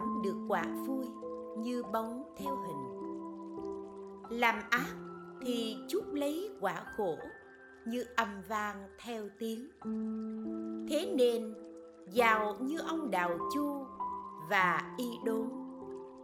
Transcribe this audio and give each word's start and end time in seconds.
thì 0.00 0.30
được 0.30 0.46
quả 0.48 0.64
vui 0.86 1.06
như 1.58 1.82
bóng 1.92 2.34
theo 2.36 2.56
hình. 2.56 2.98
Làm 4.30 4.54
ác 4.70 4.94
thì 5.40 5.76
chuốc 5.88 6.04
lấy 6.08 6.50
quả 6.60 6.84
khổ 6.96 7.16
như 7.86 8.04
âm 8.16 8.28
vang 8.48 8.88
theo 8.98 9.28
tiếng. 9.38 9.68
Thế 10.90 11.14
nên, 11.16 11.54
giàu 12.10 12.56
như 12.60 12.78
ông 12.78 13.10
đào 13.10 13.38
chu 13.54 13.86
và 14.50 14.94
y 14.96 15.10
đốn, 15.24 15.48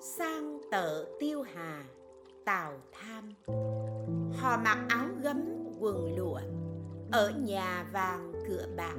sang 0.01 0.61
tợ 0.71 1.05
tiêu 1.21 1.43
hà, 1.43 1.85
tào 2.45 2.73
tham. 2.93 3.35
Họ 4.37 4.57
mặc 4.65 4.87
áo 4.89 5.07
gấm 5.23 5.43
quần 5.81 6.17
lụa, 6.17 6.41
ở 7.13 7.33
nhà 7.47 7.87
vàng 7.93 8.33
cửa 8.49 8.67
bạc, 8.77 8.97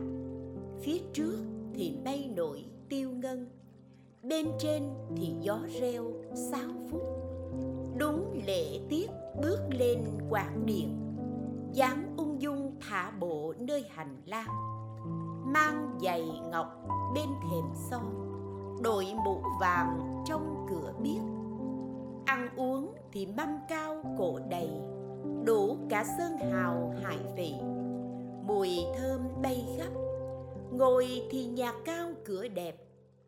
phía 0.82 1.00
trước 1.14 1.38
thì 1.74 1.98
bay 2.06 2.34
nổi 2.36 2.66
tiêu 2.90 3.10
ngân 3.10 3.48
bên 4.28 4.52
trên 4.60 4.84
thì 5.16 5.34
gió 5.42 5.60
reo 5.82 6.04
sáu 6.52 6.70
phút. 6.92 7.02
Đúng 7.98 8.42
lễ 8.48 8.80
tiết 8.90 9.12
bước 9.42 9.60
lên 9.70 10.04
quạt 10.30 10.50
điện 10.66 11.02
dáng 11.74 12.14
ung 12.18 12.42
dung 12.42 12.76
thả 12.80 13.12
bộ 13.20 13.54
nơi 13.58 13.86
hành 13.90 14.22
lang. 14.26 14.48
Mang 15.46 15.98
giày 16.02 16.24
ngọc 16.52 16.88
bên 17.16 17.28
thềm 17.52 17.66
son 17.90 18.32
đội 18.84 19.06
mũ 19.26 19.44
vàng 19.60 20.24
trong 20.26 20.66
cửa 20.70 20.94
biết 21.00 21.20
ăn 22.26 22.50
uống 22.56 22.94
thì 23.12 23.26
mâm 23.26 23.50
cao 23.70 24.04
cổ 24.18 24.40
đầy 24.50 24.70
đủ 25.46 25.78
cả 25.90 26.06
sơn 26.18 26.38
hào 26.52 26.94
hải 27.04 27.18
vị. 27.36 27.54
Mùi 28.48 28.70
thơm 28.98 29.22
bay 29.44 29.66
khắp, 29.78 29.92
ngồi 30.72 31.28
thì 31.32 31.46
nhà 31.46 31.74
cao 31.86 32.10
cửa 32.26 32.48
đẹp, 32.48 32.76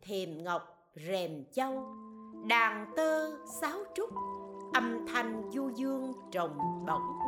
thềm 0.02 0.44
ngọc 0.44 0.77
rèm 1.06 1.44
châu, 1.52 1.96
đàn 2.48 2.86
tơ 2.96 3.30
sáo 3.60 3.78
trúc, 3.94 4.10
âm 4.74 5.06
thanh 5.06 5.50
du 5.52 5.68
dương 5.68 6.12
trồng 6.30 6.58
bổng. 6.86 7.18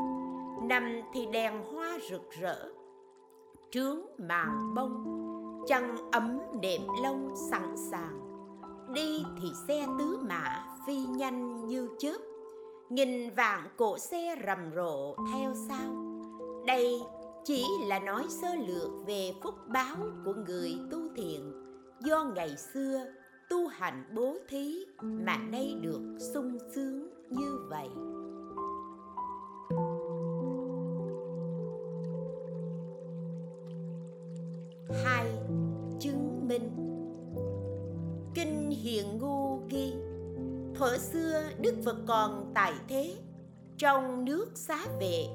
Nằm 0.68 1.00
thì 1.12 1.26
đèn 1.26 1.62
hoa 1.72 1.98
rực 2.10 2.30
rỡ, 2.40 2.68
trướng 3.70 4.00
màn 4.18 4.74
bông 4.74 5.20
chăn 5.66 6.10
ấm 6.12 6.38
đệm 6.60 6.80
lông 7.02 7.34
sẵn 7.50 7.76
sàng. 7.90 8.20
Đi 8.94 9.24
thì 9.42 9.48
xe 9.68 9.86
tứ 9.98 10.18
mã 10.28 10.64
phi 10.86 10.96
nhanh 10.96 11.66
như 11.66 11.88
chớp, 11.98 12.18
nghìn 12.88 13.34
vạn 13.34 13.68
cỗ 13.76 13.98
xe 13.98 14.36
rầm 14.46 14.70
rộ 14.74 15.16
theo 15.32 15.52
sau. 15.68 15.94
Đây 16.66 17.02
chỉ 17.44 17.64
là 17.86 17.98
nói 17.98 18.24
sơ 18.28 18.54
lược 18.54 18.90
về 19.06 19.32
phúc 19.42 19.54
báo 19.68 19.96
của 20.24 20.34
người 20.46 20.78
tu 20.90 20.98
thiện 21.16 21.52
do 22.00 22.24
ngày 22.34 22.56
xưa 22.56 23.04
tu 23.50 23.66
hành 23.66 24.04
bố 24.14 24.36
thí 24.48 24.84
mà 25.02 25.36
nay 25.36 25.74
được 25.80 26.16
sung 26.34 26.58
sướng 26.74 27.08
như 27.30 27.58
vậy. 27.68 27.88
Hai, 35.04 35.26
chứng 36.00 36.48
minh. 36.48 36.70
Kinh 38.34 38.70
hiền 38.70 39.18
ngu 39.18 39.56
ghi, 39.68 39.94
thuở 40.74 40.98
xưa 40.98 41.42
đức 41.60 41.74
phật 41.84 41.96
còn 42.06 42.52
tại 42.54 42.72
thế, 42.88 43.14
trong 43.78 44.24
nước 44.24 44.46
xá 44.54 44.86
vệ, 45.00 45.26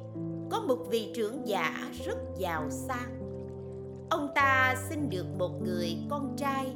có 0.51 0.61
một 0.61 0.85
vị 0.89 1.11
trưởng 1.15 1.47
giả 1.47 1.91
rất 2.05 2.17
giàu 2.37 2.69
sang. 2.69 3.19
Ông 4.09 4.29
ta 4.35 4.75
sinh 4.89 5.09
được 5.09 5.25
một 5.37 5.61
người 5.63 5.97
con 6.09 6.35
trai 6.37 6.75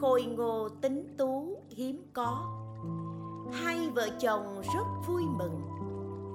khôi 0.00 0.24
ngô 0.24 0.68
tính 0.68 1.14
tú 1.18 1.62
hiếm 1.68 2.02
có. 2.12 2.54
Hai 3.52 3.90
vợ 3.90 4.08
chồng 4.20 4.62
rất 4.74 4.84
vui 5.08 5.22
mừng. 5.38 5.60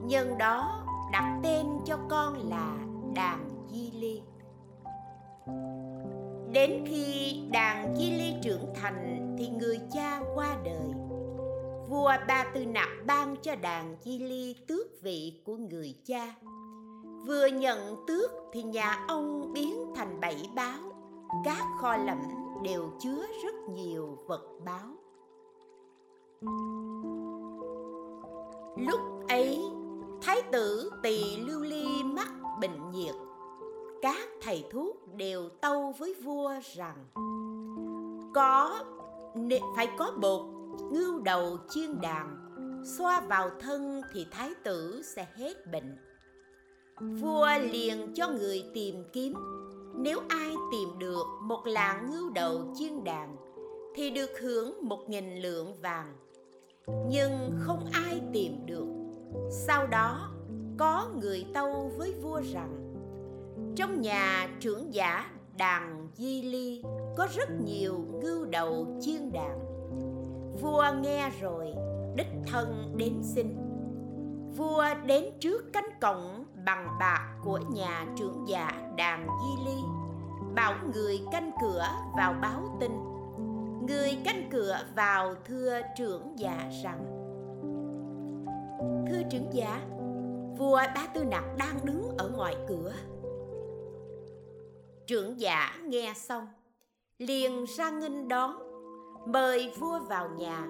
Nhân 0.05 0.37
đó 0.37 0.85
đặt 1.11 1.39
tên 1.43 1.65
cho 1.85 1.97
con 2.09 2.49
là 2.49 2.77
đàn 3.15 3.49
di 3.71 3.91
ly. 3.91 4.21
Đến 6.51 6.85
khi 6.87 7.39
đàn 7.51 7.95
di 7.95 8.11
ly 8.11 8.33
trưởng 8.41 8.73
thành 8.75 9.35
thì 9.39 9.49
người 9.49 9.79
cha 9.91 10.21
qua 10.35 10.57
đời. 10.63 10.93
Vua 11.89 12.11
ba 12.27 12.45
tư 12.53 12.65
nặc 12.65 12.89
ban 13.05 13.35
cho 13.41 13.55
đàn 13.55 13.95
di 14.01 14.19
ly 14.19 14.55
tước 14.67 15.01
vị 15.01 15.41
của 15.45 15.55
người 15.55 15.95
cha. 16.05 16.35
Vừa 17.27 17.45
nhận 17.45 18.05
tước 18.07 18.31
thì 18.53 18.63
nhà 18.63 19.05
ông 19.07 19.53
biến 19.53 19.93
thành 19.95 20.19
bảy 20.21 20.49
báo 20.55 20.79
các 21.45 21.63
kho 21.81 21.97
lẫm 21.97 22.42
đều 22.63 22.91
chứa 22.99 23.25
rất 23.43 23.55
nhiều 23.69 24.17
vật 24.27 24.41
báo. 24.65 24.87
Lúc 28.77 28.99
ấy, 29.29 29.59
thái 30.21 30.41
tử 30.51 30.91
tỳ 31.03 31.37
lưu 31.37 31.61
ly 31.61 32.03
mắc 32.03 32.29
bệnh 32.61 32.91
nhiệt. 32.91 33.15
Các 34.01 34.27
thầy 34.41 34.65
thuốc 34.71 35.15
đều 35.15 35.49
tâu 35.49 35.93
với 35.97 36.15
vua 36.23 36.53
rằng, 36.75 37.05
có 38.33 38.83
phải 39.75 39.89
có 39.97 40.11
bột, 40.21 40.45
ngưu 40.91 41.19
đầu 41.19 41.57
chiên 41.69 42.01
đàn 42.01 42.43
xoa 42.97 43.21
vào 43.21 43.49
thân 43.59 44.01
thì 44.13 44.27
thái 44.31 44.53
tử 44.63 45.01
sẽ 45.05 45.27
hết 45.35 45.71
bệnh. 45.71 45.97
Vua 47.21 47.47
liền 47.71 48.13
cho 48.13 48.29
người 48.29 48.63
tìm 48.73 49.03
kiếm 49.13 49.33
nếu 49.95 50.19
ai 50.27 50.55
tìm 50.71 50.89
được 50.99 51.23
một 51.41 51.61
lạng 51.65 52.11
ngưu 52.11 52.29
đầu 52.29 52.61
chiên 52.75 53.03
đàn, 53.03 53.35
thì 53.95 54.09
được 54.09 54.39
hưởng 54.41 54.73
một 54.81 55.09
nghìn 55.09 55.35
lượng 55.35 55.73
vàng. 55.81 56.13
Nhưng 57.09 57.51
không 57.59 57.85
ai 57.91 58.21
tìm 58.33 58.65
được. 58.65 58.87
Sau 59.51 59.87
đó, 59.87 60.31
có 60.77 61.09
người 61.21 61.45
tâu 61.53 61.91
với 61.97 62.13
vua 62.21 62.41
rằng, 62.53 62.93
trong 63.75 64.01
nhà 64.01 64.49
trưởng 64.59 64.93
giả 64.93 65.31
đàn 65.57 66.07
di 66.15 66.41
ly 66.41 66.83
có 67.17 67.27
rất 67.35 67.49
nhiều 67.65 68.05
ngưu 68.21 68.45
đầu 68.45 68.97
chiên 69.01 69.31
đàn. 69.31 69.59
Vua 70.61 70.85
nghe 71.01 71.31
rồi, 71.41 71.73
đích 72.15 72.27
thân 72.47 72.93
đến 72.97 73.13
xin 73.23 73.62
vua 74.57 74.85
đến 75.05 75.23
trước 75.39 75.73
cánh 75.73 75.89
cổng 76.01 76.45
bằng 76.65 76.87
bạc 76.99 77.35
của 77.43 77.59
nhà 77.69 78.05
trưởng 78.15 78.47
giả 78.47 78.91
đàn 78.97 79.27
di 79.27 79.65
ly, 79.65 79.81
bảo 80.55 80.73
người 80.93 81.21
canh 81.31 81.51
cửa 81.61 81.85
vào 82.17 82.35
báo 82.41 82.77
tin. 82.79 82.91
Người 83.87 84.17
canh 84.25 84.49
cửa 84.51 84.77
vào 84.95 85.35
thưa 85.45 85.81
trưởng 85.97 86.39
giả 86.39 86.69
rằng, 86.83 87.05
thưa 89.09 89.21
trưởng 89.31 89.53
giả 89.53 89.81
vua 90.57 90.81
ba 90.95 91.07
tư 91.13 91.23
nặc 91.23 91.43
đang 91.57 91.75
đứng 91.83 92.17
ở 92.17 92.29
ngoài 92.29 92.55
cửa. 92.67 92.91
Trưởng 95.07 95.39
giả 95.39 95.77
nghe 95.83 96.13
xong, 96.15 96.47
liền 97.17 97.65
ra 97.77 97.89
nghênh 97.89 98.27
đón, 98.27 98.51
mời 99.25 99.73
vua 99.79 99.99
vào 99.99 100.29
nhà. 100.29 100.67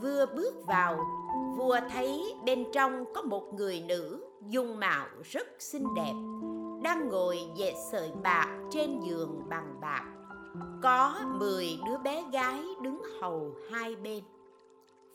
Vừa 0.00 0.26
bước 0.26 0.66
vào 0.66 0.98
vua 1.56 1.76
thấy 1.90 2.34
bên 2.44 2.64
trong 2.72 3.04
có 3.14 3.22
một 3.22 3.54
người 3.54 3.80
nữ 3.80 4.24
dung 4.48 4.78
mạo 4.78 5.06
rất 5.24 5.46
xinh 5.58 5.86
đẹp, 5.96 6.14
đang 6.82 7.08
ngồi 7.08 7.38
dệt 7.56 7.74
sợi 7.92 8.12
bạc 8.22 8.58
trên 8.70 9.00
giường 9.00 9.42
bằng 9.48 9.80
bạc. 9.80 10.04
Có 10.82 11.14
mười 11.26 11.78
đứa 11.86 11.98
bé 11.98 12.24
gái 12.32 12.64
đứng 12.82 13.02
hầu 13.20 13.54
hai 13.70 13.96
bên. 13.96 14.24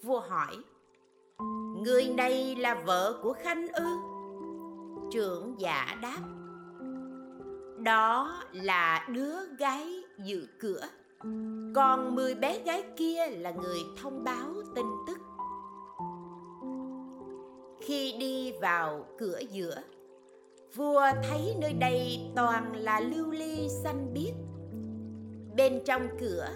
Vua 0.03 0.19
hỏi, 0.19 0.57
người 1.83 2.09
này 2.17 2.55
là 2.55 2.83
vợ 2.85 3.19
của 3.23 3.33
khanh 3.33 3.67
ư? 3.67 3.85
Trưởng 5.11 5.55
giả 5.59 5.97
đáp, 6.01 6.19
đó 7.77 8.41
là 8.51 9.07
đứa 9.09 9.35
gái 9.59 10.03
giữ 10.25 10.47
cửa. 10.59 10.81
Còn 11.75 12.15
mười 12.15 12.35
bé 12.35 12.59
gái 12.59 12.83
kia 12.97 13.27
là 13.29 13.51
người 13.51 13.79
thông 14.01 14.23
báo 14.23 14.53
tin 14.75 14.85
tức 15.07 15.17
khi 17.81 18.15
đi 18.19 18.51
vào 18.61 19.05
cửa 19.17 19.39
giữa. 19.51 19.75
Vua 20.75 21.01
thấy 21.23 21.55
nơi 21.59 21.73
đây 21.73 22.19
toàn 22.35 22.75
là 22.75 22.99
lưu 22.99 23.31
ly 23.31 23.69
xanh 23.69 24.13
biếc. 24.13 24.33
Bên 25.55 25.81
trong 25.85 26.01
cửa 26.19 26.47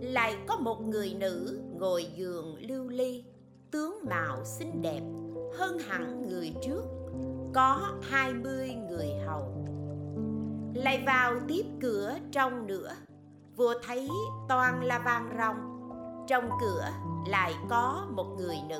lại 0.00 0.36
có 0.48 0.56
một 0.56 0.80
người 0.80 1.14
nữ 1.14 1.60
ngồi 1.78 2.04
giường 2.16 2.56
lưu 2.68 2.88
ly, 2.88 3.24
tướng 3.70 3.94
mạo 4.08 4.44
xinh 4.44 4.82
đẹp, 4.82 5.00
hơn 5.58 5.78
hẳn 5.78 6.28
người 6.28 6.52
trước, 6.62 6.84
có 7.54 7.98
hai 8.02 8.34
mươi 8.34 8.74
người 8.90 9.08
hầu. 9.26 9.66
Lại 10.74 11.02
vào 11.06 11.34
tiếp 11.48 11.64
cửa 11.80 12.14
trong 12.32 12.66
nữa, 12.66 12.92
vua 13.56 13.74
thấy 13.86 14.08
toàn 14.48 14.82
là 14.82 14.98
vàng 14.98 15.36
ròng, 15.38 15.56
trong 16.26 16.50
cửa 16.60 16.84
lại 17.28 17.54
có 17.68 18.06
một 18.10 18.26
người 18.38 18.56
nữ 18.68 18.78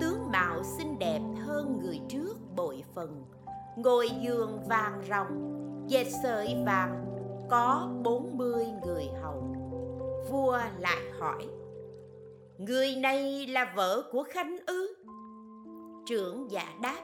tướng 0.00 0.30
mạo 0.32 0.62
xinh 0.62 0.98
đẹp 0.98 1.20
hơn 1.40 1.78
người 1.82 2.00
trước 2.08 2.34
bội 2.56 2.84
phần. 2.94 3.24
Ngồi 3.76 4.10
giường 4.22 4.60
vàng 4.68 5.02
ròng, 5.08 5.54
dệt 5.88 6.06
sợi 6.22 6.56
vàng, 6.66 7.04
có 7.50 7.88
bốn 8.02 8.36
mươi 8.36 8.66
người 8.86 9.08
hầu. 9.22 9.42
Vua 10.30 10.58
lại 10.78 11.02
hỏi, 11.18 11.48
người 12.58 12.96
này 12.96 13.46
là 13.46 13.72
vợ 13.76 14.02
của 14.12 14.22
khanh 14.22 14.56
ư? 14.66 14.94
Trưởng 16.06 16.50
giả 16.50 16.74
đáp, 16.82 17.02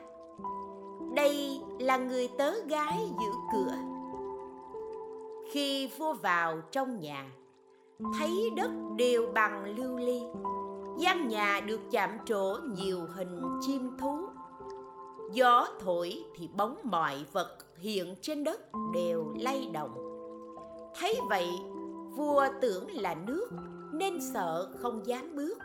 đây 1.15 1.61
là 1.79 1.97
người 1.97 2.29
tớ 2.38 2.53
gái 2.67 2.99
giữ 3.21 3.31
cửa. 3.53 3.75
Khi 5.53 5.91
vua 5.99 6.15
vào 6.15 6.61
trong 6.71 7.00
nhà, 7.00 7.33
thấy 8.19 8.50
đất 8.56 8.71
đều 8.97 9.26
bằng 9.35 9.76
lưu 9.76 9.97
ly 9.97 10.23
gian 10.98 11.28
nhà 11.28 11.60
được 11.66 11.81
chạm 11.90 12.10
trổ 12.25 12.56
nhiều 12.76 13.00
hình 13.14 13.40
chim 13.60 13.90
thú. 13.98 14.28
Gió 15.32 15.66
thổi 15.81 16.25
thì 16.37 16.48
bóng 16.56 16.78
mọi 16.84 17.25
vật 17.32 17.58
hiện 17.78 18.14
trên 18.20 18.44
đất 18.44 18.60
đều 18.94 19.34
lay 19.38 19.70
động. 19.72 19.94
Thấy 21.00 21.19
vậy, 21.28 21.48
vua 22.16 22.46
tưởng 22.60 22.87
là 22.90 23.14
nước, 23.14 23.48
nên 23.92 24.19
sợ 24.34 24.72
không 24.78 25.06
dám 25.06 25.37
bước. 25.37 25.58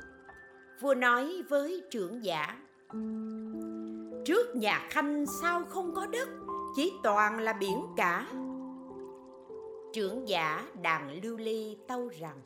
Vua 0.82 0.94
nói 0.96 1.42
với 1.50 1.84
trưởng 1.92 2.24
giả, 2.24 2.62
trước 4.26 4.56
nhà 4.56 4.88
khanh 4.90 5.26
sao 5.42 5.64
không 5.70 5.96
có 5.96 6.06
đất, 6.06 6.30
chỉ 6.76 6.94
toàn 7.04 7.40
là 7.40 7.54
biển 7.54 7.86
cả. 7.96 8.28
Trưởng 9.94 10.28
giả 10.28 10.68
đàn 10.82 11.20
lưu 11.24 11.38
ly 11.38 11.78
tâu 11.88 12.10
rằng, 12.20 12.42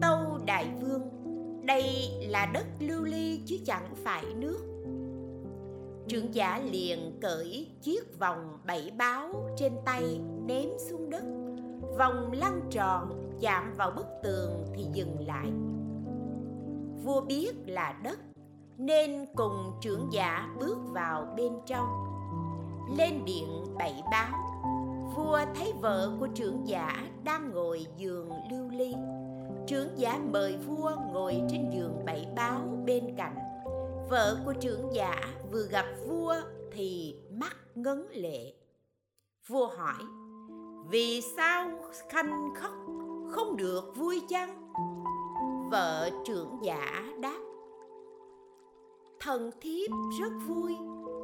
tâu 0.00 0.38
đại 0.46 0.70
vương 0.80 0.81
đây 1.62 2.10
là 2.20 2.46
đất 2.54 2.66
lưu 2.80 3.04
ly 3.04 3.42
chứ 3.46 3.56
chẳng 3.66 3.94
phải 4.04 4.24
nước. 4.34 4.58
Trưởng 6.08 6.34
giả 6.34 6.60
liền 6.70 7.18
cởi 7.20 7.70
chiếc 7.82 8.18
vòng 8.18 8.58
bảy 8.66 8.90
báo 8.98 9.50
trên 9.56 9.72
tay 9.84 10.20
ném 10.46 10.68
xuống 10.90 11.10
đất. 11.10 11.24
Vòng 11.98 12.32
lăn 12.32 12.60
tròn, 12.70 13.30
chạm 13.40 13.74
vào 13.76 13.90
bức 13.90 14.06
tường 14.22 14.64
thì 14.74 14.86
dừng 14.92 15.16
lại. 15.26 15.52
Vua 17.04 17.20
biết 17.20 17.52
là 17.66 18.00
đất, 18.04 18.18
nên 18.78 19.26
cùng 19.34 19.72
trưởng 19.80 20.08
giả 20.12 20.48
bước 20.60 20.78
vào 20.92 21.34
bên 21.36 21.52
trong. 21.66 21.86
Lên 22.98 23.24
điện 23.24 23.64
bảy 23.78 24.02
báo, 24.10 24.38
vua 25.16 25.40
thấy 25.54 25.72
vợ 25.80 26.16
của 26.20 26.28
trưởng 26.34 26.68
giả 26.68 27.08
đang 27.24 27.50
ngồi 27.50 27.86
giường 27.96 28.30
lưu 28.50 28.68
ly 28.68 28.94
trưởng 29.66 29.88
giả 29.96 30.20
mời 30.32 30.56
vua 30.66 30.92
ngồi 31.12 31.42
trên 31.50 31.70
giường 31.70 32.04
bảy 32.04 32.26
báo 32.36 32.60
bên 32.86 33.14
cạnh. 33.16 33.36
Vợ 34.10 34.36
của 34.44 34.52
trưởng 34.60 34.94
giả 34.94 35.14
vừa 35.52 35.66
gặp 35.70 35.86
vua 36.06 36.34
thì 36.72 37.16
mắt 37.30 37.56
ngấn 37.74 38.08
lệ. 38.12 38.52
Vua 39.46 39.66
hỏi, 39.66 40.04
vì 40.90 41.20
sao 41.36 41.70
khanh 42.08 42.54
khóc 42.56 42.72
không 43.30 43.56
được 43.56 43.96
vui 43.96 44.22
chăng? 44.28 44.72
Vợ 45.70 46.10
trưởng 46.24 46.58
giả 46.62 47.04
đáp, 47.20 47.38
thần 49.20 49.50
thiếp 49.60 49.90
rất 50.20 50.32
vui, 50.46 50.76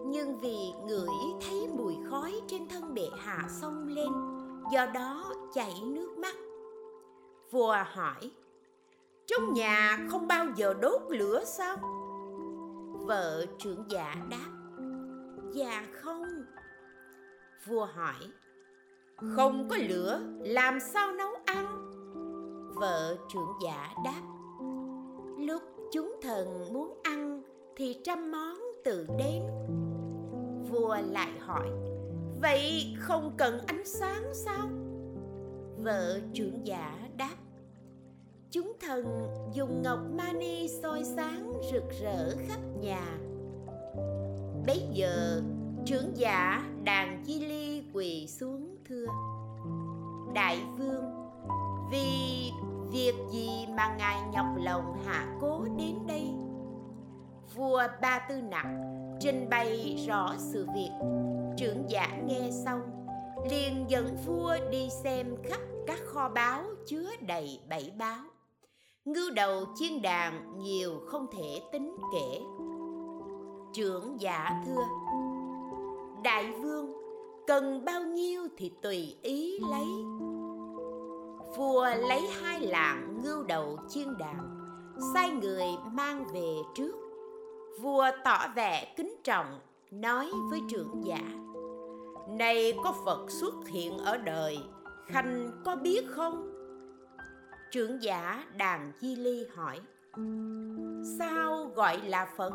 nhưng 0.07 0.41
vì 0.41 0.73
ngửi 0.87 1.17
thấy 1.41 1.69
mùi 1.77 1.97
khói 2.11 2.41
trên 2.47 2.69
thân 2.69 2.95
bệ 2.95 3.09
hạ 3.19 3.49
xông 3.61 3.89
lên, 3.89 4.09
do 4.73 4.87
đó 4.87 5.33
chảy 5.55 5.75
nước 5.85 6.19
mắt 6.19 6.35
vua 7.51 7.77
hỏi, 7.93 8.31
trong 9.27 9.55
nhà 9.55 10.07
không 10.11 10.27
bao 10.27 10.47
giờ 10.57 10.75
đốt 10.75 11.03
lửa 11.09 11.45
sao? 11.45 11.77
Vợ 13.07 13.47
trưởng 13.59 13.85
giả 13.89 14.15
đáp 14.31 14.59
dạ 15.53 15.87
không. 15.93 16.25
Vua 17.67 17.85
hỏi, 17.85 18.33
không 19.17 19.69
có 19.71 19.77
lửa, 19.77 20.21
làm 20.41 20.81
sao 20.81 21.13
nấu 21.13 21.31
ăn? 21.47 21.91
Vợ 22.75 23.17
trưởng 23.29 23.53
giả 23.65 23.91
đáp, 24.05 24.23
lúc 25.39 25.63
chúng 25.93 26.17
thần 26.23 26.73
muốn 26.73 27.01
ăn 27.03 27.43
thì 27.77 28.01
trăm 28.05 28.31
món 28.31 28.57
tự 28.85 29.07
đến. 29.19 29.43
Vua 30.71 30.97
lại 31.11 31.33
hỏi, 31.39 31.71
vậy 32.41 32.95
không 32.99 33.35
cần 33.39 33.61
ánh 33.67 33.85
sáng 33.85 34.35
sao? 34.35 34.69
Vợ 35.79 36.21
trưởng 36.35 36.67
giả 36.67 37.08
chúng 38.51 38.73
thần 38.81 39.29
dùng 39.53 39.83
ngọc 39.83 39.99
mani 40.11 40.69
soi 40.83 41.05
sáng 41.05 41.53
rực 41.73 41.85
rỡ 42.01 42.37
khắp 42.49 42.61
nhà. 42.81 43.19
Bấy 44.67 44.89
giờ, 44.93 45.43
trưởng 45.87 46.17
giả 46.17 46.63
đàn 46.85 47.23
chi 47.27 47.41
ly 47.41 47.83
quỳ 47.95 48.27
xuống 48.27 48.77
thưa. 48.89 49.07
Đại 50.35 50.61
vương, 50.79 51.05
vì 51.91 52.51
việc 52.91 53.15
gì 53.33 53.67
mà 53.77 53.97
ngài 53.99 54.21
nhọc 54.33 54.47
lòng 54.57 55.03
hạ 55.05 55.37
cố 55.41 55.65
đến 55.79 55.95
đây? 56.09 56.31
Vua 57.55 57.83
ba 58.03 58.27
tư 58.29 58.41
nặc 58.43 58.67
trình 59.21 59.49
bày 59.51 59.97
rõ 60.09 60.35
sự 60.39 60.67
việc. 60.75 60.91
Trưởng 61.57 61.91
giả 61.91 62.21
nghe 62.27 62.51
xong, 62.65 62.81
liền 63.51 63.85
dẫn 63.89 64.17
vua 64.27 64.57
đi 64.71 64.89
xem 65.05 65.37
khắp 65.45 65.61
các 65.87 65.99
kho 66.05 66.29
báu 66.29 66.63
chứa 66.87 67.11
đầy 67.21 67.61
bảy 67.69 67.93
báo 67.99 68.25
Ngưu 69.09 69.31
đầu 69.31 69.65
chiên 69.75 70.03
đàn 70.03 70.59
nhiều 70.59 71.01
không 71.07 71.27
thể 71.31 71.63
tính 71.73 71.97
kể. 72.13 72.41
Trưởng 73.73 74.21
giả 74.21 74.63
thưa, 74.67 74.83
đại 76.23 76.53
vương, 76.53 76.93
cần 77.47 77.85
bao 77.85 78.03
nhiêu 78.03 78.43
thì 78.57 78.73
tùy 78.83 79.17
ý 79.23 79.59
lấy. 79.71 79.87
Vua 81.57 81.85
lấy 81.85 82.21
hai 82.21 82.61
lạng 82.61 83.21
ngưu 83.23 83.43
đầu 83.43 83.79
chiên 83.89 84.19
đàn, 84.19 84.37
sai 85.15 85.31
người 85.31 85.67
mang 85.93 86.25
về 86.33 86.57
trước. 86.75 86.93
Vua 87.81 88.07
tỏ 88.25 88.39
vẻ 88.57 88.95
kính 88.97 89.15
trọng, 89.25 89.61
nói 89.91 90.31
với 90.51 90.61
trưởng 90.71 91.03
giả, 91.05 91.23
này 92.29 92.75
có 92.85 92.95
phật 93.05 93.31
xuất 93.31 93.55
hiện 93.67 93.99
ở 93.99 94.17
đời, 94.17 94.59
khanh 95.07 95.51
có 95.65 95.77
biết 95.77 96.05
không? 96.09 96.58
Trưởng 97.71 98.03
giả 98.03 98.45
đàn 98.57 98.93
di 99.01 99.17
ly 99.17 99.47
hỏi, 99.55 99.81
sao 101.19 101.71
gọi 101.75 102.01
là 102.03 102.29
phật? 102.37 102.53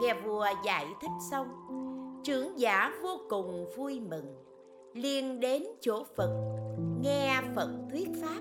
Nghe 0.00 0.14
vua 0.24 0.46
giải 0.64 0.86
thích 1.00 1.10
xong, 1.30 1.48
trưởng 2.24 2.58
giả 2.58 2.92
vô 3.02 3.20
cùng 3.28 3.66
vui 3.76 4.00
mừng, 4.00 4.34
liền 4.94 5.40
đến 5.40 5.62
chỗ 5.80 6.04
phật, 6.16 6.30
nghe 7.00 7.42
phật 7.54 7.70
thuyết 7.90 8.08
pháp. 8.22 8.40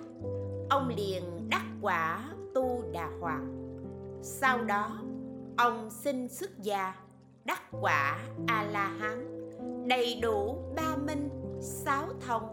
Ông 0.69 0.89
liền 0.98 1.50
đắc 1.50 1.65
quả 1.81 2.29
tu 2.55 2.83
đà 2.91 3.10
hoàng. 3.19 3.48
Sau 4.21 4.63
đó, 4.63 4.98
ông 5.57 5.89
xin 5.89 6.27
xuất 6.29 6.60
gia, 6.60 6.95
đắc 7.45 7.62
quả 7.81 8.19
a 8.48 8.63
la 8.63 8.88
hán 9.00 9.31
đầy 9.88 10.19
đủ 10.21 10.57
ba 10.75 10.95
minh, 11.05 11.29
sáu 11.62 12.07
thông 12.27 12.48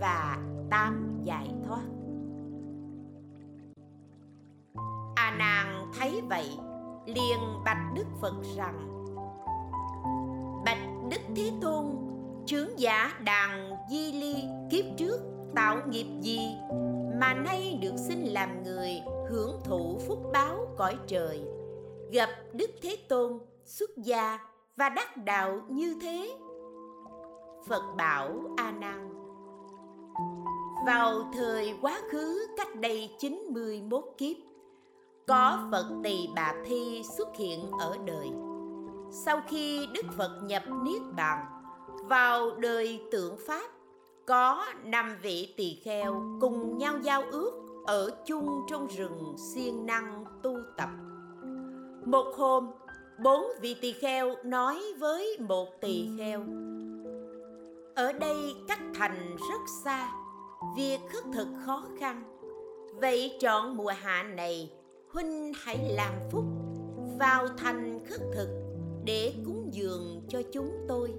và 0.00 0.38
tám 0.70 1.20
giải 1.24 1.48
thoát. 1.66 1.82
Nàng 5.38 5.92
thấy 5.98 6.22
vậy, 6.28 6.50
liền 7.06 7.38
bạch 7.64 7.92
đức 7.94 8.04
phật 8.20 8.34
rằng, 8.56 9.04
bạch 10.64 11.10
đức 11.10 11.20
thế 11.36 11.52
tôn, 11.60 11.84
chướng 12.46 12.78
giả 12.78 13.12
đàn 13.24 13.76
di 13.90 14.12
ly 14.12 14.34
kiếp 14.70 14.84
trước 14.96 15.20
tạo 15.54 15.76
nghiệp 15.88 16.06
gì 16.20 16.40
mà 17.20 17.34
nay 17.34 17.78
được 17.82 17.94
sinh 17.96 18.24
làm 18.24 18.62
người 18.62 19.00
hưởng 19.30 19.60
thụ 19.64 19.98
phúc 20.06 20.18
báo 20.32 20.66
cõi 20.76 20.96
trời? 21.06 21.42
Gặp 22.12 22.28
đức 22.52 22.70
thế 22.82 22.96
tôn 23.08 23.38
xuất 23.64 23.90
gia 23.96 24.38
và 24.76 24.88
đắc 24.88 25.16
đạo 25.16 25.60
như 25.68 25.96
thế? 26.02 26.32
Phật 27.66 27.82
bảo 27.96 28.32
a 28.56 28.72
nan, 28.72 29.12
vào 30.86 31.30
thời 31.34 31.74
quá 31.82 32.00
khứ 32.10 32.46
cách 32.56 32.76
đây 32.80 33.10
91 33.18 34.04
kiếp 34.18 34.36
có 35.32 35.58
Phật 35.70 35.86
Tỳ 36.04 36.28
Bà 36.36 36.54
Thi 36.64 37.02
xuất 37.16 37.28
hiện 37.36 37.70
ở 37.78 37.96
đời. 38.06 38.30
Sau 39.10 39.40
khi 39.48 39.86
Đức 39.94 40.02
Phật 40.16 40.40
nhập 40.42 40.62
Niết 40.82 41.02
Bàn, 41.16 41.46
vào 42.04 42.50
đời 42.50 43.02
tượng 43.10 43.36
Pháp, 43.46 43.70
có 44.26 44.66
năm 44.84 45.16
vị 45.22 45.54
tỳ 45.56 45.80
kheo 45.84 46.22
cùng 46.40 46.78
nhau 46.78 46.98
giao 47.02 47.22
ước 47.30 47.52
ở 47.86 48.10
chung 48.26 48.60
trong 48.70 48.86
rừng 48.86 49.34
siêng 49.54 49.86
năng 49.86 50.24
tu 50.42 50.56
tập. 50.76 50.88
Một 52.04 52.34
hôm, 52.36 52.70
bốn 53.22 53.46
vị 53.60 53.76
tỳ 53.80 53.92
kheo 53.92 54.34
nói 54.44 54.82
với 54.98 55.38
một 55.40 55.68
tỳ 55.80 56.08
kheo 56.18 56.40
Ở 57.94 58.12
đây 58.12 58.54
cách 58.68 58.82
thành 58.94 59.36
rất 59.50 59.60
xa, 59.84 60.12
việc 60.76 60.98
khất 61.12 61.24
thực 61.32 61.48
khó 61.66 61.82
khăn 61.98 62.22
vậy 63.00 63.38
chọn 63.40 63.76
mùa 63.76 63.92
hạ 64.00 64.22
này 64.22 64.70
huynh 65.12 65.52
hãy 65.62 65.78
làm 65.78 66.12
phúc, 66.30 66.44
vào 67.18 67.48
thành 67.58 67.98
khất 68.08 68.20
thực 68.34 68.48
để 69.04 69.34
cúng 69.44 69.68
dường 69.72 70.22
cho 70.28 70.42
chúng 70.52 70.84
tôi. 70.88 71.12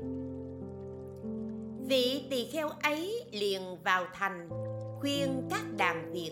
Vị 1.88 2.28
tỳ 2.30 2.46
kheo 2.46 2.70
ấy 2.70 3.24
liền 3.32 3.62
vào 3.84 4.06
thành, 4.14 4.50
khuyên 5.00 5.48
các 5.50 5.66
đàn 5.78 6.12
việt 6.12 6.32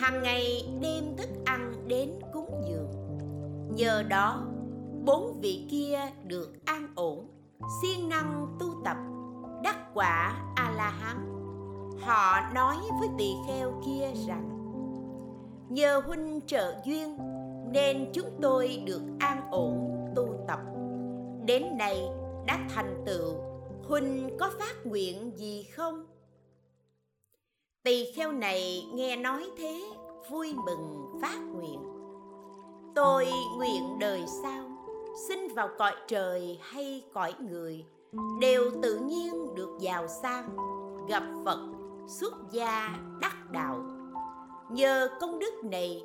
hàng 0.00 0.22
ngày 0.22 0.68
đem 0.80 1.16
thức 1.16 1.28
ăn 1.44 1.88
đến 1.88 2.10
cúng 2.32 2.62
dường. 2.68 2.90
Nhờ 3.76 4.02
đó, 4.02 4.46
bốn 5.04 5.40
vị 5.40 5.66
kia 5.70 6.00
được 6.24 6.50
an 6.64 6.88
ổn, 6.94 7.28
siêng 7.82 8.08
năng 8.08 8.56
tu 8.60 8.66
tập, 8.84 8.96
đắc 9.64 9.94
quả 9.94 10.42
a 10.56 10.70
la 10.76 10.90
hán 10.90 11.32
họ 12.00 12.40
nói 12.54 12.76
với 13.00 13.08
tỳ 13.18 13.32
kheo 13.46 13.82
kia 13.86 14.10
rằng 14.26 14.51
nhờ 15.72 16.02
huynh 16.06 16.40
trợ 16.46 16.74
duyên, 16.84 17.18
nên 17.72 18.10
chúng 18.14 18.30
tôi 18.42 18.82
được 18.86 19.02
an 19.18 19.40
ổn 19.50 19.96
tu 20.16 20.44
tập. 20.48 20.58
Đến 21.46 21.76
nay 21.78 22.08
đã 22.46 22.58
thành 22.74 23.02
tựu, 23.06 23.34
huynh 23.88 24.36
có 24.40 24.50
phát 24.58 24.86
nguyện 24.86 25.32
gì 25.36 25.62
không? 25.62 26.06
Tỳ 27.82 28.12
kheo 28.12 28.32
này 28.32 28.86
nghe 28.94 29.16
nói 29.16 29.50
thế, 29.58 29.84
vui 30.30 30.54
mừng 30.66 31.18
phát 31.22 31.38
nguyện. 31.54 31.80
Tôi 32.94 33.26
nguyện 33.56 33.98
đời 33.98 34.24
sau 34.42 34.68
sinh 35.28 35.48
vào 35.54 35.68
cõi 35.78 35.94
trời 36.08 36.58
hay 36.62 37.04
cõi 37.14 37.34
người, 37.40 37.84
đều 38.40 38.70
tự 38.82 38.98
nhiên 38.98 39.54
được 39.54 39.78
giàu 39.80 40.06
sang, 40.22 40.56
gặp 41.08 41.22
phật, 41.44 41.58
xuất 42.08 42.32
gia 42.52 42.98
đắc 43.20 43.50
đạo 43.50 43.91
nhờ 44.72 45.08
công 45.20 45.38
đức 45.38 45.64
này, 45.64 46.02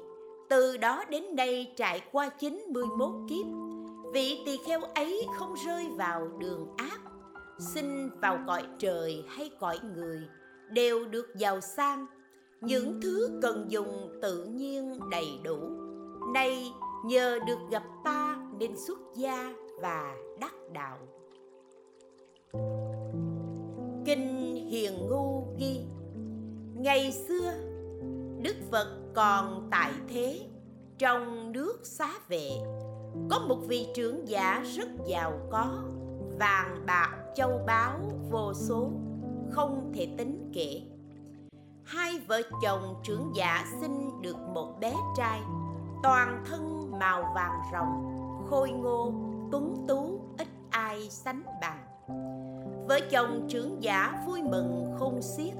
từ 0.49 0.77
đó 0.77 1.03
đến 1.09 1.35
nay 1.35 1.73
trải 1.75 2.01
qua 2.11 2.29
91 2.29 3.11
kiếp, 3.29 3.45
vị 4.13 4.41
tỳ 4.45 4.57
kheo 4.65 4.81
ấy 4.81 5.25
không 5.37 5.53
rơi 5.65 5.87
vào 5.97 6.27
đường 6.39 6.67
ác, 6.77 6.99
sinh 7.59 8.09
vào 8.21 8.39
cõi 8.47 8.63
trời 8.79 9.23
hay 9.27 9.51
cõi 9.59 9.79
người 9.95 10.21
đều 10.69 11.05
được 11.05 11.35
giàu 11.35 11.61
sang. 11.61 12.05
Những 12.61 12.99
thứ 13.01 13.39
cần 13.41 13.65
dùng 13.69 14.19
tự 14.21 14.45
nhiên 14.45 14.99
đầy 15.11 15.27
đủ. 15.43 15.57
Nay 16.33 16.71
nhờ 17.05 17.39
được 17.47 17.59
gặp 17.71 17.83
ta 18.03 18.37
nên 18.59 18.77
xuất 18.87 18.99
gia 19.15 19.53
và 19.81 20.15
đắc 20.39 20.53
đạo. 20.73 20.97
Kinh 24.05 24.55
hiền 24.69 25.09
ngu 25.09 25.47
ghi, 25.59 25.79
ngày 26.75 27.11
xưa 27.11 27.53
đức 28.41 28.55
phật 28.71 28.87
còn 29.13 29.67
tại 29.71 29.91
thế, 30.07 30.47
trong 30.97 31.51
nước 31.51 31.79
xá 31.83 32.09
vệ. 32.27 32.49
Có 33.29 33.39
một 33.39 33.57
vị 33.67 33.87
trưởng 33.95 34.27
giả 34.27 34.63
rất 34.75 34.87
giàu 35.05 35.33
có, 35.51 35.83
vàng 36.39 36.83
bạc 36.85 37.09
châu 37.35 37.61
báu 37.67 37.99
vô 38.31 38.53
số, 38.53 38.89
không 39.51 39.91
thể 39.95 40.07
tính 40.17 40.51
kể. 40.53 40.81
Hai 41.83 42.19
vợ 42.27 42.41
chồng 42.63 42.95
trưởng 43.03 43.31
giả 43.35 43.65
sinh 43.81 44.21
được 44.21 44.37
một 44.53 44.77
bé 44.79 44.93
trai, 45.17 45.41
toàn 46.03 46.43
thân 46.49 46.91
màu 46.99 47.31
vàng 47.35 47.59
rồng 47.73 48.17
khôi 48.49 48.69
ngô, 48.69 49.13
tuấn 49.51 49.85
tú, 49.87 50.21
ít 50.37 50.47
ai 50.69 51.09
sánh 51.09 51.41
bằng. 51.61 51.79
Vợ 52.87 52.99
chồng 53.11 53.47
trưởng 53.49 53.83
giả 53.83 54.23
vui 54.27 54.43
mừng 54.43 54.95
khôn 54.99 55.21
xiết, 55.21 55.53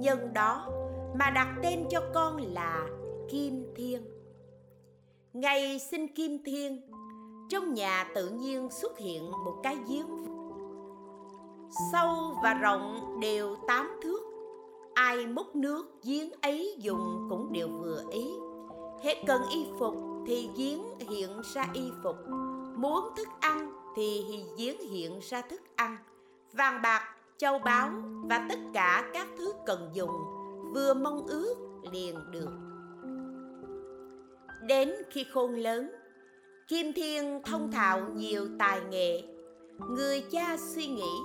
nhân 0.00 0.32
đó 0.32 0.68
mà 1.18 1.30
đặt 1.30 1.54
tên 1.62 1.84
cho 1.90 2.00
con 2.14 2.36
là 2.36 2.86
kim 3.30 3.64
thiên. 3.76 4.02
Ngày 5.32 5.78
sinh 5.78 6.14
kim 6.14 6.44
thiên, 6.44 6.80
trong 7.48 7.74
nhà 7.74 8.04
tự 8.14 8.28
nhiên 8.28 8.70
xuất 8.70 8.98
hiện 8.98 9.30
một 9.30 9.60
cái 9.62 9.76
giếng. 9.88 10.24
Sâu 11.92 12.36
và 12.42 12.54
rộng 12.54 13.20
đều 13.20 13.56
tám 13.68 14.00
thước, 14.02 14.20
ai 14.94 15.26
múc 15.26 15.56
nước 15.56 15.86
giếng 16.02 16.30
ấy 16.42 16.76
dùng 16.78 17.26
cũng 17.30 17.52
đều 17.52 17.68
vừa 17.68 18.04
ý. 18.10 18.34
Hết 19.02 19.14
cần 19.26 19.42
y 19.50 19.66
phục 19.78 19.94
thì 20.26 20.50
giếng 20.56 20.82
hiện 20.98 21.30
ra 21.54 21.66
y 21.72 21.90
phục, 22.02 22.16
muốn 22.76 23.08
thức 23.16 23.28
ăn 23.40 23.72
thì 23.96 24.24
giếng 24.56 24.90
hiện 24.90 25.18
ra 25.22 25.42
thức 25.42 25.60
ăn. 25.76 25.96
Vàng 26.52 26.82
bạc, 26.82 27.02
châu 27.38 27.58
báu 27.58 27.90
và 28.22 28.46
tất 28.48 28.58
cả 28.74 29.10
các 29.12 29.26
thứ 29.38 29.52
cần 29.66 29.90
dùng 29.92 30.10
vừa 30.74 30.94
mong 30.94 31.26
ước 31.26 31.54
liền 31.92 32.16
được. 32.30 32.50
Đến 34.68 34.92
khi 35.10 35.24
khôn 35.32 35.54
lớn, 35.54 35.90
kim 36.68 36.92
thiên 36.92 37.42
thông 37.44 37.72
thạo 37.72 38.00
nhiều 38.14 38.48
tài 38.58 38.80
nghệ. 38.90 39.22
Người 39.88 40.20
cha 40.30 40.56
suy 40.58 40.86
nghĩ 40.86 41.18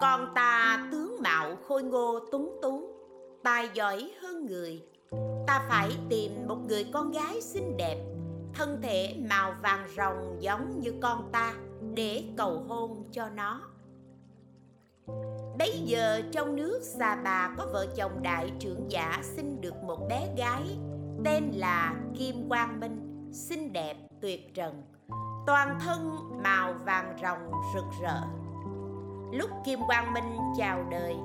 con 0.00 0.32
ta 0.34 0.88
tướng 0.92 1.16
mạo 1.22 1.56
khôi 1.68 1.82
ngô 1.82 2.20
túng 2.32 2.58
tú, 2.62 2.94
tài 3.42 3.70
giỏi 3.74 4.10
hơn 4.20 4.46
người. 4.46 4.82
Ta 5.46 5.66
phải 5.68 5.90
tìm 6.08 6.32
một 6.48 6.58
người 6.68 6.86
con 6.92 7.12
gái 7.12 7.40
xinh 7.40 7.76
đẹp, 7.76 7.98
thân 8.54 8.80
thể 8.82 9.16
màu 9.30 9.54
vàng 9.62 9.88
rồng 9.96 10.36
giống 10.40 10.80
như 10.80 10.92
con 11.02 11.28
ta, 11.32 11.54
để 11.94 12.24
cầu 12.36 12.64
hôn 12.68 13.04
cho 13.12 13.28
nó 13.36 13.69
bấy 15.58 15.82
giờ 15.84 16.22
trong 16.32 16.56
nước 16.56 16.80
xà 16.82 17.16
bà 17.24 17.54
có 17.58 17.66
vợ 17.72 17.86
chồng 17.96 18.22
đại 18.22 18.52
trưởng 18.58 18.90
giả 18.90 19.18
sinh 19.22 19.60
được 19.60 19.82
một 19.82 19.98
bé 20.08 20.28
gái, 20.36 20.62
tên 21.24 21.50
là 21.54 21.94
kim 22.18 22.48
quang 22.48 22.80
minh, 22.80 23.28
xinh 23.32 23.72
đẹp, 23.72 23.96
tuyệt 24.20 24.54
trần, 24.54 24.82
toàn 25.46 25.78
thân 25.80 26.16
màu 26.42 26.72
vàng 26.84 27.16
rồng 27.22 27.52
rực 27.74 27.84
rỡ. 28.02 28.20
Lúc 29.32 29.50
kim 29.64 29.80
quang 29.86 30.12
minh 30.12 30.38
chào 30.58 30.84
đời, 30.90 31.16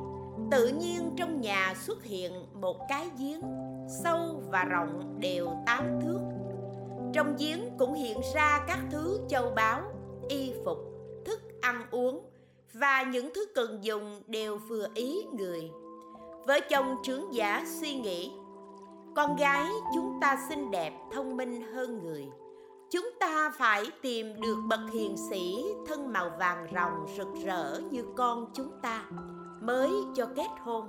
tự 0.51 0.67
nhiên 0.67 1.15
trong 1.17 1.41
nhà 1.41 1.73
xuất 1.77 2.03
hiện 2.03 2.33
một 2.53 2.77
cái 2.89 3.09
giếng 3.19 3.41
sâu 4.03 4.41
và 4.49 4.63
rộng 4.63 5.15
đều 5.19 5.49
tám 5.65 5.99
thước. 6.01 6.19
Trong 7.13 7.35
giếng 7.39 7.77
cũng 7.77 7.93
hiện 7.93 8.17
ra 8.35 8.65
các 8.67 8.79
thứ 8.91 9.19
châu 9.27 9.51
báu, 9.55 9.81
y 10.29 10.53
phục, 10.65 10.77
thức 11.25 11.41
ăn 11.61 11.85
uống 11.91 12.29
và 12.79 13.03
những 13.03 13.29
thứ 13.35 13.45
cần 13.55 13.79
dùng 13.81 14.21
đều 14.27 14.57
vừa 14.57 14.87
ý 14.93 15.25
người. 15.33 15.71
Với 16.47 16.61
chồng 16.61 16.95
trưởng 17.03 17.33
giả 17.33 17.65
suy 17.81 17.93
nghĩ, 17.93 18.31
con 19.15 19.35
gái 19.35 19.69
chúng 19.93 20.17
ta 20.21 20.37
xinh 20.49 20.71
đẹp, 20.71 20.93
thông 21.11 21.37
minh 21.37 21.73
hơn 21.73 21.99
người. 22.03 22.27
Chúng 22.89 23.09
ta 23.19 23.51
phải 23.57 23.85
tìm 24.01 24.41
được 24.41 24.57
bậc 24.69 24.79
hiền 24.93 25.15
sĩ, 25.29 25.65
thân 25.87 26.13
màu 26.13 26.31
vàng 26.39 26.67
ròng 26.73 27.05
rực 27.17 27.27
rỡ 27.45 27.79
như 27.91 28.03
con 28.15 28.47
chúng 28.53 28.71
ta, 28.81 29.05
mới 29.61 29.91
cho 30.15 30.25
kết 30.35 30.49
hôn. 30.59 30.87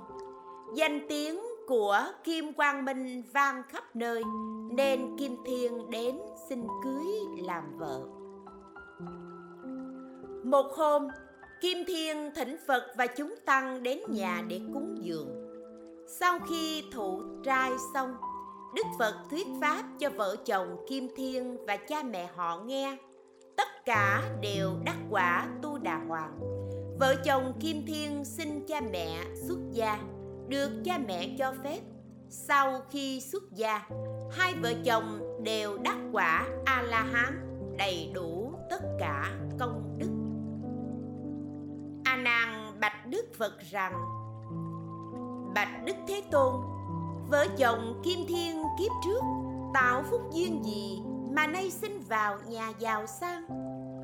Danh 0.75 1.05
tiếng 1.09 1.39
của 1.67 2.03
kim 2.23 2.53
quang 2.53 2.85
minh 2.85 3.23
vang 3.33 3.63
khắp 3.69 3.95
nơi, 3.95 4.23
nên 4.71 5.17
kim 5.17 5.35
thiên 5.45 5.89
đến 5.89 6.19
xin 6.49 6.67
cưới 6.83 7.05
làm 7.47 7.77
vợ. 7.77 8.01
Một 10.43 10.65
hôm 10.75 11.07
kim 11.61 11.77
thiên, 11.87 12.31
thỉnh 12.35 12.57
phật 12.67 12.83
và 12.97 13.07
chúng 13.07 13.35
tăng 13.45 13.83
đến 13.83 13.99
nhà 14.09 14.43
để 14.47 14.61
cúng 14.73 14.97
dường. 15.01 15.27
Sau 16.07 16.39
khi 16.49 16.83
thụ 16.93 17.21
trai 17.43 17.71
xong, 17.93 18.15
đức 18.75 18.83
phật 18.99 19.13
thuyết 19.29 19.47
pháp 19.61 19.83
cho 19.99 20.09
vợ 20.09 20.35
chồng 20.45 20.85
kim 20.89 21.07
thiên 21.15 21.65
và 21.65 21.77
cha 21.77 22.03
mẹ 22.03 22.29
họ 22.35 22.59
nghe. 22.65 22.97
Tất 23.57 23.85
cả 23.85 24.23
đều 24.41 24.71
đắc 24.85 24.97
quả 25.09 25.47
tu 25.61 25.77
đà 25.77 26.01
hoàng. 26.07 26.39
Vợ 26.99 27.15
chồng 27.25 27.53
kim 27.59 27.85
thiên 27.87 28.25
xin 28.25 28.65
cha 28.67 28.81
mẹ 28.91 29.23
xuất 29.47 29.57
gia, 29.71 29.99
được 30.47 30.69
cha 30.85 30.97
mẹ 31.07 31.35
cho 31.37 31.53
phép. 31.63 31.79
Sau 32.29 32.81
khi 32.91 33.21
xuất 33.21 33.43
gia, 33.51 33.89
hai 34.31 34.53
vợ 34.61 34.73
chồng 34.85 35.37
đều 35.43 35.77
đắc 35.77 35.97
quả 36.11 36.47
a 36.65 36.81
la 36.81 37.01
hán 37.01 37.33
đầy 37.77 38.11
đủ 38.13 38.53
tất 38.69 38.81
cả. 38.99 39.46
Phật 43.37 43.59
rằng, 43.71 43.93
bạch 45.55 45.85
đức 45.85 45.95
thế 46.07 46.23
tôn, 46.31 46.53
vợ 47.29 47.47
chồng 47.57 48.01
kim 48.03 48.19
thiên 48.27 48.63
kiếp 48.79 48.91
trước, 49.05 49.21
tạo 49.73 50.03
phúc 50.11 50.21
duyên 50.31 50.65
gì 50.65 51.01
mà 51.31 51.47
nay 51.47 51.71
sinh 51.71 51.99
vào 52.09 52.37
nhà 52.47 52.73
giàu 52.79 53.05
sang? 53.05 53.47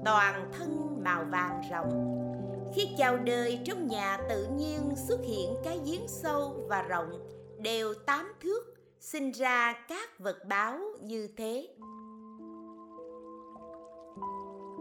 Toàn 0.06 0.52
thân 0.58 1.02
màu 1.04 1.26
vàng 1.32 1.62
rộng 1.72 2.20
khi 2.76 2.90
chào 2.98 3.18
đời 3.18 3.60
trong 3.66 3.88
nhà 3.88 4.18
tự 4.30 4.48
nhiên 4.58 4.96
xuất 4.96 5.20
hiện 5.24 5.56
cái 5.64 5.80
giếng 5.86 6.08
sâu 6.08 6.66
và 6.70 6.82
rộng, 6.82 7.20
đều 7.60 7.94
tám 7.94 8.34
thước, 8.42 8.74
sinh 9.00 9.32
ra 9.32 9.74
các 9.88 10.20
vật 10.20 10.38
báo 10.50 10.80
như 11.02 11.28
thế. 11.38 11.68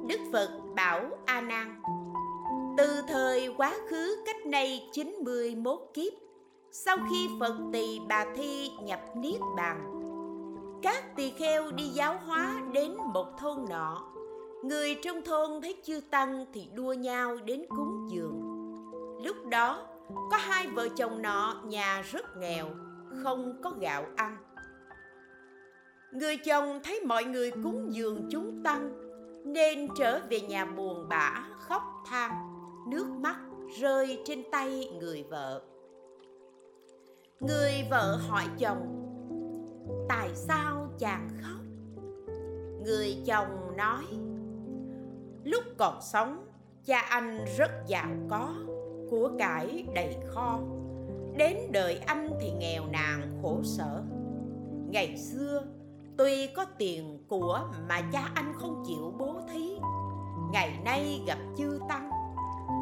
Đức 0.08 0.20
Phật 0.32 0.60
bảo 0.76 1.10
A 1.26 1.40
Nan 1.40 1.82
từ 2.76 3.02
thời 3.08 3.54
quá 3.56 3.74
khứ 3.88 4.22
cách 4.26 4.46
nay 4.46 4.88
91 4.92 5.78
kiếp, 5.94 6.12
sau 6.70 6.96
khi 7.10 7.28
phật 7.40 7.54
tỳ 7.72 8.00
bà 8.08 8.26
thi 8.36 8.70
nhập 8.82 9.00
niết 9.16 9.40
bàn, 9.56 9.98
các 10.82 11.16
tỳ 11.16 11.30
kheo 11.30 11.72
đi 11.72 11.84
giáo 11.84 12.20
hóa 12.26 12.62
đến 12.72 12.96
một 13.14 13.26
thôn 13.38 13.58
nọ. 13.70 14.12
Người 14.64 14.94
trong 15.02 15.22
thôn 15.22 15.62
thấy 15.62 15.76
chư 15.82 16.00
tăng 16.10 16.46
thì 16.54 16.68
đua 16.74 16.92
nhau 16.92 17.36
đến 17.44 17.64
cúng 17.68 18.08
dường. 18.10 18.40
Lúc 19.24 19.36
đó, 19.46 19.86
có 20.30 20.36
hai 20.36 20.66
vợ 20.66 20.88
chồng 20.96 21.22
nọ 21.22 21.62
nhà 21.64 22.02
rất 22.12 22.36
nghèo, 22.36 22.66
không 23.22 23.60
có 23.62 23.72
gạo 23.80 24.04
ăn. 24.16 24.36
Người 26.12 26.36
chồng 26.36 26.80
thấy 26.84 27.00
mọi 27.00 27.24
người 27.24 27.50
cúng 27.50 27.86
dường 27.90 28.28
chúng 28.30 28.62
tăng, 28.64 28.92
nên 29.44 29.88
trở 29.98 30.20
về 30.30 30.40
nhà 30.40 30.64
buồn 30.64 31.06
bã 31.08 31.44
khóc 31.60 31.82
than 32.06 32.51
nước 32.92 33.06
mắt 33.06 33.36
rơi 33.80 34.22
trên 34.24 34.42
tay 34.52 34.90
người 35.00 35.24
vợ. 35.30 35.62
Người 37.40 37.72
vợ 37.90 38.16
hỏi 38.28 38.44
chồng, 38.58 38.86
tại 40.08 40.30
sao 40.34 40.88
chàng 40.98 41.28
khóc? 41.42 41.60
Người 42.84 43.22
chồng 43.26 43.76
nói, 43.76 44.04
lúc 45.44 45.64
còn 45.78 45.98
sống, 46.02 46.46
cha 46.84 47.00
anh 47.00 47.44
rất 47.58 47.70
giàu 47.86 48.10
có, 48.30 48.54
của 49.10 49.30
cải 49.38 49.86
đầy 49.94 50.16
kho. 50.26 50.60
Đến 51.36 51.56
đời 51.70 51.98
anh 52.06 52.30
thì 52.40 52.50
nghèo 52.50 52.82
nàn 52.92 53.38
khổ 53.42 53.60
sở. 53.62 54.02
Ngày 54.90 55.16
xưa, 55.16 55.62
tuy 56.18 56.46
có 56.56 56.64
tiền 56.78 57.24
của 57.28 57.70
mà 57.88 58.00
cha 58.12 58.30
anh 58.34 58.52
không 58.56 58.82
chịu 58.86 59.14
bố 59.18 59.34
thí, 59.52 59.78
ngày 60.52 60.80
nay 60.84 61.22
gặp 61.26 61.38
chư 61.56 61.78
tăng 61.88 62.11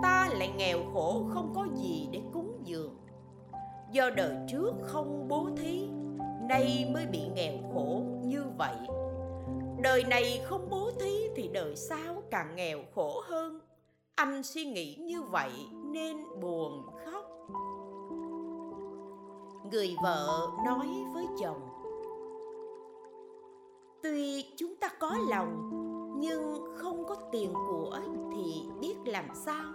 ta 0.03 0.29
lại 0.33 0.53
nghèo 0.57 0.79
khổ, 0.95 1.23
không 1.31 1.53
có 1.55 1.67
gì 1.75 2.09
để 2.13 2.21
cúng 2.33 2.61
dường. 2.65 2.97
Do 3.91 4.11
đời 4.11 4.37
trước 4.49 4.73
không 4.83 5.29
bố 5.29 5.49
thí, 5.57 5.89
nay 6.49 6.91
mới 6.95 7.07
bị 7.07 7.21
nghèo 7.35 7.55
khổ 7.75 8.03
như 8.25 8.45
vậy. 8.59 8.77
Đời 9.83 10.05
này 10.05 10.41
không 10.45 10.71
bố 10.71 10.91
thí 11.01 11.29
thì 11.37 11.49
đời 11.49 11.77
sau 11.77 12.23
càng 12.31 12.57
nghèo 12.57 12.79
khổ 12.95 13.21
hơn. 13.25 13.61
Anh 14.15 14.43
suy 14.43 14.65
nghĩ 14.65 14.95
như 14.95 15.23
vậy 15.23 15.51
nên 15.93 16.17
buồn 16.41 16.87
khóc. 17.05 17.25
Người 19.71 19.97
vợ 20.03 20.49
nói 20.65 20.87
với 21.15 21.27
chồng, 21.41 21.61
tuy 24.03 24.45
chúng 24.57 24.77
ta 24.77 24.89
có 24.99 25.17
lòng 25.29 25.71
nhưng 26.21 26.65
không 26.77 27.05
có 27.09 27.17
tiền 27.33 27.53
của 27.55 27.99
thì 28.33 28.63
biết 28.81 28.95
làm 29.07 29.25
sao? 29.35 29.73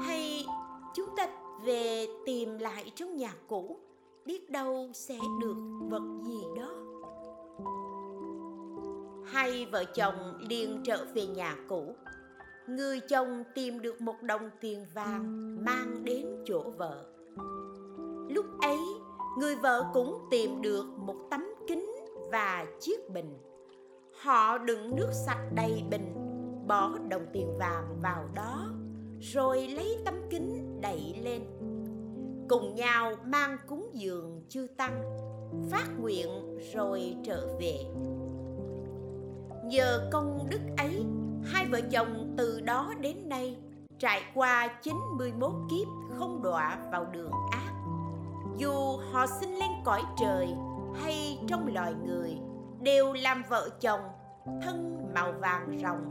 Hay 0.00 0.46
chúng 0.94 1.08
ta 1.16 1.28
về 1.64 2.06
tìm 2.26 2.58
lại 2.58 2.92
trong 2.94 3.16
nhà 3.16 3.34
cũ, 3.48 3.78
biết 4.24 4.50
đâu 4.50 4.90
sẽ 4.94 5.18
được 5.40 5.56
vật 5.90 6.02
gì 6.22 6.40
đó? 6.56 6.74
Hai 9.24 9.66
vợ 9.72 9.84
chồng 9.84 10.34
liền 10.48 10.82
trở 10.84 11.06
về 11.14 11.26
nhà 11.26 11.56
cũ, 11.68 11.94
người 12.66 13.00
chồng 13.00 13.44
tìm 13.54 13.82
được 13.82 14.00
một 14.00 14.22
đồng 14.22 14.50
tiền 14.60 14.86
vàng 14.94 15.56
mang 15.64 16.04
đến 16.04 16.26
chỗ 16.44 16.62
vợ. 16.76 17.06
Lúc 18.28 18.46
ấy, 18.60 18.78
người 19.38 19.56
vợ 19.56 19.90
cũng 19.94 20.18
tìm 20.30 20.62
được 20.62 20.84
một 20.96 21.16
tấm 21.30 21.44
kính 21.68 21.86
và 22.32 22.66
chiếc 22.80 23.10
bình 23.14 23.38
họ 24.22 24.58
đựng 24.58 24.96
nước 24.96 25.10
sạch 25.12 25.52
đầy 25.54 25.84
bình, 25.90 26.14
bỏ 26.66 26.90
đồng 27.08 27.26
tiền 27.32 27.58
vàng 27.58 28.00
vào 28.02 28.28
đó, 28.34 28.66
rồi 29.20 29.68
lấy 29.68 29.98
tấm 30.04 30.14
kính 30.30 30.78
đậy 30.80 31.14
lên. 31.22 31.42
Cùng 32.48 32.74
nhau 32.74 33.12
mang 33.24 33.56
cúng 33.66 33.90
dường 33.94 34.42
chư 34.48 34.66
tăng, 34.76 35.02
phát 35.70 35.86
nguyện 36.00 36.58
rồi 36.74 37.16
trở 37.24 37.56
về. 37.60 37.84
Nhờ 39.64 40.08
công 40.12 40.46
đức 40.50 40.60
ấy, 40.76 41.04
hai 41.44 41.66
vợ 41.66 41.80
chồng 41.90 42.34
từ 42.36 42.60
đó 42.60 42.94
đến 43.00 43.28
nay 43.28 43.56
trải 43.98 44.22
qua 44.34 44.68
91 44.82 45.52
kiếp 45.70 45.86
không 46.18 46.42
đọa 46.42 46.78
vào 46.92 47.04
đường 47.12 47.32
ác. 47.52 47.72
Dù 48.56 48.96
họ 49.12 49.26
sinh 49.40 49.54
lên 49.54 49.70
cõi 49.84 50.02
trời 50.18 50.48
hay 50.94 51.38
trong 51.48 51.74
loài 51.74 51.94
người 52.06 52.36
đều 52.86 53.12
làm 53.12 53.42
vợ 53.48 53.68
chồng, 53.80 54.00
thân 54.62 55.08
màu 55.14 55.32
vàng 55.32 55.78
rồng 55.82 56.04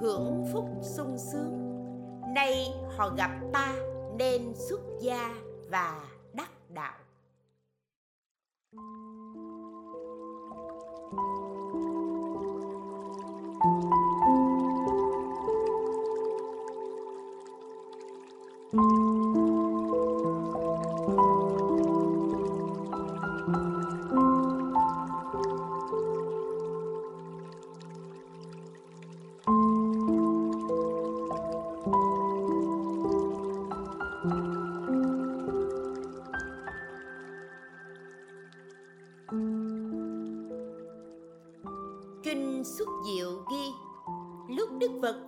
hưởng 0.00 0.44
phúc 0.52 0.64
sung 0.82 1.18
sướng. 1.18 1.58
Nay 2.34 2.74
họ 2.96 3.10
gặp 3.16 3.30
ta 3.52 3.74
nên 4.18 4.54
xuất 4.54 4.80
gia 5.00 5.34
và 5.70 6.04
đắc 6.32 6.50
đạo. 6.68 6.98
Kinh 18.72 19.27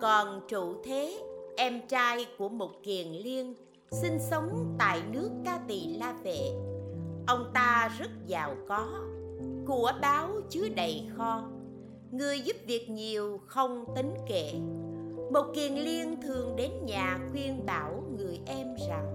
còn 0.01 0.41
trụ 0.47 0.75
thế, 0.83 1.23
Em 1.57 1.81
trai 1.87 2.25
của 2.37 2.49
một 2.49 2.71
kiền 2.83 3.07
liên, 3.07 3.55
Sinh 3.91 4.19
sống 4.19 4.75
tại 4.79 5.01
nước 5.11 5.29
Ca 5.45 5.59
Tỳ 5.67 5.87
La 5.87 6.13
Vệ. 6.23 6.51
Ông 7.27 7.51
ta 7.53 7.91
rất 7.99 8.09
giàu 8.27 8.55
có, 8.67 8.87
Của 9.67 9.91
báo 10.01 10.29
chứa 10.49 10.69
đầy 10.75 11.03
kho. 11.17 11.43
Người 12.11 12.41
giúp 12.41 12.55
việc 12.67 12.89
nhiều 12.89 13.39
không 13.47 13.85
tính 13.95 14.13
kể. 14.27 14.53
Một 15.31 15.45
kiền 15.55 15.73
liên 15.73 16.21
thường 16.21 16.55
đến 16.55 16.71
nhà 16.85 17.19
khuyên 17.31 17.65
bảo 17.65 18.03
người 18.17 18.39
em 18.45 18.67
rằng, 18.89 19.05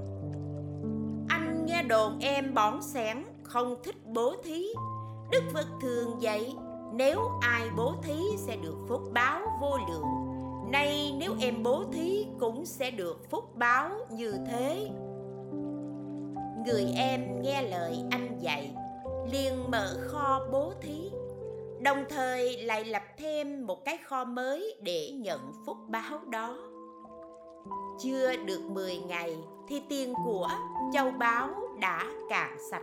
Anh 1.29 1.67
nghe 1.67 1.83
đồn 1.83 2.19
em 2.21 2.55
bỏng 2.55 2.83
xẻn 2.83 3.25
không 3.43 3.77
thích 3.83 3.97
bố 4.07 4.35
thí. 4.45 4.67
Đức 5.31 5.43
Phật 5.55 5.67
thường 5.83 6.23
dạy, 6.23 6.55
nếu 6.93 7.21
ai 7.41 7.69
bố 7.77 7.95
thí 8.03 8.19
sẽ 8.39 8.57
được 8.57 8.77
phúc 8.89 9.03
báo 9.13 9.41
vô 9.61 9.77
lượng 9.89 10.26
nay 10.71 11.15
nếu 11.19 11.33
em 11.41 11.63
bố 11.63 11.85
thí 11.93 12.27
cũng 12.41 12.67
sẽ 12.67 12.91
được 12.91 13.31
phúc 13.31 13.57
báo 13.57 13.91
như 14.11 14.35
thế. 14.51 14.91
Người 16.67 16.85
em 16.97 17.43
nghe 17.43 17.63
lời 17.63 17.99
anh 18.11 18.39
dạy, 18.41 18.75
liền 19.33 19.71
mở 19.71 19.97
kho 20.09 20.47
bố 20.53 20.73
thí. 20.81 21.11
Đồng 21.81 22.05
thời 22.09 22.63
lại 22.63 22.85
lập 22.85 23.03
thêm 23.19 23.67
một 23.67 23.85
cái 23.85 23.99
kho 24.05 24.25
mới 24.25 24.77
để 24.83 25.11
nhận 25.11 25.41
phúc 25.67 25.77
báo 25.89 26.19
đó. 26.31 26.57
Chưa 28.01 28.37
được 28.37 28.61
10 28.71 28.97
ngày 28.97 29.37
thì 29.69 29.83
tiền 29.89 30.15
của 30.25 30.49
châu 30.93 31.11
báu 31.11 31.49
đã 31.81 32.05
cạn 32.29 32.57
sạch. 32.71 32.83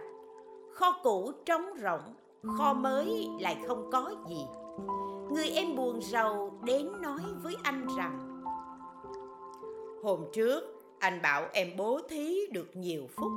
Kho 0.74 1.00
cũ 1.04 1.32
trống 1.46 1.66
rỗng, 1.84 2.16
kho 2.58 2.74
mới 2.74 3.28
lại 3.40 3.58
không 3.68 3.90
có 3.92 4.16
gì 4.28 4.46
người 5.34 5.50
em 5.50 5.76
buồn 5.76 6.02
rầu 6.02 6.54
đến 6.64 7.02
nói 7.02 7.22
với 7.44 7.56
anh 7.64 7.88
rằng 7.98 8.44
hôm 10.04 10.20
trước 10.34 10.64
anh 11.00 11.22
bảo 11.22 11.46
em 11.54 11.68
bố 11.78 12.00
thí 12.10 12.40
được 12.52 12.76
nhiều 12.76 13.08
phúc 13.16 13.32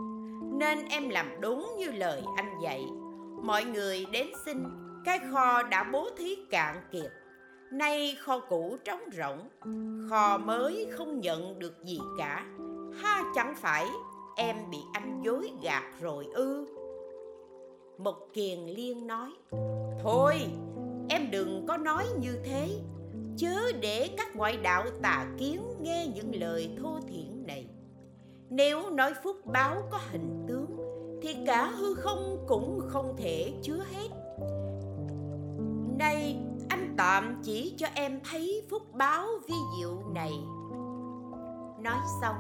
nên 0.59 0.89
em 0.89 1.09
làm 1.09 1.41
đúng 1.41 1.75
như 1.79 1.91
lời 1.91 2.23
anh 2.37 2.59
dạy. 2.63 2.87
Mọi 3.43 3.65
người 3.65 4.07
đến 4.13 4.27
xin 4.45 4.65
cái 5.05 5.21
kho 5.33 5.63
đã 5.63 5.85
bố 5.93 6.09
thí 6.17 6.37
cạn 6.51 6.77
kiệt. 6.93 7.13
Nay 7.73 8.17
kho 8.21 8.39
cũ 8.39 8.77
trống 8.85 9.01
rỗng 9.13 9.49
kho 10.11 10.39
mới 10.39 10.87
không 10.93 11.21
nhận 11.21 11.59
được 11.59 11.85
gì 11.85 11.99
cả. 12.19 12.47
Ha 13.03 13.23
chẳng 13.35 13.55
phải 13.57 13.87
em 14.37 14.57
bị 14.71 14.79
anh 14.93 15.23
dối 15.25 15.51
gạt 15.63 15.85
rồi 16.01 16.27
ư? 16.35 16.67
Mộc 17.99 18.19
Kiền 18.33 18.59
Liên 18.59 19.07
nói 19.07 19.31
Thôi 20.03 20.35
em 21.09 21.31
đừng 21.31 21.67
có 21.67 21.77
nói 21.77 22.05
như 22.19 22.39
thế. 22.45 22.69
Chớ 23.37 23.73
để 23.81 24.11
các 24.17 24.37
ngoại 24.37 24.57
đạo 24.57 24.85
tà 25.03 25.27
kiến 25.39 25.63
nghe 25.81 26.07
những 26.15 26.35
lời 26.35 26.71
thô 26.83 27.01
thiển 27.09 27.47
này. 27.47 27.67
Nếu 28.51 28.91
nói 28.91 29.13
phúc 29.25 29.37
báo 29.47 29.83
có 29.91 29.99
hình 30.11 30.45
tướng, 30.49 30.77
Thì 31.23 31.37
cả 31.47 31.67
hư 31.67 31.95
không 31.95 32.45
cũng 32.49 32.81
không 32.89 33.17
thể 33.17 33.53
chứa 33.63 33.85
hết. 33.93 34.09
Nay 35.99 36.37
anh 36.69 36.95
tạm 36.97 37.41
chỉ 37.45 37.75
cho 37.77 37.87
em 37.95 38.21
thấy 38.31 38.63
phúc 38.71 38.83
báo 38.93 39.27
vi 39.49 39.55
diệu 39.79 40.03
này. 40.15 40.33
Nói 41.83 41.99
xong, 42.21 42.37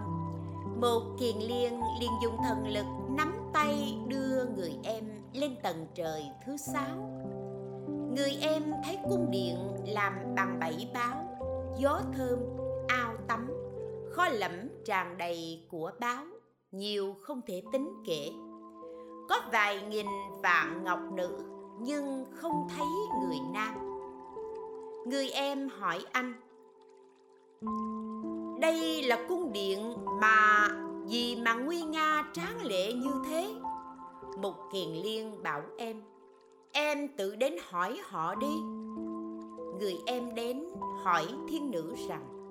một 0.80 1.02
kiền 1.20 1.36
liên 1.36 1.80
liền 2.00 2.10
dùng 2.22 2.36
thần 2.48 2.68
lực 2.68 2.86
nắm 3.16 3.34
tay 3.52 3.98
đưa 4.08 4.44
người 4.44 4.72
em 4.82 5.04
lên 5.32 5.56
tầng 5.62 5.86
trời 5.94 6.22
thứ 6.46 6.56
sáu 6.56 7.15
người 8.16 8.38
em 8.40 8.62
thấy 8.84 8.98
cung 9.08 9.30
điện 9.30 9.56
làm 9.86 10.12
bằng 10.36 10.58
bảy 10.60 10.90
báo, 10.94 11.38
gió 11.78 12.00
thơm, 12.16 12.38
ao 12.88 13.14
tắm, 13.28 13.48
kho 14.10 14.28
lẫm 14.28 14.52
tràn 14.84 15.18
đầy 15.18 15.66
của 15.70 15.90
báo, 16.00 16.24
nhiều 16.72 17.16
không 17.20 17.40
thể 17.46 17.62
tính 17.72 17.88
kể. 18.06 18.30
Có 19.28 19.40
vài 19.52 19.82
nghìn 19.82 20.06
vạn 20.42 20.84
ngọc 20.84 20.98
nữ, 21.14 21.38
nhưng 21.80 22.24
không 22.32 22.68
thấy 22.76 22.86
người 23.20 23.38
nam. 23.52 23.74
Người 25.06 25.30
em 25.30 25.68
hỏi 25.68 25.98
anh, 26.12 26.34
đây 28.60 29.02
là 29.02 29.24
cung 29.28 29.52
điện 29.52 29.94
mà, 30.20 30.68
gì 31.06 31.36
mà 31.36 31.54
nguy 31.54 31.82
nga 31.82 32.24
tráng 32.32 32.66
lệ 32.66 32.92
như 32.92 33.10
thế? 33.30 33.54
Mục 34.38 34.54
Kiền 34.72 34.88
Liên 34.88 35.42
bảo 35.42 35.62
em 35.78 36.02
Em 36.78 37.08
tự 37.08 37.36
đến 37.36 37.54
hỏi 37.68 38.00
họ 38.04 38.34
đi. 38.34 38.60
Người 39.80 39.94
em 40.06 40.34
đến 40.34 40.64
hỏi 41.02 41.26
thiên 41.48 41.70
nữ 41.70 41.94
rằng 42.08 42.48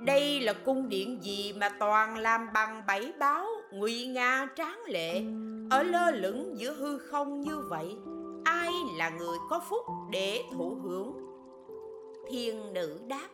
Đây 0.00 0.40
là 0.40 0.52
cung 0.52 0.88
điện 0.88 1.18
gì 1.22 1.52
mà 1.52 1.68
toàn 1.80 2.18
làm 2.18 2.48
bằng 2.54 2.82
bảy 2.86 3.12
báo 3.18 3.46
Nguy 3.72 4.06
nga 4.06 4.48
tráng 4.56 4.80
lệ 4.86 5.22
Ở 5.70 5.82
lơ 5.82 6.10
lửng 6.10 6.58
giữa 6.58 6.74
hư 6.74 6.98
không 6.98 7.40
như 7.40 7.60
vậy? 7.68 7.96
Ai 8.44 8.72
là 8.96 9.10
người 9.10 9.38
có 9.50 9.60
phúc 9.68 9.82
để 10.10 10.42
thụ 10.52 10.76
hưởng? 10.82 11.12
Thiên 12.30 12.72
nữ 12.72 13.00
đáp 13.08 13.28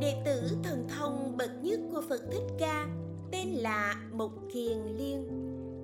Đệ 0.00 0.22
tử 0.24 0.42
thần 0.64 0.88
thông 0.88 1.34
bậc 1.38 1.50
nhất 1.62 1.80
của 1.92 2.02
Phật 2.08 2.20
Thích 2.32 2.56
Ca 2.58 2.86
tên 3.32 3.48
là 3.48 3.94
Mục 4.12 4.32
Kiền 4.52 4.78
Liên 4.98 5.40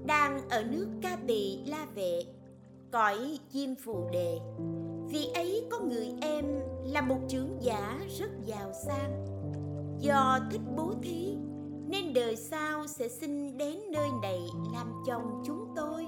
đang 0.06 0.48
ở 0.48 0.64
nước 0.64 0.86
Ca 1.02 1.16
Tỳ 1.26 1.58
La 1.66 1.86
Vệ, 1.94 2.22
cõi 2.90 3.38
chim 3.52 3.74
phù 3.84 4.08
đề. 4.12 4.40
Vì 5.08 5.26
ấy 5.34 5.66
có 5.70 5.78
người 5.78 6.12
em 6.20 6.44
là 6.84 7.00
một 7.00 7.18
trưởng 7.28 7.58
giả 7.60 7.98
rất 8.18 8.30
giàu 8.44 8.72
sang. 8.86 9.26
Do 9.98 10.38
thích 10.50 10.60
bố 10.76 10.94
thí 11.02 11.36
nên 11.88 12.14
đời 12.14 12.36
sau 12.36 12.86
sẽ 12.86 13.08
xin 13.08 13.58
đến 13.58 13.78
nơi 13.92 14.08
này 14.22 14.40
làm 14.72 14.92
chồng 15.06 15.42
chúng 15.46 15.66
tôi. 15.76 16.06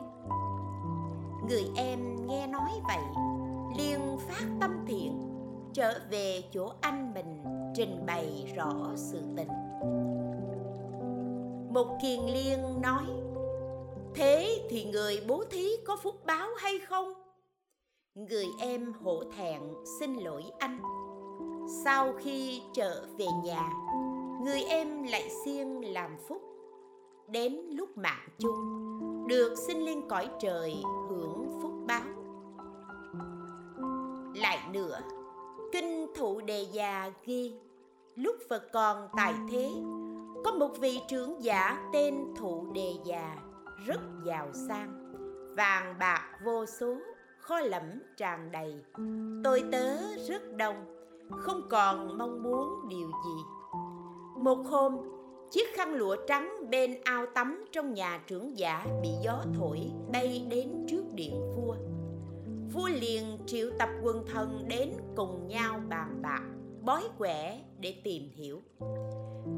Người 1.49 1.65
em 1.77 2.27
nghe 2.27 2.47
nói 2.47 2.71
vậy, 2.89 3.25
liền 3.79 4.19
phát 4.29 4.47
tâm 4.61 4.85
thiện 4.87 5.29
trở 5.73 6.01
về 6.11 6.43
chỗ 6.53 6.71
anh 6.81 7.15
mình 7.15 7.43
trình 7.75 8.07
bày 8.07 8.53
rõ 8.57 8.73
sự 8.97 9.23
tình 9.37 9.49
một 11.79 11.99
kiền 12.03 12.21
liên 12.21 12.81
nói 12.81 13.05
thế 14.15 14.67
thì 14.71 14.85
người 14.85 15.21
bố 15.29 15.45
thí 15.51 15.77
có 15.87 15.97
phúc 15.97 16.27
báo 16.27 16.49
hay 16.57 16.79
không? 16.79 17.13
Người 18.15 18.47
em 18.61 18.93
hổ 19.03 19.23
thẹn 19.37 19.61
xin 20.01 20.15
lỗi 20.15 20.45
anh. 20.59 20.81
Sau 21.85 22.13
khi 22.19 22.63
trở 22.75 23.07
về 23.19 23.27
nhà, 23.45 23.71
người 24.45 24.61
em 24.61 25.03
lại 25.03 25.31
siêng 25.45 25.93
làm 25.93 26.17
phúc. 26.29 26.43
Đến 27.29 27.53
lúc 27.71 27.99
mạng 27.99 28.29
chung, 28.39 28.89
được 29.29 29.55
sinh 29.67 29.85
lên 29.85 30.09
cõi 30.09 30.29
trời 30.41 30.77
hưởng 31.11 31.59
phúc 31.63 31.73
báo. 31.87 32.03
Lại 34.35 34.59
nữa, 34.73 35.01
kinh 35.73 36.07
thụ 36.17 36.41
đề 36.41 36.67
già 36.73 37.13
ghi, 37.25 37.55
lúc 38.15 38.37
phật 38.49 38.73
còn 38.73 39.09
tại 39.17 39.35
thế, 39.51 39.71
có 40.45 40.53
một 40.53 40.79
vị 40.81 41.01
trưởng 41.09 41.43
giả 41.43 41.91
tên 41.93 42.35
thụ 42.37 42.67
đề 42.73 42.95
già 43.05 43.37
rất 43.87 44.01
giàu 44.25 44.49
sang. 44.53 45.15
Vàng 45.57 45.95
bạc 45.99 46.23
vô 46.45 46.67
số, 46.67 46.97
kho 47.41 47.61
lẫm 47.61 48.03
tràn 48.17 48.53
đầy. 48.53 48.75
Tôi 49.45 49.65
tớ 49.73 49.97
rất 50.29 50.57
đông, 50.57 50.77
không 51.31 51.63
còn 51.71 52.19
mong 52.19 52.43
muốn 52.43 52.89
điều 52.89 53.09
gì. 53.09 53.43
Một 54.37 54.59
hôm, 54.67 54.97
chiếc 55.51 55.75
khăn 55.75 55.95
lụa 55.95 56.17
trắng 56.27 56.71
bên 56.71 57.01
ao 57.05 57.27
tắm 57.27 57.65
trong 57.73 57.95
nhà 57.95 58.21
trưởng 58.27 58.59
giả 58.59 58.87
bị 59.03 59.09
gió 59.25 59.45
thổi 59.59 59.81
bay 60.13 60.47
đến 60.51 60.87
trước 60.89 61.05
điện 61.15 61.41
vua. 61.57 61.75
Vua 62.73 62.89
liền 62.89 63.39
triệu 63.47 63.71
tập 63.79 63.89
quần 64.03 64.27
thần 64.27 64.65
đến 64.69 64.93
cùng 65.17 65.49
nhau 65.49 65.81
bàn 65.89 66.23
bạc, 66.23 66.43
bói 66.83 67.03
quẻ 67.19 67.61
để 67.81 68.01
tìm 68.05 68.23
hiểu. 68.35 68.61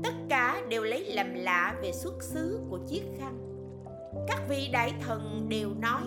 Tất 0.03 0.15
cả 0.29 0.63
đều 0.69 0.83
lấy 0.83 1.05
làm 1.05 1.35
lạ 1.35 1.79
về 1.83 1.93
xuất 1.93 2.23
xứ 2.23 2.61
của 2.71 2.79
chiếc 2.89 3.03
khăn 3.19 3.50
các 4.27 4.43
vị 4.49 4.69
đại 4.73 4.95
thần 5.01 5.47
đều 5.49 5.71
nói, 5.75 6.03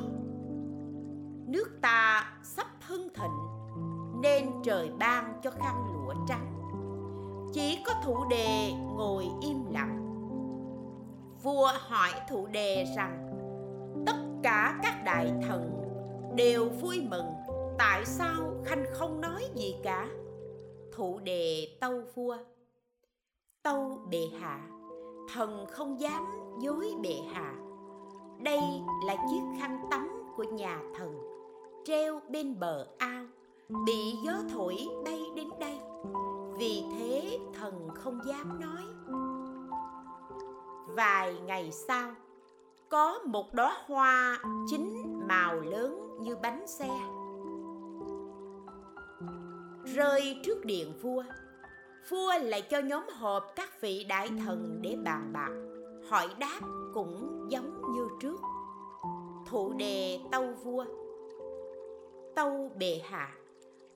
nước 1.48 1.78
ta 1.82 2.34
sắp 2.44 2.68
hưng 2.82 3.08
thịnh, 3.14 3.38
nên 4.22 4.50
trời 4.64 4.92
ban 5.00 5.40
cho 5.44 5.52
khăn 5.52 5.76
lụa 5.94 6.14
trắng. 6.28 6.50
Chỉ 7.54 7.84
có 7.86 7.94
thủ 8.04 8.26
đề 8.30 8.72
ngồi 8.96 9.28
im 9.42 9.66
lặng. 9.72 10.00
Vua 11.44 11.72
hỏi 11.80 12.10
thủ 12.30 12.48
đề 12.48 12.86
rằng, 12.98 13.30
tất 14.06 14.16
cả 14.44 14.80
các 14.84 15.04
đại 15.06 15.32
thần 15.48 15.84
đều 16.36 16.70
vui 16.70 17.02
mừng, 17.10 17.26
tại 17.78 18.06
sao 18.06 18.62
khanh 18.66 18.86
không 18.92 19.22
nói 19.22 19.44
gì 19.56 19.76
cả? 19.84 20.08
Thụ 20.96 21.20
đề 21.20 21.78
tâu 21.82 22.02
vua, 22.16 22.38
tâu 23.64 24.02
bệ 24.12 24.28
hạ, 24.40 24.68
thần 25.34 25.66
không 25.72 26.00
dám 26.00 26.26
dối 26.62 26.94
bệ 27.04 27.16
hạ 27.34 27.56
đây 28.44 28.62
là 29.06 29.16
chiếc 29.16 29.42
khăn 29.60 29.88
tắm 29.92 30.10
của 30.36 30.44
nhà 30.44 30.80
thần, 30.98 31.18
treo 31.86 32.22
bên 32.30 32.60
bờ 32.60 32.88
ao, 32.98 33.26
bị 33.86 34.16
gió 34.26 34.34
thổi 34.54 34.88
bay 35.06 35.22
đến 35.36 35.50
đây. 35.60 35.80
Vì 36.58 36.84
thế 36.98 37.40
thần 37.54 37.90
không 37.96 38.20
dám 38.26 38.60
nói. 38.60 38.84
Vài 40.88 41.40
ngày 41.46 41.72
sau, 41.72 42.12
có 42.90 43.20
một 43.26 43.54
đóa 43.54 43.78
hoa 43.86 44.40
chín 44.68 45.04
màu 45.28 45.60
lớn 45.60 46.18
như 46.20 46.36
bánh 46.36 46.68
xe. 46.68 46.90
Rơi 49.96 50.40
trước 50.44 50.66
điện 50.66 50.94
vua 51.02 51.24
vua 52.10 52.34
lại 52.42 52.62
cho 52.62 52.80
nhóm 52.80 53.04
họp 53.10 53.44
các 53.56 53.82
vị 53.82 54.06
đại 54.10 54.30
thần 54.46 54.80
để 54.82 54.98
bàn 55.04 55.34
bạc, 55.34 55.52
hỏi 56.10 56.28
đáp 56.40 56.60
cũng 56.94 57.46
giống 57.50 57.92
như 57.92 58.08
trước. 58.20 58.42
Thụ 59.46 59.74
đề 59.74 60.20
tâu 60.32 60.46
vua, 60.64 60.86
tâu 62.36 62.72
bệ 62.80 63.02
hạ, 63.04 63.36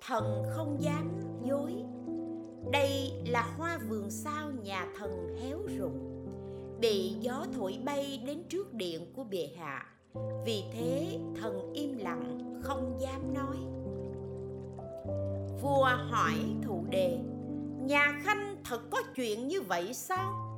thần 0.07 0.43
không 0.49 0.77
dám 0.79 1.09
dối. 1.43 1.73
Đây 2.71 3.11
là 3.27 3.53
hoa 3.57 3.79
vườn 3.89 4.09
sao 4.09 4.51
nhà 4.63 4.87
thần 4.97 5.35
héo 5.41 5.59
rụng, 5.77 6.25
bị 6.79 7.15
gió 7.19 7.45
thổi 7.55 7.79
bay 7.85 8.23
đến 8.25 8.43
trước 8.49 8.73
điện 8.73 9.13
của 9.15 9.23
bệ 9.23 9.49
hạ. 9.57 9.85
Vì 10.45 10.63
thế 10.73 11.19
thần 11.41 11.73
im 11.73 11.97
lặng, 11.97 12.39
không 12.61 12.97
dám 12.99 13.33
nói. 13.33 13.57
Vua 15.61 15.83
hỏi 15.83 16.35
thụ 16.63 16.85
đề 16.89 17.19
nhà 17.87 18.19
khanh 18.23 18.55
thật 18.63 18.81
có 18.91 19.01
chuyện 19.15 19.47
như 19.47 19.61
vậy 19.61 19.93
sao? 19.93 20.56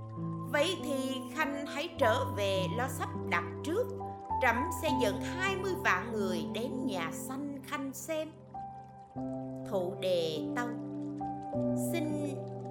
Vậy 0.52 0.78
thì 0.84 1.22
khanh 1.34 1.66
hãy 1.66 1.90
trở 1.98 2.26
về 2.38 2.66
lo 2.78 2.88
sắp 2.88 3.10
đặt 3.30 3.44
trước, 3.64 3.88
trẫm 4.42 4.56
sẽ 4.82 4.90
dẫn 5.02 5.22
hai 5.22 5.56
mươi 5.56 5.74
vạn 5.84 6.14
người 6.14 6.46
đến 6.54 6.86
nhà 6.86 7.10
xanh 7.12 7.60
khanh 7.64 7.94
xem. 7.94 8.32
Thụ 9.70 9.94
đề 10.02 10.40
tâu 10.56 10.68
xin 11.92 12.04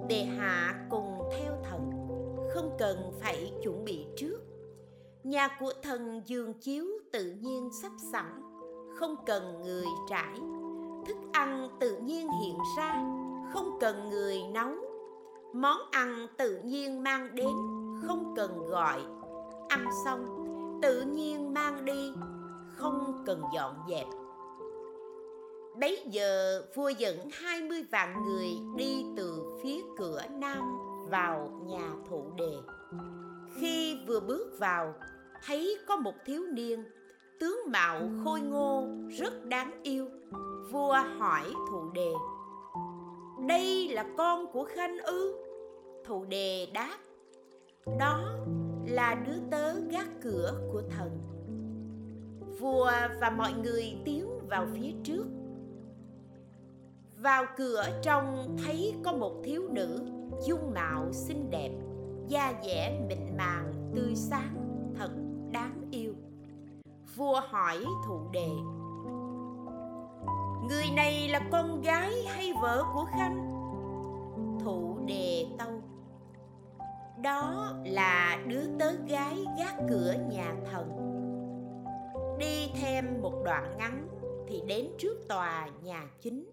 đề 0.07 0.23
hạ 0.23 0.85
cùng 0.89 1.29
theo 1.31 1.53
thần, 1.69 1.91
không 2.53 2.75
cần 2.79 3.11
phải 3.21 3.53
chuẩn 3.63 3.85
bị 3.85 4.05
trước. 4.17 4.39
Nhà 5.23 5.47
của 5.59 5.73
thần 5.83 6.21
giường 6.25 6.53
chiếu 6.53 6.85
tự 7.13 7.31
nhiên 7.41 7.69
sắp 7.81 7.91
sẵn, 8.11 8.41
không 8.95 9.15
cần 9.25 9.61
người 9.61 9.85
trải. 10.09 10.39
Thức 11.07 11.17
ăn 11.31 11.69
tự 11.79 11.97
nhiên 11.97 12.27
hiện 12.41 12.57
ra, 12.77 12.93
không 13.53 13.77
cần 13.79 14.09
người 14.09 14.43
nấu 14.53 14.88
món 15.53 15.77
ăn 15.91 16.27
tự 16.37 16.59
nhiên 16.63 17.03
mang 17.03 17.35
đến, 17.35 17.55
không 18.07 18.33
cần 18.35 18.59
gọi. 18.67 19.01
Ăn 19.69 19.85
xong, 20.05 20.25
tự 20.81 21.01
nhiên 21.01 21.53
mang 21.53 21.85
đi, 21.85 22.13
không 22.75 23.23
cần 23.25 23.43
dọn 23.53 23.75
dẹp. 23.89 24.07
Bấy 25.79 26.03
giờ, 26.05 26.63
vua 26.75 26.89
dẫn 26.89 27.29
hai 27.31 27.61
mươi 27.61 27.85
vạn 27.91 28.23
người 28.25 28.57
đi 28.75 29.05
từ 29.17 29.43
phía 29.63 29.81
cửa 29.97 30.21
nam 30.31 30.77
vào 31.09 31.49
nhà 31.65 31.91
thụ 32.09 32.31
đề. 32.37 32.53
Khi 33.55 33.99
vừa 34.07 34.19
bước 34.19 34.59
vào, 34.59 34.93
thấy 35.45 35.77
có 35.87 35.97
một 35.97 36.13
thiếu 36.25 36.43
niên, 36.53 36.83
tướng 37.39 37.59
mạo 37.67 38.09
khôi 38.23 38.41
ngô, 38.41 38.87
rất 39.17 39.45
đáng 39.45 39.71
yêu. 39.83 40.07
Vua 40.71 40.97
hỏi 41.17 41.53
thụ 41.69 41.91
đề 41.93 42.11
đây 43.47 43.89
là 43.89 44.05
con 44.17 44.51
của 44.51 44.63
khanh 44.63 44.97
ư? 44.97 45.35
Thù 46.05 46.25
đề 46.25 46.67
đáp. 46.73 46.97
Đó 47.99 48.35
là 48.85 49.23
đứa 49.27 49.39
tớ 49.51 49.73
gác 49.79 50.07
cửa 50.21 50.69
của 50.71 50.81
thần. 50.89 51.19
Vua 52.59 52.91
và 53.21 53.29
mọi 53.29 53.53
người 53.53 53.95
tiến 54.05 54.47
vào 54.49 54.67
phía 54.73 54.91
trước. 55.03 55.25
Vào 57.17 57.45
cửa 57.57 57.83
trong 58.01 58.57
thấy 58.65 58.95
có 59.03 59.13
một 59.13 59.35
thiếu 59.43 59.63
nữ 59.71 59.99
dung 60.47 60.73
mạo 60.73 61.11
xinh 61.11 61.49
đẹp, 61.49 61.71
da 62.27 62.53
dẻ 62.65 62.99
mịn 63.09 63.37
màng, 63.37 63.91
tươi 63.95 64.15
sáng, 64.15 64.55
thật 64.97 65.09
đáng 65.51 65.81
yêu. 65.91 66.13
Vua 67.15 67.41
hỏi 67.49 67.85
thụ 68.07 68.19
đề 68.33 68.49
người 70.69 70.89
này 70.95 71.27
là 71.27 71.39
con 71.51 71.81
gái 71.81 72.11
hay 72.27 72.53
vợ 72.61 72.85
của 72.93 73.05
khanh? 73.11 73.49
Thụ 74.63 74.97
đề 75.05 75.45
tâu. 75.57 75.81
Đó 77.21 77.73
là 77.85 78.37
đứa 78.47 78.61
tớ 78.79 78.91
gái 79.07 79.45
gác 79.57 79.75
cửa 79.89 80.13
nhà 80.31 80.55
thần. 80.71 80.89
Đi 82.39 82.71
thêm 82.81 83.21
một 83.21 83.33
đoạn 83.45 83.75
ngắn 83.77 84.07
thì 84.47 84.61
đến 84.67 84.87
trước 84.97 85.27
tòa 85.27 85.67
nhà 85.83 86.07
chính. 86.21 86.51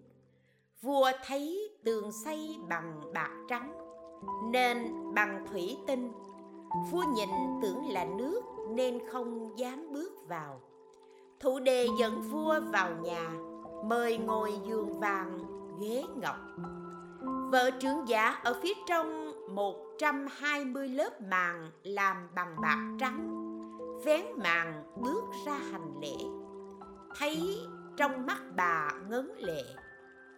Vua 0.82 1.10
thấy 1.26 1.70
tường 1.84 2.12
xây 2.24 2.56
bằng 2.68 3.00
bạc 3.14 3.30
trắng, 3.48 3.72
nên 4.52 4.76
bằng 5.14 5.46
thủy 5.50 5.76
tinh. 5.86 6.12
Vua 6.90 7.04
nhìn 7.14 7.28
tưởng 7.62 7.88
là 7.88 8.04
nước, 8.04 8.42
nên 8.70 8.98
không 9.12 9.58
dám 9.58 9.92
bước 9.92 10.12
vào. 10.28 10.60
Thủ 11.40 11.58
đề 11.58 11.86
dẫn 12.00 12.22
vua 12.22 12.60
vào 12.72 12.90
nhà 13.02 13.45
mời 13.84 14.16
ngồi 14.18 14.52
giường 14.68 15.00
vàng 15.00 15.38
ghế 15.80 16.04
ngọc. 16.16 16.36
Vợ 17.52 17.70
trưởng 17.70 18.08
giả 18.08 18.40
ở 18.44 18.60
phía 18.62 18.72
trong 18.88 19.32
120 19.54 20.88
lớp 20.88 21.20
màn 21.20 21.70
làm 21.82 22.28
bằng 22.34 22.56
bạc 22.62 22.96
trắng, 23.00 23.32
vén 24.04 24.24
màn 24.42 24.84
bước 25.02 25.24
ra 25.46 25.58
hành 25.72 26.00
lễ. 26.00 26.16
Thấy 27.18 27.58
trong 27.96 28.26
mắt 28.26 28.42
bà 28.56 28.90
ngấn 29.08 29.32
lệ, 29.38 29.62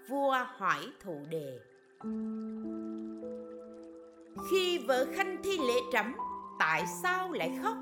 vua 0.09 0.37
hỏi 0.57 0.93
thụ 1.01 1.21
đề. 1.31 1.59
Khi 4.51 4.79
vợ 4.79 5.07
khanh 5.13 5.37
thi 5.45 5.59
lễ 5.59 5.81
trẫm, 5.93 6.15
tại 6.59 6.85
sao 7.03 7.33
lại 7.33 7.59
khóc? 7.63 7.77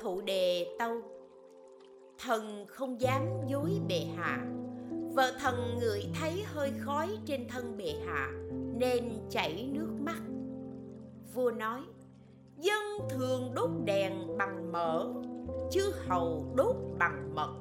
Thụ 0.00 0.20
đề 0.20 0.76
tâu 0.78 1.19
thần 2.24 2.66
không 2.68 3.00
dám 3.00 3.22
dối 3.46 3.80
bệ 3.88 4.06
hạ. 4.16 4.46
Vợ 5.14 5.32
thần 5.40 5.78
ngửi 5.80 6.02
thấy 6.20 6.44
hơi 6.46 6.72
khói 6.80 7.18
trên 7.26 7.48
thân 7.48 7.76
bệ 7.76 7.94
hạ, 8.06 8.30
nên 8.78 9.12
chảy 9.30 9.70
nước 9.72 9.88
mắt. 10.00 10.22
Vua 11.34 11.50
nói, 11.50 11.80
dân 12.56 13.08
thường 13.10 13.54
đốt 13.54 13.70
đèn 13.84 14.36
bằng 14.38 14.72
mỡ, 14.72 15.06
chư 15.70 15.92
hầu 16.06 16.52
đốt 16.54 16.76
bằng 16.98 17.34
mật, 17.34 17.54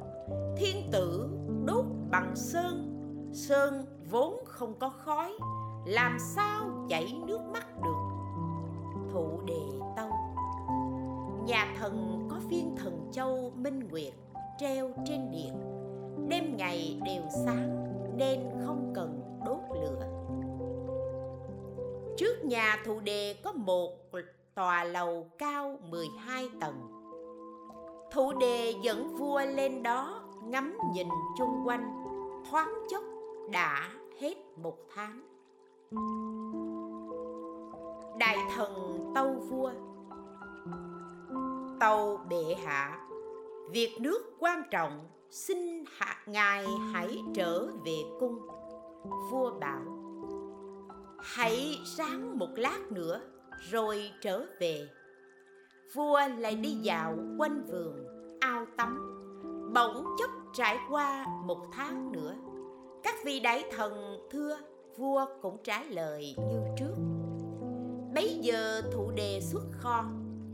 thiên 0.57 0.89
tử 0.91 1.29
đốt 1.65 1.85
bằng 2.11 2.35
sơn. 2.35 2.85
Sơn 3.33 3.85
vốn 4.11 4.43
không 4.45 4.79
có 4.79 4.89
khói, 4.89 5.33
làm 5.85 6.17
sao 6.35 6.85
chảy 6.89 7.13
nước 7.27 7.39
mắt 7.53 7.81
được? 7.83 8.09
Thụ 9.13 9.41
đề 9.45 9.79
tâu. 9.95 10.09
Nhà 11.45 11.75
thần 11.79 12.27
có 12.29 12.39
viên 12.49 12.75
thần 12.75 13.09
châu 13.11 13.51
minh 13.55 13.87
nguyệt 13.91 14.13
treo 14.59 14.89
trên 15.05 15.31
điện 15.31 15.53
đêm 16.29 16.57
ngày 16.57 17.01
đều 17.05 17.23
sáng 17.45 17.93
nên 18.17 18.39
không 18.65 18.93
cần 18.95 19.39
đốt 19.45 19.59
lửa. 19.81 20.05
Trước 22.17 22.45
nhà 22.45 22.83
thụ 22.85 22.99
đề 22.99 23.35
có 23.43 23.51
một 23.51 23.91
tòa 24.55 24.83
lầu 24.83 25.29
cao 25.37 25.79
12 25.89 26.49
tầng. 26.61 26.75
Thụ 28.11 28.33
đề 28.33 28.73
dẫn 28.83 29.15
vua 29.15 29.41
lên 29.45 29.83
đó 29.83 30.21
ngắm 30.43 30.77
nhìn 30.93 31.07
chung 31.37 31.63
quanh, 31.65 32.03
thoáng 32.49 32.73
chốc 32.89 33.03
đã 33.51 33.89
hết 34.19 34.35
một 34.57 34.77
tháng. 34.95 35.21
Đại 38.19 38.37
thần 38.55 38.99
tâu 39.15 39.33
vua, 39.33 39.71
tâu 41.79 42.17
bệ 42.29 42.55
hạ 42.65 43.08
việc 43.71 43.97
nước 43.99 44.35
quan 44.39 44.63
trọng, 44.71 45.07
xin 45.29 45.83
hạ, 45.97 46.17
ngài 46.25 46.65
hãy 46.93 47.21
trở 47.35 47.67
về 47.85 47.97
cung. 48.19 48.39
Vua 49.31 49.51
bảo, 49.59 49.81
hãy 51.19 51.75
sáng 51.85 52.39
một 52.39 52.49
lát 52.55 52.91
nữa, 52.91 53.21
rồi 53.71 54.11
trở 54.21 54.45
về. 54.59 54.87
Vua 55.93 56.19
lại 56.37 56.55
đi 56.55 56.69
dạo 56.69 57.17
quanh 57.37 57.63
vườn, 57.65 58.05
ao 58.39 58.65
tắm. 58.77 59.15
Bỗng 59.73 60.05
chốc 60.19 60.29
trải 60.53 60.77
qua 60.89 61.25
một 61.45 61.67
tháng 61.71 62.11
nữa, 62.11 62.35
các 63.03 63.15
vị 63.25 63.39
đại 63.39 63.63
thần 63.71 64.19
thưa, 64.31 64.57
vua 64.97 65.25
cũng 65.41 65.57
trả 65.63 65.83
lời 65.83 66.35
như 66.37 66.59
trước. 66.77 66.95
Bấy 68.15 68.39
giờ 68.41 68.81
thụ 68.93 69.11
đề 69.15 69.41
xuất 69.41 69.63
kho, 69.71 70.03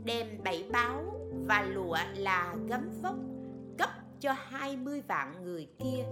đem 0.04 0.26
bảy 0.44 0.68
báo 0.72 1.15
và 1.48 1.62
lụa 1.62 1.96
là 2.14 2.54
gấm 2.68 2.90
vóc, 3.02 3.14
cấp 3.78 3.90
cho 4.20 4.32
hai 4.36 4.76
mươi 4.76 5.02
vạn 5.08 5.44
người 5.44 5.68
kia. 5.78 6.04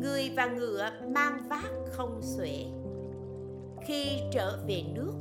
Người 0.00 0.32
và 0.36 0.46
ngựa 0.46 0.90
mang 1.14 1.48
vác 1.48 1.72
không 1.92 2.20
xuể. 2.22 2.66
Khi 3.86 4.20
trở 4.32 4.64
về 4.68 4.82
nước, 4.94 5.12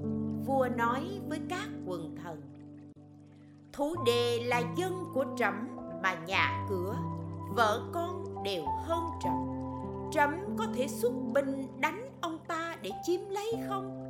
vua 0.45 0.67
nói 0.78 1.02
với 1.30 1.39
các 1.50 1.67
quần 1.86 2.15
thần 2.24 2.50
thú 3.80 3.95
đề 4.06 4.39
là 4.43 4.62
dân 4.78 4.93
của 5.13 5.26
trẫm 5.38 5.67
mà 6.04 6.13
nhà 6.13 6.65
cửa, 6.69 6.95
vợ 7.56 7.82
con 7.93 8.43
đều 8.43 8.63
hơn 8.84 9.04
trẫm. 9.24 9.34
Trẫm 10.12 10.58
có 10.58 10.65
thể 10.74 10.88
xuất 10.88 11.12
binh 11.34 11.67
đánh 11.82 12.10
ông 12.22 12.38
ta 12.48 12.76
để 12.82 12.91
chiếm 13.04 13.22
lấy 13.30 13.54
không? 13.67 14.06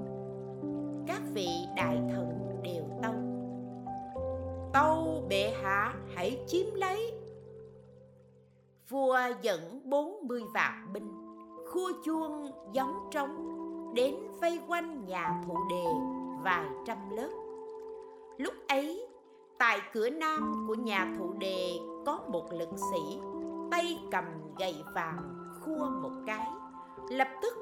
Các 1.08 1.22
vị 1.34 1.50
đại 1.76 2.02
thần 2.12 2.60
đều 2.64 2.84
tâu 3.02 3.29
tâu 4.74 5.24
bệ 5.30 5.54
hạ, 5.64 5.96
hãy 6.16 6.40
chiếm 6.48 6.66
lấy. 6.74 7.14
Vua 8.90 9.18
dẫn 9.42 9.82
bốn 9.84 10.28
mươi 10.28 10.44
vạn 10.54 10.94
binh, 10.94 11.12
khua 11.72 11.92
chuông 12.06 12.52
gióng 12.74 13.10
trống, 13.12 13.56
đến 13.96 14.16
vây 14.42 14.60
quanh 14.68 15.06
nhà 15.06 15.42
thụ 15.48 15.58
đề 15.70 15.86
vài 16.44 16.66
trăm 16.86 16.98
lớp. 17.10 17.30
Lúc 18.38 18.54
ấy, 18.68 19.08
tại 19.58 19.80
cửa 19.94 20.10
nam 20.10 20.66
của 20.68 20.76
nhà 20.76 21.16
thụ 21.18 21.34
đề 21.34 21.80
có 22.06 22.20
một 22.28 22.54
lực 22.54 22.70
sĩ, 22.92 23.20
tay 23.72 24.00
cầm 24.12 24.26
gậy 24.60 24.76
vàng 24.96 25.20
khua 25.62 25.90
một 26.02 26.12
cái. 26.28 26.48
Lập 27.10 27.28
tức, 27.42 27.54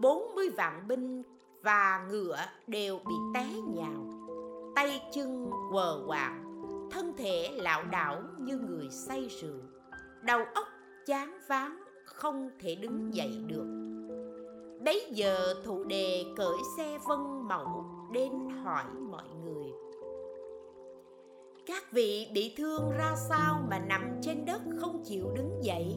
bốn 0.00 0.34
mươi 0.34 0.48
vạn 0.56 0.88
binh 0.88 1.22
và 1.62 2.06
ngựa 2.10 2.36
đều 2.66 2.98
bị 3.06 3.14
té 3.34 3.46
nhào, 3.74 4.04
tay 4.74 5.02
chân 5.12 5.50
quờ 5.70 6.02
quạng 6.06 6.43
thân 6.90 7.12
thể 7.16 7.50
lão 7.54 7.84
đảo 7.84 8.22
như 8.38 8.58
người 8.58 8.88
say 8.90 9.28
rượu. 9.40 9.60
Đầu 10.22 10.40
óc 10.54 10.68
chán 11.06 11.38
váng, 11.48 11.82
không 12.04 12.50
thể 12.60 12.74
đứng 12.74 13.14
dậy 13.14 13.38
được. 13.46 13.66
Bấy 14.84 15.06
giờ 15.10 15.54
thụ 15.64 15.84
đề 15.84 16.24
cởi 16.36 16.56
xe 16.76 16.98
vân 17.08 17.48
mẫu 17.48 17.84
đến 18.12 18.32
hỏi 18.64 18.84
mọi 19.10 19.28
người. 19.44 19.72
Các 21.66 21.92
vị 21.92 22.28
bị 22.34 22.54
thương 22.56 22.90
ra 22.98 23.14
sao 23.28 23.64
mà 23.70 23.78
nằm 23.78 24.18
trên 24.22 24.44
đất 24.44 24.62
không 24.80 25.02
chịu 25.04 25.30
đứng 25.36 25.64
dậy? 25.64 25.96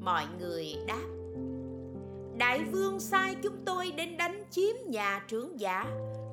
Mọi 0.00 0.24
người 0.40 0.66
đáp. 0.86 1.04
Đại 2.38 2.64
vương 2.72 3.00
sai 3.00 3.36
chúng 3.42 3.56
tôi 3.64 3.90
đến 3.96 4.16
đánh 4.16 4.44
chiếm 4.50 4.76
nhà 4.86 5.24
trưởng 5.28 5.60
giả, 5.60 5.86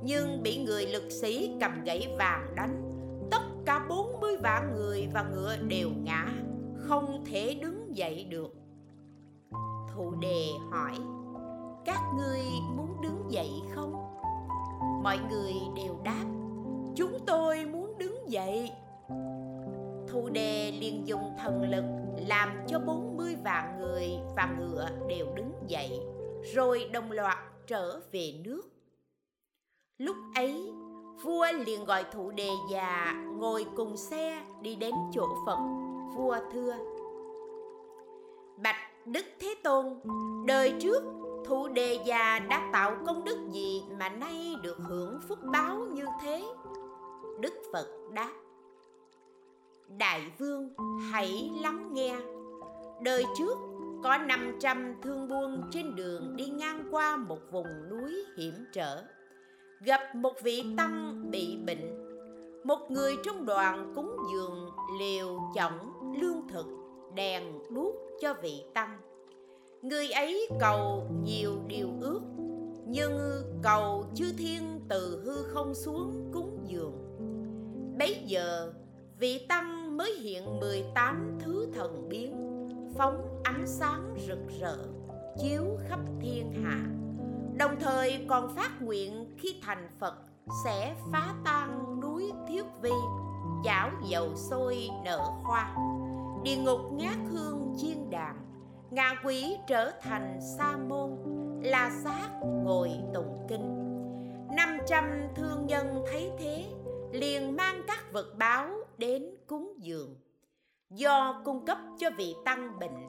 nhưng 0.04 0.43
bị 0.43 0.63
người 0.63 0.86
lực 0.86 1.12
sĩ 1.12 1.52
cầm 1.62 1.84
gậy 1.84 2.08
vàng 2.17 2.54
đánh 2.56 2.81
bốn 4.44 4.76
người 4.76 5.08
và 5.14 5.24
ngựa 5.24 5.58
đều 5.68 5.90
ngã, 6.04 6.28
không 6.76 7.26
thể 7.26 7.58
đứng 7.62 7.98
dậy 7.98 8.28
được. 8.30 8.54
Thụ 9.94 10.12
đề 10.22 10.48
hỏi, 10.72 10.98
các 11.86 12.00
ngươi 12.18 12.40
muốn 12.76 13.02
đứng 13.02 13.32
dậy 13.32 13.50
không? 13.76 13.94
Mọi 15.04 15.20
người 15.30 15.54
đều 15.76 16.00
đáp, 16.04 16.26
chúng 16.96 17.18
tôi 17.28 17.66
muốn 17.66 17.98
đứng 17.98 18.32
dậy. 18.32 18.72
Thụ 20.08 20.30
đề 20.30 20.72
liền 20.72 21.08
dùng 21.08 21.34
thần 21.38 21.70
lực 21.70 21.84
làm 22.28 22.50
cho 22.68 22.80
bốn 22.80 23.18
mươi 23.18 23.36
vạn 23.44 23.80
người 23.80 24.10
và 24.36 24.56
ngựa 24.60 24.90
đều 25.10 25.26
đứng 25.36 25.54
dậy, 25.68 26.00
rồi 26.54 26.90
đồng 26.94 27.12
loạt 27.12 27.38
trở 27.68 28.00
về 28.12 28.34
nước. 28.44 28.62
Lúc 29.98 30.16
ấy 30.36 30.72
vua 31.24 31.46
liền 31.66 31.86
gọi 31.86 32.06
thụ 32.12 32.32
đề 32.32 32.50
già, 32.72 33.14
ngồi 33.38 33.66
cùng 33.76 33.98
xe 33.98 34.42
đi 34.62 34.76
đến 34.76 34.94
chỗ 35.14 35.28
phật. 35.46 35.58
Vua 36.16 36.38
thưa, 36.54 36.74
bạch 38.58 39.06
đức 39.06 39.26
thế 39.40 39.56
tôn, 39.64 40.00
đời 40.46 40.74
trước 40.80 41.04
Thụ 41.46 41.68
đề 41.68 42.00
già 42.06 42.40
đã 42.40 42.70
tạo 42.74 42.98
công 43.06 43.24
đức 43.24 43.38
gì 43.52 43.84
mà 44.00 44.10
nay 44.10 44.56
được 44.64 44.78
hưởng 44.78 45.20
phúc 45.28 45.40
báo 45.44 45.78
như 45.78 46.06
thế? 46.22 46.44
Đức 47.40 47.54
Phật 47.74 47.88
đáp, 48.14 48.32
Đại 49.98 50.32
vương, 50.38 50.70
hãy 51.12 51.52
lắng 51.62 51.90
nghe. 51.94 52.18
Đời 53.02 53.26
trước 53.38 53.58
có 54.04 54.18
500 54.18 54.96
thương 55.02 55.28
buôn 55.28 55.62
trên 55.72 55.96
đường 55.96 56.36
đi 56.36 56.46
ngang 56.46 56.88
qua 56.92 57.18
một 57.18 57.40
vùng 57.52 57.90
núi 57.90 58.26
hiểm 58.38 58.54
trở. 58.74 59.04
Gặp 59.86 60.15
một 60.15 60.34
vị 60.44 60.63
tăng 60.78 61.24
bị 61.32 61.58
bệnh. 61.65 61.98
Một 62.63 62.80
người 62.89 63.15
trong 63.26 63.46
đoàn 63.46 63.94
cúng 63.96 64.17
dường 64.34 64.70
liều 65.00 65.39
chỏng 65.56 65.94
lương 66.22 66.48
thực, 66.50 66.65
đèn 67.15 67.44
đuốc 67.70 67.96
cho 68.22 68.34
vị 68.41 68.63
tăng. 68.74 68.98
Người 69.82 70.10
ấy 70.10 70.48
cầu 70.60 71.08
nhiều 71.24 71.52
điều 71.67 71.88
ước, 72.02 72.22
nhưng 72.88 73.20
cầu 73.63 74.06
chư 74.15 74.26
thiên 74.38 74.80
từ 74.89 75.22
hư 75.26 75.44
không 75.44 75.74
xuống 75.76 76.30
cúng 76.34 76.60
dường. 76.67 76.94
Bấy 78.00 78.24
giờ, 78.26 78.74
vị 79.20 79.46
tăng 79.50 79.98
mới 79.98 80.13
hiện 80.13 80.60
18 80.60 81.38
thứ 81.39 81.67
thần 81.74 82.10
biến, 82.10 82.36
phóng 82.98 83.41
ánh 83.44 83.67
sáng 83.67 84.15
rực 84.28 84.60
rỡ, 84.60 84.78
chiếu 85.41 85.63
khắp 85.88 86.00
thiên 86.22 86.52
hạ 86.63 87.01
đồng 87.62 87.80
thời 87.80 88.26
còn 88.28 88.56
phát 88.56 88.82
nguyện 88.82 89.38
khi 89.38 89.62
thành 89.62 89.89
phật 90.00 90.15
sẽ 90.65 90.95
phá 91.12 91.34
tan 91.45 92.00
núi 92.02 92.32
thiết 92.47 92.63
vi, 92.82 92.91
chảo 93.63 93.91
dầu 94.04 94.36
sôi 94.36 94.89
nở 95.06 95.17
hoa, 95.43 95.76
địa 96.43 96.56
ngục 96.56 96.80
ngát 96.91 97.17
hương 97.32 97.76
chiên 97.78 98.10
đàn 98.10 98.36
ngạ 98.91 99.15
quỷ 99.24 99.58
trở 99.67 99.91
thành 100.02 100.39
sa 100.58 100.78
môn, 100.78 101.10
là 101.63 101.91
xác 102.04 102.30
ngồi 102.41 102.91
tụng 103.13 103.45
kinh. 103.50 103.78
Năm 104.56 104.78
trăm 104.88 105.06
thương 105.36 105.65
nhân 105.65 106.04
thấy 106.12 106.32
thế, 106.39 106.65
liền 107.12 107.56
mang 107.56 107.82
các 107.88 108.13
vật 108.13 108.38
báo 108.38 108.69
đến 108.97 109.26
cúng 109.47 109.74
dường. 109.78 110.15
Do 110.89 111.41
cung 111.45 111.65
cấp 111.65 111.78
cho 112.00 112.10
vị 112.17 112.36
tăng 112.45 112.80
bệnh, 112.80 113.08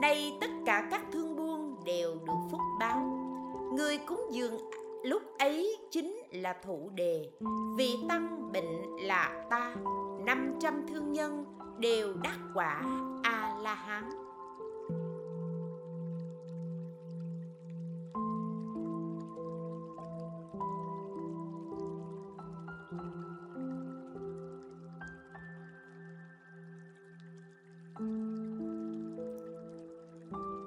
nay 0.00 0.32
tất 0.40 0.50
cả 0.66 0.88
các 0.90 1.02
thương 1.12 1.36
buôn 1.36 1.84
đều 1.84 2.14
được 2.14 2.48
phúc 2.50 2.60
báo 2.80 3.21
người 3.76 3.98
cúng 4.06 4.28
dường 4.30 4.58
lúc 5.04 5.22
ấy 5.38 5.76
chính 5.90 6.16
là 6.30 6.56
thụ 6.64 6.90
đề. 6.94 7.30
Vì 7.76 7.96
tăng 8.08 8.52
bệnh 8.52 8.96
là 9.00 9.46
ta. 9.50 9.74
Năm 10.26 10.54
trăm 10.60 10.86
thương 10.88 11.12
nhân 11.12 11.44
đều 11.78 12.14
đắc 12.22 12.38
quả 12.54 12.82
a 13.22 13.58
la 13.62 13.74
hán 13.74 14.10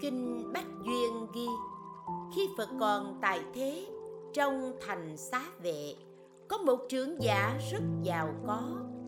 kinh 0.01 0.53
bách 0.53 0.65
duyên 0.85 1.27
ghi 1.33 1.47
khi 2.35 2.49
phật 2.57 2.69
còn 2.79 3.17
tại 3.21 3.39
thế, 3.53 3.87
trong 4.33 4.71
thành 4.87 5.17
xá 5.17 5.41
vệ, 5.61 5.95
có 6.47 6.57
một 6.57 6.79
trưởng 6.89 7.21
giả 7.21 7.59
rất 7.71 7.81
giàu 8.03 8.33
có, 8.47 8.61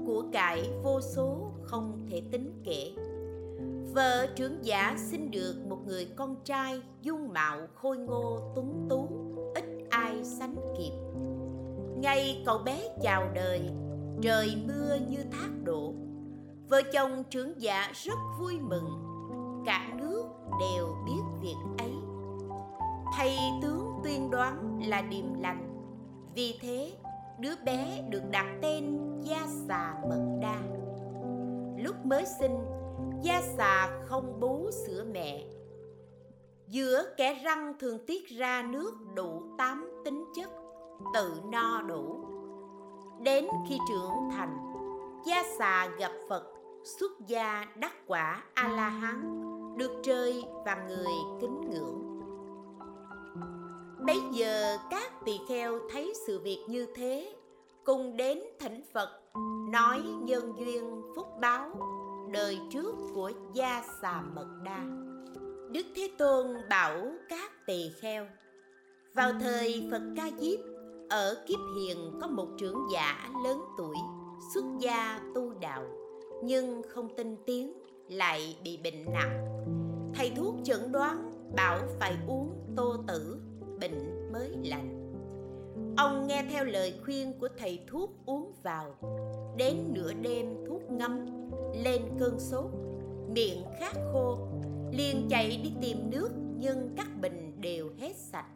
của 0.06 0.24
cải 0.32 0.70
vô 0.84 1.02
số 1.02 1.52
không 1.64 2.06
thể 2.10 2.22
tính 2.32 2.62
kể. 2.64 2.94
Vợ 3.94 4.28
trưởng 4.36 4.66
giả 4.66 4.96
sinh 4.98 5.32
được 5.32 5.56
một 5.70 5.78
người 5.86 6.06
con 6.16 6.36
trai 6.44 6.82
dung 7.02 7.30
mạo 7.34 7.68
khôi 7.76 7.98
ngô 7.98 8.40
tuấn 8.56 8.88
tú, 8.90 9.08
ít 9.56 9.66
ai 9.90 10.24
sánh 10.24 10.56
kịp. 10.78 10.92
Ngày 12.02 12.44
cậu 12.46 12.58
bé 12.58 12.90
chào 13.02 13.32
đời, 13.36 13.62
trời 14.22 14.58
mưa 14.68 14.98
như 15.10 15.18
thác 15.32 15.50
đổ. 15.64 15.94
Vợ 16.70 16.82
chồng 16.94 17.24
trưởng 17.30 17.62
giả 17.62 17.92
rất 17.94 18.18
vui 18.40 18.60
mừng, 18.60 18.90
cả 19.66 19.94
nước 20.00 20.24
đều 20.60 20.97
thầy 23.18 23.38
tướng 23.62 24.00
tuyên 24.04 24.32
đoán 24.32 24.80
là 24.86 25.02
điềm 25.02 25.42
lành 25.42 25.68
vì 26.36 26.60
thế 26.62 26.94
đứa 27.40 27.54
bé 27.66 28.04
được 28.10 28.22
đặt 28.32 28.46
tên 28.62 29.00
Gia 29.22 29.48
Xà 29.68 29.96
Mật 30.10 30.40
Đa. 30.42 30.62
Lúc 31.84 31.96
mới 32.06 32.26
sinh, 32.40 32.58
Gia 33.22 33.42
Xà 33.42 33.90
không 34.06 34.40
bú 34.40 34.70
sữa 34.72 35.06
mẹ. 35.14 35.44
Giữa 36.68 37.04
kẻ 37.18 37.34
răng 37.44 37.74
thường 37.80 38.06
tiết 38.08 38.28
ra 38.28 38.62
nước 38.62 38.94
đủ 39.16 39.44
tám 39.58 39.90
tính 40.06 40.26
chất, 40.36 40.50
tự 41.14 41.42
no 41.52 41.82
đủ. 41.82 42.26
Đến 43.22 43.48
khi 43.70 43.78
trưởng 43.90 44.30
thành, 44.32 44.58
Gia 45.26 45.44
Xà 45.58 45.88
gặp 45.88 46.12
Phật 46.30 46.44
xuất 46.84 47.12
gia 47.28 47.66
đắc 47.76 47.94
quả 48.08 48.44
A-la-hán, 48.54 49.44
được 49.78 49.92
trời 50.04 50.44
và 50.66 50.86
người 50.88 51.14
kính 51.42 51.62
ngưỡng. 51.62 52.07
Bây 54.06 54.18
giờ 54.34 54.78
các 54.90 55.12
tỳ 55.26 55.40
kheo 55.50 55.80
thấy 55.92 56.14
sự 56.28 56.40
việc 56.40 56.66
như 56.68 56.88
thế 56.96 57.36
cùng 57.86 58.18
đến 58.18 58.40
thỉnh 58.60 58.82
Phật 58.94 59.10
nói 59.72 60.02
nhân 60.22 60.54
duyên 60.60 61.02
phúc 61.16 61.28
báo 61.42 61.70
đời 62.32 62.60
trước 62.72 62.96
của 63.16 63.32
gia 63.54 63.84
xà 64.02 64.22
mật 64.22 64.48
đa. 64.64 64.86
Đức 65.72 65.86
Thế 65.96 66.10
Tôn 66.18 66.48
bảo 66.70 67.12
các 67.30 67.52
tỳ 67.66 67.92
kheo 68.02 68.28
vào 69.16 69.32
thời 69.40 69.88
Phật 69.92 70.02
Ca 70.16 70.30
Diếp 70.40 70.60
ở 71.10 71.44
kiếp 71.48 71.60
hiền 71.76 72.20
có 72.22 72.28
một 72.28 72.48
trưởng 72.58 72.88
giả 72.94 73.30
lớn 73.44 73.62
tuổi 73.78 73.96
xuất 74.54 74.64
gia 74.80 75.20
tu 75.36 75.54
đạo 75.54 75.84
nhưng 76.44 76.82
không 76.90 77.16
tin 77.16 77.36
tiếng, 77.46 77.74
lại 78.10 78.58
bị 78.64 78.80
bệnh 78.84 79.06
nặng 79.14 79.48
thầy 80.16 80.32
thuốc 80.36 80.56
chẩn 80.64 80.92
đoán 80.92 81.32
bảo 81.56 81.80
phải 82.00 82.18
uống 82.28 82.74
tô 82.78 82.96
tử 83.08 83.38
bệnh 83.80 84.32
mới 84.32 84.50
lành. 84.64 85.14
Ông 85.98 86.28
nghe 86.28 86.46
theo 86.52 86.66
lời 86.66 86.94
khuyên 87.06 87.40
của 87.40 87.48
thầy 87.58 87.80
thuốc 87.92 88.12
uống 88.26 88.52
vào. 88.64 88.96
Đến 89.58 89.78
nửa 89.94 90.14
đêm 90.14 90.66
thuốc 90.68 90.82
ngâm, 90.92 91.26
lên 91.84 92.02
cơn 92.20 92.40
sốt, 92.40 92.66
miệng 93.30 93.64
khát 93.80 93.94
khô, 94.14 94.38
liền 94.92 95.28
chạy 95.30 95.60
đi 95.64 95.74
tìm 95.82 96.10
nước, 96.10 96.30
nhưng 96.58 96.94
các 96.98 97.08
bình 97.22 97.62
đều 97.62 97.90
hết 98.00 98.16
sạch. 98.16 98.48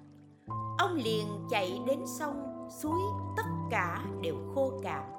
Ông 0.78 0.96
liền 0.96 1.28
chạy 1.50 1.80
đến 1.88 2.00
sông, 2.20 2.68
suối, 2.82 3.00
tất 3.38 3.44
cả 3.72 4.06
đều 4.22 4.36
khô 4.56 4.72
cạn. 4.84 5.12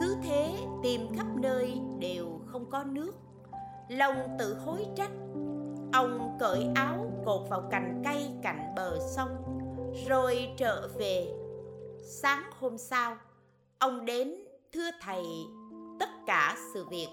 Cứ 0.00 0.16
thế 0.22 0.54
tìm 0.82 1.00
khắp 1.16 1.26
nơi 1.36 1.80
đều 1.98 2.26
không 2.46 2.70
có 2.70 2.84
nước. 2.84 3.12
Lòng 3.88 4.16
tự 4.38 4.54
hối 4.54 4.86
trách 4.96 5.10
ông 5.92 6.36
cởi 6.40 6.66
áo 6.74 7.12
cột 7.24 7.48
vào 7.50 7.62
cành 7.70 8.02
cây 8.04 8.30
cạnh 8.42 8.72
bờ 8.76 8.98
sông, 9.16 9.28
rồi 10.08 10.48
trở 10.56 10.88
về. 10.98 11.34
Sáng 12.02 12.42
hôm 12.60 12.78
sau, 12.78 13.16
ông 13.78 14.04
đến 14.04 14.34
thưa 14.72 14.90
thầy 15.00 15.24
tất 16.00 16.08
cả 16.26 16.56
sự 16.74 16.84
việc. 16.90 17.08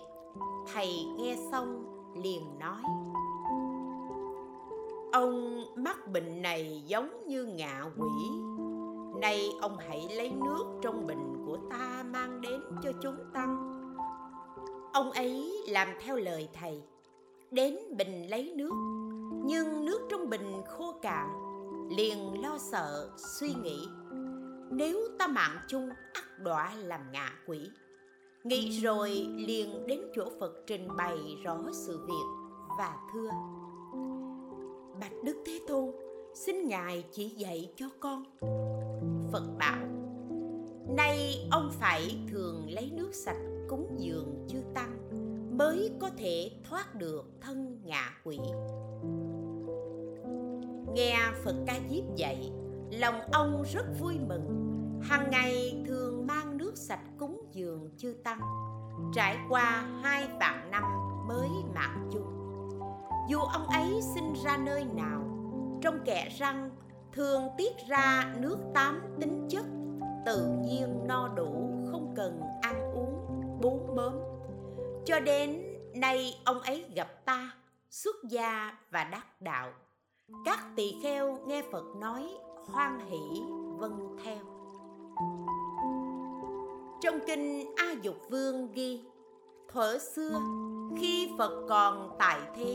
Thầy 0.73 1.05
nghe 1.17 1.37
xong 1.51 1.85
liền 2.15 2.59
nói, 2.59 2.81
ông 5.13 5.65
mắc 5.75 6.07
bệnh 6.07 6.41
này 6.41 6.83
giống 6.87 7.27
như 7.27 7.45
ngạ 7.45 7.85
quỷ. 7.97 8.29
Nay 9.21 9.49
ông 9.61 9.77
hãy 9.77 10.07
lấy 10.15 10.29
nước 10.29 10.79
trong 10.81 11.07
bình 11.07 11.43
của 11.45 11.57
ta 11.69 12.03
mang 12.13 12.41
đến 12.41 12.61
cho 12.83 12.91
chúng 13.01 13.15
tăng. 13.33 13.73
Ông 14.93 15.11
ấy 15.11 15.63
làm 15.67 15.87
theo 16.05 16.15
lời 16.15 16.49
thầy 16.53 16.81
đến 17.51 17.77
bình 17.97 18.29
lấy 18.29 18.53
nước. 18.55 18.71
Nhưng 19.45 19.85
nước 19.85 19.99
trong 20.09 20.29
bình 20.29 20.61
khô 20.67 20.93
cạn, 21.01 21.29
liền 21.97 22.41
lo 22.41 22.57
sợ, 22.71 23.09
suy 23.17 23.53
nghĩ, 23.63 23.87
nếu 24.71 24.99
ta 25.19 25.27
mạng 25.27 25.57
chung 25.67 25.89
ắt 26.13 26.23
đọa 26.43 26.73
làm 26.75 27.11
ngạ 27.11 27.31
quỷ. 27.47 27.69
Nghĩ 28.43 28.79
rồi 28.79 29.09
liền 29.35 29.87
đến 29.87 30.01
chỗ 30.15 30.25
phật 30.39 30.53
trình 30.67 30.87
bày 30.97 31.17
rõ 31.43 31.57
sự 31.71 32.05
việc 32.07 32.53
và 32.77 32.97
thưa, 33.13 33.29
bạch 34.99 35.23
đức 35.23 35.43
thế 35.45 35.59
tôn, 35.67 35.91
xin 36.35 36.67
ngài 36.67 37.05
chỉ 37.11 37.29
dạy 37.29 37.73
cho 37.75 37.85
con. 37.99 38.23
Phật 39.31 39.43
bảo, 39.59 39.87
nay 40.97 41.47
ông 41.51 41.71
phải 41.79 42.17
thường 42.31 42.65
lấy 42.69 42.91
nước 42.95 43.09
sạch 43.13 43.41
cúng 43.69 43.95
dường 43.99 44.45
chư 44.49 44.57
tăng 44.73 45.06
mới 45.57 45.91
có 45.99 46.09
thể 46.17 46.51
thoát 46.69 46.95
được 46.95 47.25
thân 47.41 47.81
ngạ 47.83 48.11
quỷ. 48.23 48.39
Nghe 50.93 51.17
phật 51.43 51.55
ca 51.67 51.79
diếp 51.89 52.15
dạy, 52.15 52.51
lòng 52.91 53.21
ông 53.31 53.63
rất 53.73 53.85
vui 53.99 54.19
mừng. 54.27 54.47
Hàng 55.01 55.29
ngày 55.31 55.83
thường 55.87 56.27
mang 56.27 56.57
nước 56.57 56.77
sạch 56.77 57.03
cúng 57.17 57.45
dường 57.51 57.89
chư 57.97 58.15
tăng. 58.23 58.39
Trải 59.13 59.37
qua 59.49 59.87
hai 60.03 60.27
vạn 60.39 60.71
năm 60.71 60.83
mới 61.27 61.49
mạng 61.75 62.09
chung. 62.13 62.27
Dù 63.29 63.39
ông 63.39 63.67
ấy 63.67 64.01
sinh 64.15 64.33
ra 64.43 64.57
nơi 64.57 64.83
nào, 64.83 65.21
trong 65.81 65.99
kẽ 66.05 66.29
răng 66.37 66.69
thường 67.13 67.43
tiết 67.57 67.73
ra 67.87 68.35
nước 68.39 68.57
tám 68.73 69.01
tính 69.19 69.47
chất, 69.49 69.65
tự 70.25 70.47
nhiên 70.61 71.07
no 71.07 71.27
đủ, 71.27 71.69
không 71.91 72.13
cần 72.15 72.41
ăn 72.61 72.91
uống, 72.93 73.41
bốn 73.61 73.95
mớm 73.95 74.26
cho 75.07 75.19
đến 75.19 75.63
nay 75.95 76.41
ông 76.45 76.59
ấy 76.59 76.85
gặp 76.95 77.25
ta, 77.25 77.51
xuất 77.89 78.15
gia 78.29 78.77
và 78.91 79.03
đắc 79.03 79.41
đạo. 79.41 79.73
Các 80.45 80.59
tỳ 80.75 80.95
kheo 81.03 81.39
nghe 81.45 81.63
phật 81.71 81.83
nói, 81.95 82.37
hoan 82.65 82.99
hỷ 83.09 83.41
vâng 83.77 84.17
theo. 84.23 84.37
Trong 87.01 87.19
kinh 87.27 87.75
a 87.75 87.95
dục 88.01 88.15
vương 88.29 88.71
ghi, 88.71 89.01
thuở 89.67 89.97
xưa, 89.97 90.41
khi 90.99 91.29
phật 91.37 91.65
còn 91.69 92.15
tại 92.19 92.39
thế, 92.55 92.73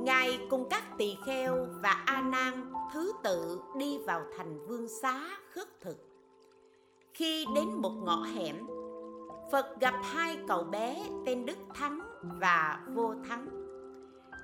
ngài 0.00 0.38
cùng 0.50 0.68
các 0.70 0.82
tỳ 0.98 1.16
kheo 1.26 1.66
và 1.82 2.02
a 2.06 2.20
nan 2.20 2.72
thứ 2.92 3.12
tự 3.22 3.60
đi 3.76 3.98
vào 3.98 4.22
thành 4.38 4.66
vương 4.66 4.88
xá 5.02 5.38
khất 5.50 5.80
thực. 5.80 5.96
Khi 7.14 7.46
đến 7.54 7.68
một 7.74 7.92
ngõ 8.04 8.22
hẻm 8.22 8.66
phật 9.52 9.80
gặp 9.80 9.94
hai 10.02 10.38
cậu 10.48 10.64
bé 10.64 11.04
tên 11.26 11.46
đức 11.46 11.58
thắng 11.74 12.00
và 12.22 12.80
vô 12.94 13.14
thắng, 13.28 13.48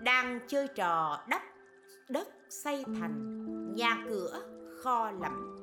đang 0.00 0.40
chơi 0.46 0.68
trò 0.68 1.24
đắp 1.28 1.42
đất 2.08 2.28
xây 2.48 2.84
thành 2.84 3.44
nhà 3.74 4.04
cửa 4.08 4.42
kho 4.82 5.10
lẫm 5.10 5.56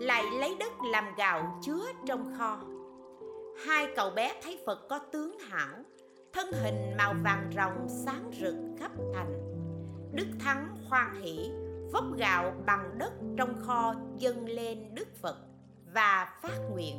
lại 0.00 0.24
lấy 0.40 0.56
đất 0.60 0.72
làm 0.92 1.04
gạo 1.16 1.58
chứa 1.62 1.84
trong 2.06 2.34
kho. 2.38 2.58
Hai 3.66 3.88
cậu 3.96 4.10
bé 4.10 4.40
thấy 4.42 4.62
phật 4.66 4.88
có 4.88 4.98
tướng 4.98 5.38
hảo, 5.38 5.76
thân 6.32 6.46
hình 6.52 6.96
màu 6.98 7.14
vàng 7.24 7.50
ròng 7.56 7.86
sáng 7.88 8.30
rực 8.40 8.54
khắp 8.78 8.92
thành. 9.14 9.32
Đức 10.12 10.26
thắng 10.40 10.76
hoan 10.88 11.22
hỷ, 11.22 11.50
vốc 11.92 12.04
gạo 12.16 12.52
bằng 12.66 12.98
đất 12.98 13.12
trong 13.36 13.60
kho 13.60 13.94
dâng 14.16 14.48
lên 14.48 14.94
đức 14.94 15.08
phật 15.22 15.36
và 15.94 16.38
phát 16.42 16.58
nguyện 16.72 16.96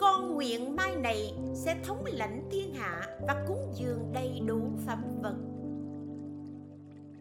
con 0.00 0.34
nguyện 0.34 0.76
mai 0.76 0.96
này 0.96 1.34
sẽ 1.54 1.76
thống 1.84 2.04
lãnh 2.06 2.48
thiên 2.50 2.74
hạ 2.74 3.00
và 3.26 3.44
cúng 3.48 3.72
dường 3.74 4.12
đầy 4.12 4.40
đủ 4.46 4.60
phẩm 4.86 5.04
vật. 5.22 5.36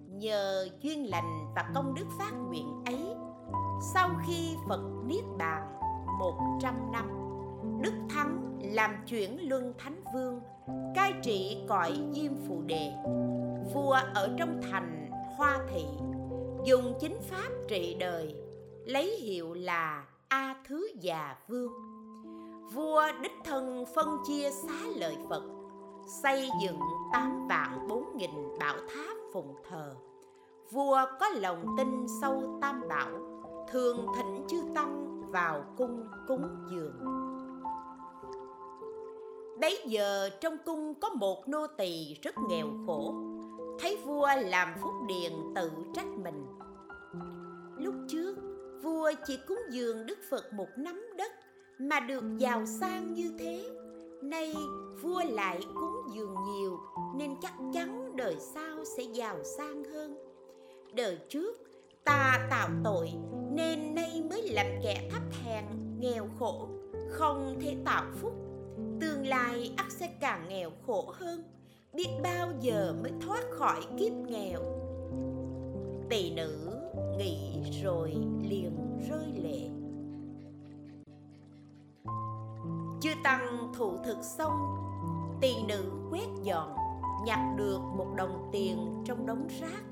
Nhờ 0.09 0.67
duyên 0.81 1.09
lành 1.09 1.45
và 1.55 1.71
công 1.75 1.93
đức 1.95 2.05
phát 2.19 2.31
nguyện 2.31 2.83
ấy, 2.85 2.99
sau 3.93 4.09
khi 4.27 4.55
phật 4.69 4.81
niết 5.05 5.23
bàn 5.37 5.79
một 6.19 6.57
trăm 6.61 6.91
năm, 6.91 7.09
đức 7.81 7.93
thắng 8.09 8.59
làm 8.61 8.91
chuyển 9.07 9.49
luân 9.49 9.73
thánh 9.77 10.03
vương, 10.13 10.39
cai 10.95 11.13
trị 11.23 11.57
cõi 11.67 11.99
diêm 12.13 12.31
phù 12.47 12.61
đề, 12.61 12.91
vua 13.73 13.97
ở 14.13 14.35
trong 14.37 14.61
thành 14.71 15.09
hoa 15.37 15.59
thị, 15.73 15.85
dùng 16.65 16.93
chính 16.99 17.17
pháp 17.21 17.49
trị 17.67 17.95
đời, 17.99 18.35
lấy 18.85 19.15
hiệu 19.15 19.53
là 19.53 20.05
a 20.27 20.63
thứ 20.67 20.87
già 21.01 21.35
vương 21.47 21.84
vua 22.73 23.03
đích 23.21 23.35
thân 23.43 23.85
phân 23.95 24.17
chia 24.27 24.49
xá 24.51 24.87
lợi 24.95 25.17
phật, 25.29 25.43
xây 26.23 26.49
dựng 26.61 26.79
tám 27.13 27.47
vạn 27.47 27.87
bốn 27.87 28.17
nghìn 28.17 28.59
bảo 28.59 28.75
tháp 28.75 29.17
phụng 29.33 29.55
thờ. 29.69 29.95
Vua 30.71 31.05
có 31.19 31.29
lòng 31.29 31.75
tin 31.77 32.05
sâu 32.21 32.57
tam 32.61 32.87
bảo, 32.89 33.09
thường 33.71 34.05
thỉnh 34.17 34.45
chư 34.49 34.61
tăng 34.75 35.21
vào 35.31 35.65
cung 35.77 36.07
cúng 36.27 36.49
dường. 36.71 36.99
Bấy 39.61 39.79
giờ 39.85 40.29
trong 40.41 40.57
cung 40.65 40.93
có 40.93 41.09
một 41.09 41.47
nô 41.47 41.67
tỳ 41.67 42.13
rất 42.21 42.35
nghèo 42.49 42.67
khổ, 42.87 43.13
thấy 43.79 43.97
vua 44.05 44.27
làm 44.45 44.73
phúc 44.81 44.93
điền 45.07 45.33
tự 45.55 45.71
trách 45.93 46.07
mình. 46.23 46.45
Lúc 47.77 47.95
trước, 48.07 48.35
vua 48.83 49.11
chỉ 49.27 49.39
cúng 49.47 49.59
dường 49.69 50.05
đức 50.05 50.17
phật 50.29 50.53
một 50.53 50.67
nắm 50.77 51.01
đất 51.17 51.31
mà 51.79 51.99
được 51.99 52.23
giàu 52.37 52.65
sang 52.65 53.13
như 53.13 53.31
thế. 53.39 53.69
Nay 54.21 54.55
vua 55.01 55.21
lại 55.29 55.59
cúng 55.75 56.15
dường 56.15 56.35
nhiều, 56.45 56.79
nên 57.15 57.35
chắc 57.41 57.53
chắn 57.73 58.15
đời 58.15 58.35
sau 58.39 58.85
sẽ 58.97 59.03
giàu 59.03 59.37
sang 59.43 59.83
hơn. 59.83 60.17
Đời 60.93 61.17
trước 61.29 61.57
ta 62.03 62.47
tạo 62.49 62.69
tội, 62.83 63.11
nên 63.51 63.95
nay 63.95 64.23
mới 64.29 64.49
làm 64.49 64.65
kẻ 64.83 65.09
thấp 65.11 65.21
hèn, 65.43 65.65
nghèo 65.99 66.27
khổ, 66.39 66.67
không 67.09 67.57
thể 67.61 67.75
tạo 67.85 68.05
phúc. 68.21 68.33
Tương 69.01 69.27
lai 69.27 69.73
ắt 69.77 69.85
sẽ 69.89 70.09
càng 70.19 70.47
nghèo 70.49 70.71
khổ 70.87 71.13
hơn, 71.13 71.43
biết 71.93 72.07
bao 72.23 72.51
giờ 72.61 72.95
mới 73.01 73.11
thoát 73.21 73.43
khỏi 73.51 73.81
kiếp 73.99 74.13
nghèo. 74.13 74.61
Tỳ 76.09 76.31
nữ 76.31 76.69
nghĩ 77.17 77.61
rồi 77.83 78.15
liền 78.49 78.99
rơi 79.09 79.27
lệ. 79.43 79.84
Chư 83.05 83.11
tăng 83.23 83.73
thụ 83.77 83.97
thực 84.05 84.17
xong, 84.23 84.75
tỳ 85.41 85.53
nữ 85.67 85.91
quét 86.11 86.27
dọn, 86.43 86.75
nhặt 87.25 87.39
được 87.55 87.79
một 87.97 88.07
đồng 88.15 88.49
tiền 88.51 89.03
trong 89.05 89.25
đống 89.25 89.47
rác, 89.61 89.83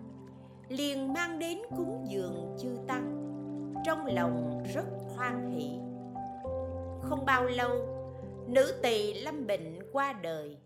liền 0.69 1.13
mang 1.13 1.39
đến 1.39 1.57
cúng 1.77 2.05
dường 2.09 2.55
chư 2.59 2.69
tăng. 2.87 3.33
Trong 3.85 4.05
lòng 4.05 4.63
rất 4.73 4.85
hoan 5.15 5.51
hỷ. 5.51 5.69
Không 7.01 7.25
bao 7.25 7.43
lâu, 7.43 7.87
nữ 8.47 8.79
tỳ 8.83 9.13
lâm 9.13 9.47
bệnh 9.47 9.79
qua 9.91 10.13
đời. 10.13 10.57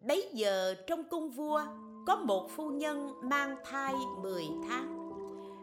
Bấy 0.00 0.30
giờ 0.32 0.74
trong 0.86 1.04
cung 1.10 1.30
vua 1.30 1.60
có 2.06 2.16
một 2.16 2.50
phu 2.56 2.70
nhân 2.70 3.12
mang 3.22 3.56
thai 3.70 3.94
10 4.22 4.44
tháng. 4.68 5.10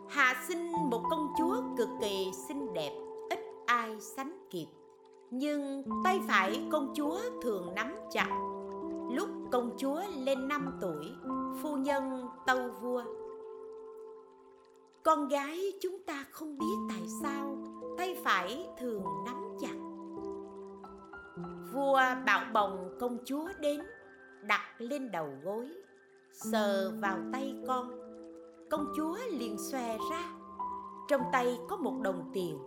Hạ 0.10 0.44
sinh 0.48 0.72
một 0.72 1.02
công 1.10 1.34
chúa 1.38 1.56
cực 1.78 1.90
kỳ 2.02 2.32
xinh 2.48 2.74
đẹp, 2.74 2.94
ít 3.30 3.40
ai 3.66 4.02
sánh 4.16 4.48
kịp 4.52 4.68
nhưng 5.36 5.84
tay 6.04 6.22
phải 6.28 6.68
công 6.72 6.94
chúa 6.96 7.20
thường 7.42 7.74
nắm 7.76 7.96
chặt. 8.12 8.30
Lúc 9.12 9.30
công 9.52 9.72
chúa 9.78 10.02
lên 10.26 10.48
5 10.48 10.78
tuổi, 10.82 11.12
phu 11.62 11.76
nhân 11.76 12.28
tâu 12.46 12.70
vua. 12.82 13.04
Con 15.04 15.28
gái 15.28 15.74
chúng 15.82 16.04
ta 16.06 16.26
không 16.32 16.58
biết 16.58 16.76
tại 16.90 17.08
sao 17.22 17.58
tay 17.98 18.18
phải 18.24 18.68
thường 18.80 19.04
nắm 19.26 19.36
chặt. 19.62 19.76
Vua 21.74 22.02
bảo 22.26 22.46
bồng 22.54 22.98
công 23.00 23.18
chúa 23.26 23.50
đến, 23.60 23.82
đặt 24.42 24.76
lên 24.78 25.12
đầu 25.12 25.30
gối, 25.44 25.70
sờ 26.32 26.92
vào 27.02 27.18
tay 27.34 27.56
con. 27.68 27.92
Công 28.70 28.86
chúa 28.98 29.18
liền 29.32 29.58
xòe 29.58 29.98
ra. 30.12 30.32
Trong 31.08 31.22
tay 31.32 31.60
có 31.70 31.78
một 31.78 32.02
đồng 32.04 32.30
tiền 32.34 32.60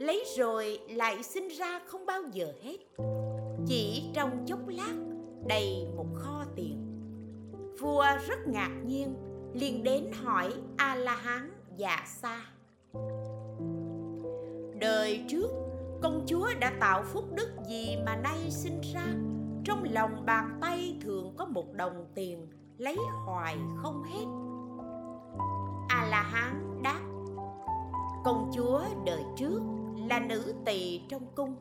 lấy 0.00 0.24
rồi 0.36 0.78
lại 0.88 1.22
sinh 1.22 1.48
ra 1.48 1.80
không 1.86 2.06
bao 2.06 2.22
giờ 2.32 2.52
hết. 2.62 2.78
Chỉ 3.66 4.10
trong 4.14 4.44
chốc 4.46 4.58
lát, 4.68 4.94
đầy 5.46 5.86
một 5.96 6.06
kho 6.14 6.44
tiền. 6.56 6.86
Vua 7.80 8.04
rất 8.28 8.48
ngạc 8.48 8.70
nhiên, 8.86 9.14
liền 9.54 9.82
đến 9.82 10.12
hỏi 10.12 10.52
a 10.76 10.94
la 10.94 11.14
hán 11.14 11.50
già 11.76 12.04
xa 12.06 12.42
đời 14.80 15.24
trước, 15.28 15.48
công 16.02 16.24
chúa 16.26 16.48
đã 16.60 16.72
tạo 16.80 17.02
phúc 17.02 17.24
đức 17.34 17.48
gì 17.68 17.96
mà 18.06 18.16
nay 18.16 18.50
sinh 18.50 18.80
ra? 18.94 19.06
Trong 19.64 19.84
lòng 19.90 20.26
bàn 20.26 20.58
tay 20.60 20.98
thường 21.02 21.34
có 21.38 21.44
một 21.44 21.72
đồng 21.72 22.04
tiền, 22.14 22.46
lấy 22.78 22.96
hoài 23.26 23.56
không 23.76 24.02
hết. 24.02 24.24
A 25.88 26.06
la 26.10 26.22
hán 26.22 26.82
đáp, 26.82 27.00
công 28.24 28.50
chúa 28.54 28.82
đời 29.06 29.22
trước 29.36 29.60
là 30.10 30.20
nữ 30.20 30.54
tỳ 30.66 31.00
trong 31.08 31.22
cung. 31.34 31.56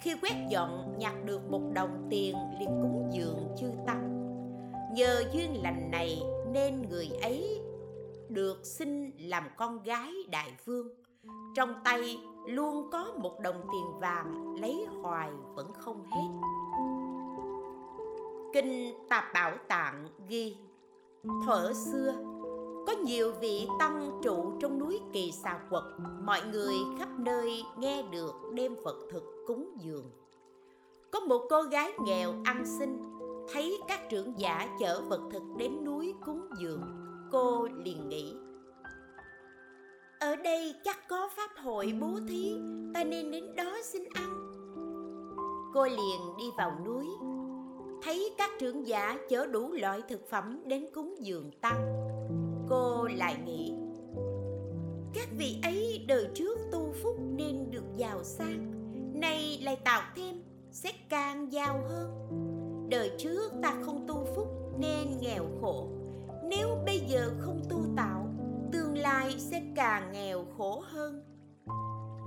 Khi 0.00 0.14
quét 0.22 0.46
dọn, 0.48 0.98
nhặt 0.98 1.14
được 1.24 1.50
một 1.50 1.62
đồng 1.72 2.06
tiền 2.10 2.36
liền 2.58 2.68
cúng 2.68 3.10
dường 3.12 3.48
chư 3.60 3.66
tăng. 3.86 4.02
Nhờ 4.94 5.24
duyên 5.32 5.62
lành 5.62 5.90
này 5.90 6.22
nên 6.52 6.82
người 6.90 7.08
ấy 7.22 7.60
được 8.28 8.66
sinh 8.66 9.10
làm 9.18 9.44
con 9.56 9.82
gái 9.82 10.12
đại 10.30 10.52
vương. 10.64 10.88
Trong 11.56 11.74
tay 11.84 12.18
luôn 12.46 12.88
có 12.92 13.14
một 13.18 13.40
đồng 13.40 13.60
tiền 13.72 14.00
vàng, 14.00 14.56
lấy 14.60 14.86
hoài 15.02 15.30
vẫn 15.54 15.72
không 15.72 16.06
hết. 16.10 16.28
Kinh 18.54 18.94
tạp 19.08 19.24
bảo 19.34 19.52
tạng 19.68 20.08
ghi, 20.28 20.56
thuở 21.46 21.72
xưa 21.72 22.14
có 22.86 22.92
nhiều 22.92 23.32
vị 23.40 23.68
tăng 23.78 24.20
trụ 24.22 24.52
trong 24.60 24.78
núi 24.78 25.00
kỳ 25.12 25.32
xà 25.32 25.60
quật, 25.70 25.82
mọi 26.24 26.40
người 26.52 26.74
khắp 26.98 27.08
nơi 27.18 27.62
nghe 27.78 28.02
được 28.12 28.32
đem 28.54 28.74
vật 28.84 29.08
thực 29.10 29.22
cúng 29.46 29.68
dường. 29.80 30.10
Có 31.10 31.20
một 31.20 31.46
cô 31.50 31.62
gái 31.62 31.92
nghèo 32.04 32.34
ăn 32.44 32.64
xin, 32.78 32.98
thấy 33.52 33.78
các 33.88 34.00
trưởng 34.10 34.38
giả 34.38 34.76
chở 34.80 35.02
vật 35.08 35.20
thực 35.32 35.42
đến 35.56 35.84
núi 35.84 36.14
cúng 36.26 36.48
dường. 36.60 36.82
Cô 37.32 37.68
liền 37.84 38.08
nghĩ, 38.08 38.34
ở 40.20 40.36
đây 40.36 40.74
chắc 40.84 41.08
có 41.08 41.28
pháp 41.36 41.50
hội 41.62 41.92
bố 42.00 42.08
thí, 42.28 42.56
ta 42.94 43.04
nên 43.04 43.30
đến 43.30 43.56
đó 43.56 43.76
xin 43.84 44.02
ăn. 44.14 44.52
Cô 45.74 45.84
liền 45.84 46.20
đi 46.38 46.44
vào 46.58 46.78
núi, 46.86 47.06
thấy 48.02 48.34
các 48.38 48.50
trưởng 48.58 48.86
giả 48.86 49.18
chở 49.28 49.46
đủ 49.46 49.72
loại 49.72 50.02
thực 50.08 50.30
phẩm 50.30 50.60
đến 50.64 50.86
cúng 50.94 51.14
dường 51.20 51.50
tăng 51.60 52.06
cô 52.68 53.04
lại 53.04 53.36
nghĩ, 53.44 53.74
các 55.14 55.28
vị 55.38 55.58
ấy 55.62 56.04
đời 56.08 56.28
trước 56.34 56.58
tu 56.72 56.92
phúc 57.02 57.16
nên 57.20 57.70
được 57.70 57.84
giàu 57.96 58.24
sang, 58.24 58.72
nay 59.20 59.58
lại 59.62 59.76
tạo 59.84 60.02
thêm, 60.16 60.42
sẽ 60.70 60.92
càng 61.08 61.52
giàu 61.52 61.80
hơn. 61.88 62.10
Đời 62.90 63.10
trước 63.18 63.52
ta 63.62 63.74
không 63.82 64.04
tu 64.08 64.26
phúc 64.34 64.48
nên 64.78 65.18
nghèo 65.20 65.44
khổ, 65.60 65.88
nếu 66.44 66.68
bây 66.86 66.98
giờ 66.98 67.30
không 67.40 67.62
tu 67.68 67.80
tạo, 67.96 68.26
tương 68.72 68.98
lai 68.98 69.34
sẽ 69.38 69.62
càng 69.76 70.12
nghèo 70.12 70.44
khổ 70.58 70.82
hơn. 70.86 71.22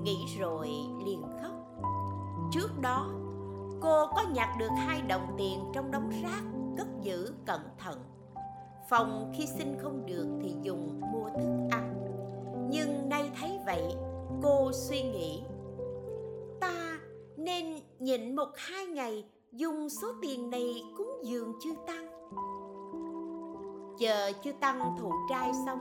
Nghĩ 0.02 0.18
rồi 0.40 0.70
liền 1.06 1.22
khóc. 1.42 1.54
Trước 2.52 2.70
đó, 2.82 3.10
cô 3.82 4.08
có 4.16 4.24
nhặt 4.34 4.50
được 4.60 4.72
hai 4.78 5.02
đồng 5.02 5.36
tiền 5.38 5.60
trong 5.74 5.92
đống 5.92 6.10
rác 6.24 6.44
cất 6.78 6.88
giữ 7.02 7.34
cẩn 7.46 7.62
thận 7.78 8.09
phòng 8.90 9.34
khi 9.38 9.46
xin 9.58 9.78
không 9.82 10.06
được 10.06 10.28
thì 10.42 10.54
dùng 10.62 11.02
mua 11.14 11.30
thức 11.30 11.68
ăn. 11.72 11.96
Nhưng 12.70 13.10
nay 13.10 13.32
thấy 13.40 13.60
vậy, 13.66 13.84
cô 14.44 14.72
suy 14.74 15.02
nghĩ, 15.02 15.44
ta 16.60 17.00
nên 17.38 17.66
nhịn 18.00 18.36
một 18.36 18.50
hai 18.56 18.86
ngày, 18.86 19.26
dùng 19.52 19.90
số 19.90 20.08
tiền 20.22 20.50
này 20.50 20.84
cúng 20.98 21.12
dường 21.24 21.54
chư 21.62 21.70
tăng. 21.88 22.06
Chờ 24.00 24.32
chư 24.44 24.52
tăng 24.52 24.96
thụ 25.00 25.12
trai 25.30 25.52
xong, 25.66 25.80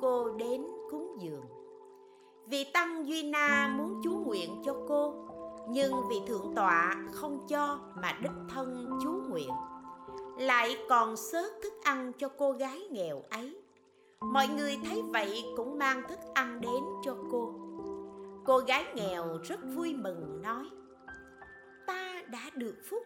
cô 0.00 0.32
đến 0.32 0.64
cúng 0.90 1.16
dường. 1.18 1.44
Vị 2.46 2.64
tăng 2.72 3.06
duy 3.06 3.30
na 3.30 3.74
muốn 3.78 4.00
chú 4.04 4.10
nguyện 4.10 4.62
cho 4.64 4.74
cô, 4.88 5.14
nhưng 5.68 5.92
vị 6.08 6.16
thượng 6.26 6.54
tọa 6.54 6.94
không 7.12 7.46
cho 7.48 7.78
mà 8.02 8.18
đích 8.22 8.54
thân 8.54 8.90
chú 9.02 9.10
nguyện 9.30 9.50
lại 10.38 10.76
còn 10.88 11.16
xớt 11.16 11.52
thức 11.62 11.72
ăn 11.84 12.12
cho 12.18 12.28
cô 12.28 12.52
gái 12.52 12.80
nghèo 12.90 13.22
ấy. 13.30 13.56
Mọi 14.20 14.48
người 14.48 14.78
thấy 14.84 15.02
vậy 15.12 15.44
cũng 15.56 15.78
mang 15.78 16.02
thức 16.08 16.18
ăn 16.34 16.60
đến 16.60 16.82
cho 17.04 17.16
cô. 17.32 17.54
Cô 18.44 18.58
gái 18.58 18.84
nghèo 18.94 19.38
rất 19.42 19.60
vui 19.74 19.94
mừng 19.94 20.42
nói, 20.42 20.64
ta 21.86 22.22
đã 22.28 22.50
được 22.54 22.74
phúc. 22.90 23.02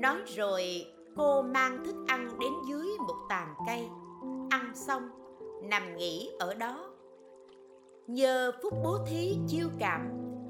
Nói 0.00 0.16
rồi, 0.36 0.86
cô 1.16 1.42
mang 1.42 1.84
thức 1.84 1.96
ăn 2.06 2.28
đến 2.40 2.52
dưới 2.68 2.88
một 3.06 3.16
tàn 3.28 3.54
cây, 3.66 3.88
ăn 4.50 4.72
xong, 4.74 5.10
nằm 5.62 5.96
nghỉ 5.96 6.30
ở 6.38 6.54
đó. 6.54 6.90
Nhờ 8.06 8.52
phúc 8.62 8.74
bố 8.84 8.98
thí 9.06 9.38
chiêu 9.48 9.68
cảm, 9.78 10.08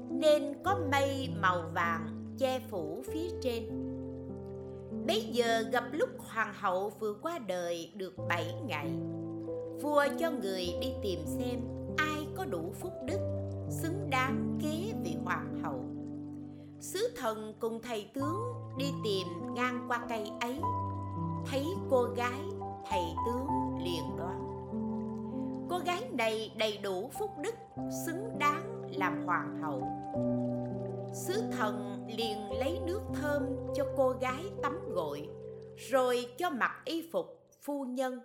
nên 0.09 0.53
có 0.65 0.79
mây 0.91 1.29
màu 1.41 1.63
vàng 1.75 2.07
che 2.39 2.61
phủ 2.71 3.03
phía 3.13 3.29
trên 3.41 3.92
bấy 5.07 5.29
giờ 5.31 5.61
gặp 5.71 5.83
lúc 5.91 6.09
hoàng 6.17 6.53
hậu 6.53 6.89
vừa 6.99 7.13
qua 7.13 7.39
đời 7.47 7.91
được 7.95 8.13
bảy 8.29 8.53
ngày. 8.65 8.91
Vua 9.81 10.05
cho 10.19 10.31
người 10.31 10.65
đi 10.81 10.93
tìm 11.01 11.19
xem 11.25 11.59
ai 11.97 12.27
có 12.35 12.45
đủ 12.45 12.73
phúc 12.79 12.91
đức 13.05 13.19
xứng 13.69 14.09
đáng 14.09 14.59
kế 14.63 14.93
vị 15.03 15.15
hoàng 15.23 15.61
hậu. 15.63 15.83
Sứ 16.79 17.13
thần 17.17 17.53
cùng 17.59 17.81
thầy 17.81 18.09
tướng 18.13 18.39
đi 18.77 18.91
tìm 19.03 19.27
ngang 19.53 19.85
qua 19.87 20.05
cây 20.09 20.31
ấy. 20.41 20.59
Thấy 21.45 21.65
cô 21.89 22.03
gái, 22.03 22.39
thầy 22.89 23.03
tướng 23.25 23.47
liền 23.83 24.17
đoán. 24.17 24.39
Cô 25.69 25.79
gái 25.85 26.03
này 26.11 26.51
đầy 26.57 26.77
đủ 26.77 27.09
phúc 27.19 27.31
đức 27.43 27.55
xứng 28.05 28.39
đáng 28.39 28.81
làm 28.91 29.25
hoàng 29.25 29.61
hậu 29.61 29.81
sứ 31.13 31.33
thần 31.51 32.05
liền 32.17 32.51
lấy 32.59 32.79
nước 32.85 33.01
thơm 33.13 33.43
cho 33.75 33.85
cô 33.97 34.09
gái 34.21 34.43
tắm 34.61 34.79
gội, 34.89 35.29
rồi 35.91 36.25
cho 36.37 36.49
mặc 36.49 36.71
y 36.85 37.09
phục 37.11 37.49
phu 37.61 37.85
nhân. 37.85 38.19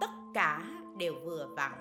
Tất 0.00 0.10
cả 0.34 0.80
đều 0.98 1.14
vừa 1.24 1.48
vặn. 1.56 1.72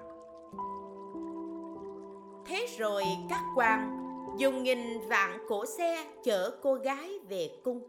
Thế 2.46 2.68
rồi 2.78 3.04
các 3.30 3.42
quan 3.56 4.06
dùng 4.38 4.64
nghìn 4.64 4.80
vạn 5.10 5.46
cổ 5.50 5.66
xe 5.66 6.14
chở 6.24 6.60
cô 6.62 6.74
gái 6.74 7.20
về 7.30 7.50
cung. 7.64 7.82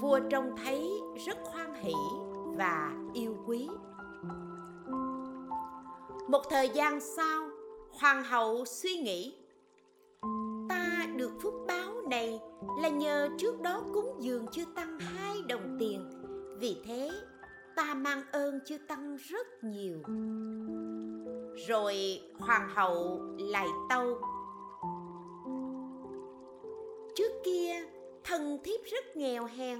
Vua 0.00 0.20
trông 0.30 0.56
thấy 0.64 0.90
rất 1.26 1.38
hoan 1.44 1.74
hỷ 1.74 1.94
và 2.56 2.92
yêu 3.14 3.36
quý. 3.46 3.68
Một 6.28 6.42
thời 6.50 6.68
gian 6.68 7.00
sau, 7.00 7.48
hoàng 8.00 8.24
hậu 8.24 8.64
suy 8.64 8.96
nghĩ 8.96 9.34
được 11.20 11.32
phúc 11.42 11.54
báo 11.68 11.92
này 12.10 12.40
là 12.82 12.88
nhờ 12.88 13.28
trước 13.38 13.60
đó 13.60 13.82
cúng 13.94 14.16
dường 14.20 14.46
chư 14.52 14.64
tăng 14.74 14.98
hai 14.98 15.36
đồng 15.48 15.76
tiền. 15.80 16.10
Vì 16.58 16.76
thế, 16.84 17.10
ta 17.76 17.94
mang 17.94 18.22
ơn 18.32 18.60
chư 18.64 18.78
tăng 18.88 19.16
rất 19.16 19.64
nhiều. 19.64 20.02
Rồi 21.68 22.20
hoàng 22.38 22.68
hậu 22.74 23.20
lại 23.38 23.68
tâu. 23.88 24.18
Trước 27.16 27.32
kia, 27.44 27.72
thần 28.24 28.58
thiếp 28.64 28.80
rất 28.84 29.16
nghèo 29.16 29.44
hèn, 29.44 29.78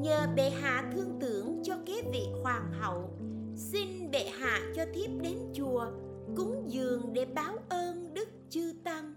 nhờ 0.00 0.26
bệ 0.36 0.50
hạ 0.50 0.90
thương 0.94 1.18
tưởng 1.20 1.62
cho 1.64 1.74
kế 1.86 2.02
vị 2.12 2.26
hoàng 2.42 2.72
hậu, 2.80 3.10
xin 3.56 4.10
bệ 4.10 4.24
hạ 4.38 4.60
cho 4.76 4.84
thiếp 4.94 5.10
đến 5.20 5.38
chùa, 5.54 5.86
cúng 6.36 6.64
dường 6.68 7.12
để 7.12 7.24
báo 7.24 7.56
ơn 7.68 8.14
đức 8.14 8.28
chư 8.50 8.72
tăng 8.84 9.14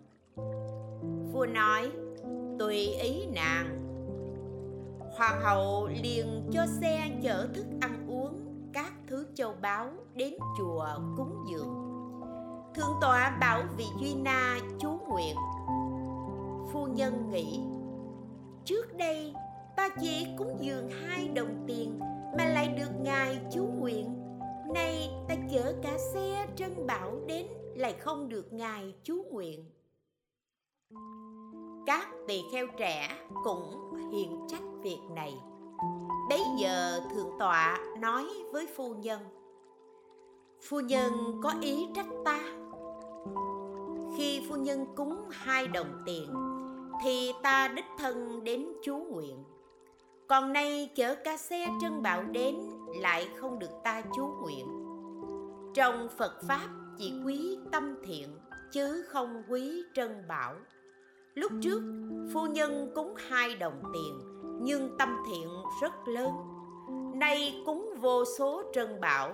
vua 1.38 1.46
nói, 1.46 1.92
tùy 2.60 2.76
ý 2.88 3.26
nàng. 3.26 3.84
Hoàng 5.18 5.42
hậu 5.44 5.88
liền 5.88 6.50
cho 6.54 6.66
xe 6.82 7.12
chở 7.24 7.48
thức 7.54 7.66
ăn 7.82 8.08
uống 8.10 8.34
các 8.74 8.94
thứ 9.08 9.26
châu 9.36 9.54
báu 9.62 9.90
đến 10.16 10.34
chùa 10.58 10.88
cúng 11.18 11.46
dường. 11.52 11.76
Thượng 12.76 12.98
tọa 13.02 13.38
bảo 13.42 13.64
vị 13.78 13.86
duy 14.02 14.16
na 14.16 14.60
chú 14.80 15.00
nguyện. 15.10 15.36
Phu 16.72 16.86
nhân 16.86 17.30
nghĩ, 17.30 17.60
trước 18.66 18.98
đây 18.98 19.34
ta 19.76 19.90
chỉ 20.02 20.28
cúng 20.38 20.58
dường 20.60 20.90
hai 20.90 21.28
đồng 21.28 21.64
tiền 21.68 22.00
mà 22.38 22.46
lại 22.46 22.68
được 22.68 22.92
ngài 23.02 23.40
chú 23.54 23.66
nguyện. 23.80 24.20
Nay 24.74 25.10
ta 25.28 25.36
chở 25.52 25.74
cả 25.84 25.98
xe 26.14 26.48
trân 26.56 26.88
bảo 26.88 27.20
đến 27.28 27.48
lại 27.76 27.94
không 27.94 28.30
được 28.30 28.54
ngài 28.54 28.94
chú 29.04 29.24
nguyện 29.32 29.66
các 31.88 32.08
tỳ 32.28 32.44
kheo 32.52 32.68
trẻ 32.78 33.10
cũng 33.44 33.96
hiện 34.12 34.40
trách 34.48 34.64
việc 34.82 35.00
này. 35.16 35.34
Bấy 36.30 36.42
giờ 36.58 37.02
thượng 37.14 37.30
tọa 37.40 37.78
nói 38.00 38.26
với 38.52 38.68
phu 38.76 38.94
nhân 38.94 39.20
phu 40.62 40.80
nhân 40.80 41.14
có 41.44 41.54
ý 41.62 41.88
trách 41.96 42.06
ta? 42.26 42.40
Khi 44.18 44.46
phu 44.50 44.56
nhân 44.56 44.86
cúng 44.96 45.30
hai 45.32 45.68
đồng 45.68 46.04
tiền, 46.06 46.34
thì 47.04 47.32
ta 47.44 47.68
đích 47.68 47.86
thân 47.98 48.44
đến 48.44 48.68
chú 48.84 48.98
nguyện. 48.98 49.44
Còn 50.28 50.54
nay 50.54 50.90
chở 50.96 51.16
ca 51.24 51.38
xe 51.38 51.68
trân 51.82 52.02
bảo 52.02 52.24
đến 52.24 52.56
lại 53.02 53.30
không 53.36 53.60
được 53.60 53.72
ta 53.84 54.02
chú 54.16 54.28
nguyện. 54.42 54.68
Trong 55.74 56.08
phật 56.18 56.34
pháp 56.48 56.68
chỉ 56.98 57.14
quý 57.26 57.58
tâm 57.72 57.96
thiện, 58.06 58.40
chứ 58.72 59.06
không 59.10 59.44
quý 59.50 59.84
trân 59.94 60.28
bảo 60.28 60.56
lúc 61.38 61.52
trước, 61.62 61.82
phu 62.34 62.46
nhân 62.46 62.92
cúng 62.96 63.14
hai 63.30 63.56
đồng 63.56 63.82
tiền, 63.94 64.20
nhưng 64.62 64.98
tâm 64.98 65.18
thiện 65.30 65.48
rất 65.82 66.08
lớn. 66.08 66.32
Nay 67.16 67.64
cúng 67.66 67.94
vô 68.02 68.24
số 68.38 68.64
trân 68.74 69.02
bảo, 69.02 69.34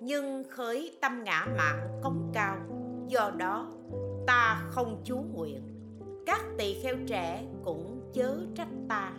nhưng 0.00 0.44
khởi 0.50 0.98
tâm 1.00 1.24
ngã 1.24 1.46
mạn 1.56 2.00
cống 2.02 2.30
cao. 2.34 2.56
Do 3.08 3.30
đó, 3.36 3.66
ta 4.26 4.62
không 4.70 5.02
chú 5.04 5.16
nguyện. 5.34 5.62
Các 6.26 6.40
tỳ 6.58 6.74
kheo 6.82 6.96
trẻ 7.06 7.46
cũng 7.64 8.10
chớ 8.12 8.38
trách 8.54 8.68
ta. 8.88 9.12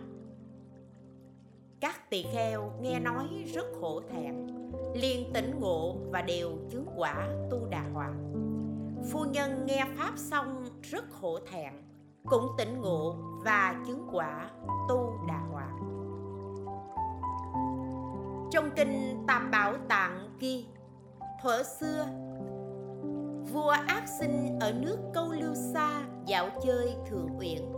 Các 1.80 2.10
tỳ 2.10 2.24
kheo 2.32 2.72
nghe 2.80 3.00
nói 3.00 3.26
rất 3.54 3.66
khổ 3.80 4.02
thẹn, 4.10 4.46
liền 4.94 5.32
tỉnh 5.32 5.60
ngộ 5.60 5.96
và 6.10 6.22
đều 6.22 6.50
chứng 6.70 6.86
quả 6.96 7.28
tu 7.50 7.66
đà 7.70 7.84
hoàng. 7.92 8.32
Phu 9.12 9.24
nhân 9.24 9.66
nghe 9.66 9.86
pháp 9.96 10.12
xong 10.16 10.64
rất 10.82 11.04
khổ 11.10 11.38
thẹn 11.50 11.87
cũng 12.26 12.48
tỉnh 12.58 12.80
ngộ 12.80 13.16
và 13.44 13.74
chứng 13.86 14.08
quả 14.12 14.50
tu 14.88 15.18
đà 15.28 15.38
hoàng 15.52 15.88
trong 18.50 18.70
kinh 18.76 19.24
tam 19.26 19.50
bảo 19.50 19.74
tạng 19.88 20.28
ghi, 20.40 20.66
thuở 21.42 21.62
xưa, 21.62 22.06
vua 23.52 23.70
ác 23.70 24.02
sinh 24.18 24.58
ở 24.60 24.72
nước 24.72 24.96
câu 25.14 25.32
lưu 25.32 25.54
xa 25.54 26.02
dạo 26.26 26.48
chơi 26.64 26.96
thượng 27.10 27.28
uyển. 27.38 27.72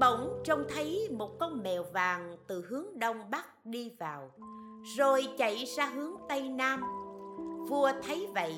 Bỗng 0.00 0.42
trông 0.44 0.64
thấy 0.74 1.08
một 1.18 1.38
con 1.38 1.62
mèo 1.62 1.84
vàng 1.92 2.36
từ 2.46 2.66
hướng 2.68 2.98
đông 2.98 3.30
bắc 3.30 3.66
đi 3.66 3.92
vào, 3.98 4.30
rồi 4.96 5.28
chạy 5.38 5.64
ra 5.76 5.86
hướng 5.86 6.12
tây 6.28 6.48
nam. 6.48 6.82
Vua 7.68 7.90
thấy 8.06 8.28
vậy, 8.34 8.54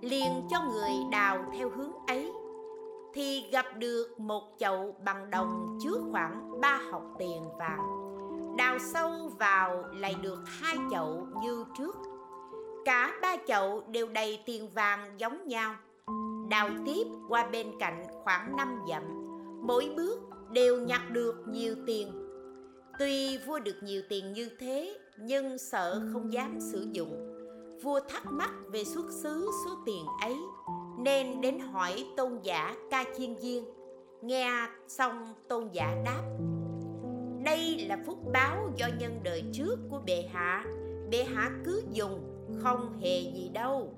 liền 0.00 0.48
cho 0.50 0.62
người 0.62 0.92
đào 1.10 1.44
theo 1.58 1.70
hướng 1.70 1.92
ấy 2.06 2.32
thì 3.14 3.44
gặp 3.52 3.66
được 3.78 4.20
một 4.20 4.42
chậu 4.58 4.96
bằng 5.04 5.30
đồng 5.30 5.78
chứa 5.82 6.00
khoảng 6.10 6.60
ba 6.60 6.80
học 6.90 7.02
tiền 7.18 7.42
vàng. 7.58 7.80
Đào 8.58 8.78
sâu 8.78 9.10
vào 9.38 9.84
lại 9.92 10.14
được 10.22 10.38
hai 10.46 10.76
chậu 10.90 11.26
như 11.42 11.64
trước. 11.78 11.96
Cả 12.84 13.18
ba 13.22 13.36
chậu 13.46 13.82
đều 13.88 14.08
đầy 14.08 14.42
tiền 14.46 14.68
vàng 14.74 15.14
giống 15.18 15.48
nhau. 15.48 15.74
Đào 16.50 16.70
tiếp 16.86 17.06
qua 17.28 17.48
bên 17.52 17.72
cạnh 17.80 18.06
khoảng 18.24 18.56
năm 18.56 18.80
dặm. 18.88 19.02
Mỗi 19.62 19.92
bước 19.96 20.18
đều 20.50 20.80
nhặt 20.80 21.02
được 21.10 21.34
nhiều 21.48 21.74
tiền. 21.86 22.12
Tuy 22.98 23.38
vua 23.46 23.58
được 23.58 23.76
nhiều 23.82 24.02
tiền 24.08 24.32
như 24.32 24.48
thế, 24.58 24.98
nhưng 25.18 25.58
sợ 25.58 26.02
không 26.12 26.32
dám 26.32 26.60
sử 26.60 26.88
dụng. 26.92 27.30
Vua 27.82 28.00
thắc 28.08 28.26
mắc 28.26 28.50
về 28.72 28.84
xuất 28.84 29.06
xứ 29.10 29.50
số 29.64 29.70
tiền 29.86 30.04
ấy 30.20 30.36
nên 30.98 31.40
đến 31.40 31.58
hỏi 31.58 32.06
tôn 32.16 32.38
giả 32.42 32.74
ca 32.90 33.04
chiên 33.16 33.34
viên. 33.34 33.64
Nghe 34.22 34.50
xong, 34.88 35.34
tôn 35.48 35.68
giả 35.72 35.96
đáp, 36.04 36.22
đây 37.44 37.86
là 37.88 37.98
phúc 38.06 38.18
báo 38.32 38.70
do 38.76 38.88
nhân 38.98 39.20
đời 39.22 39.44
trước 39.52 39.76
của 39.90 40.00
bệ 40.06 40.28
hạ. 40.32 40.64
Bệ 41.10 41.24
hạ 41.24 41.50
cứ 41.64 41.82
dùng, 41.92 42.20
không 42.62 42.98
hề 43.00 43.20
gì 43.20 43.50
đâu. 43.54 43.94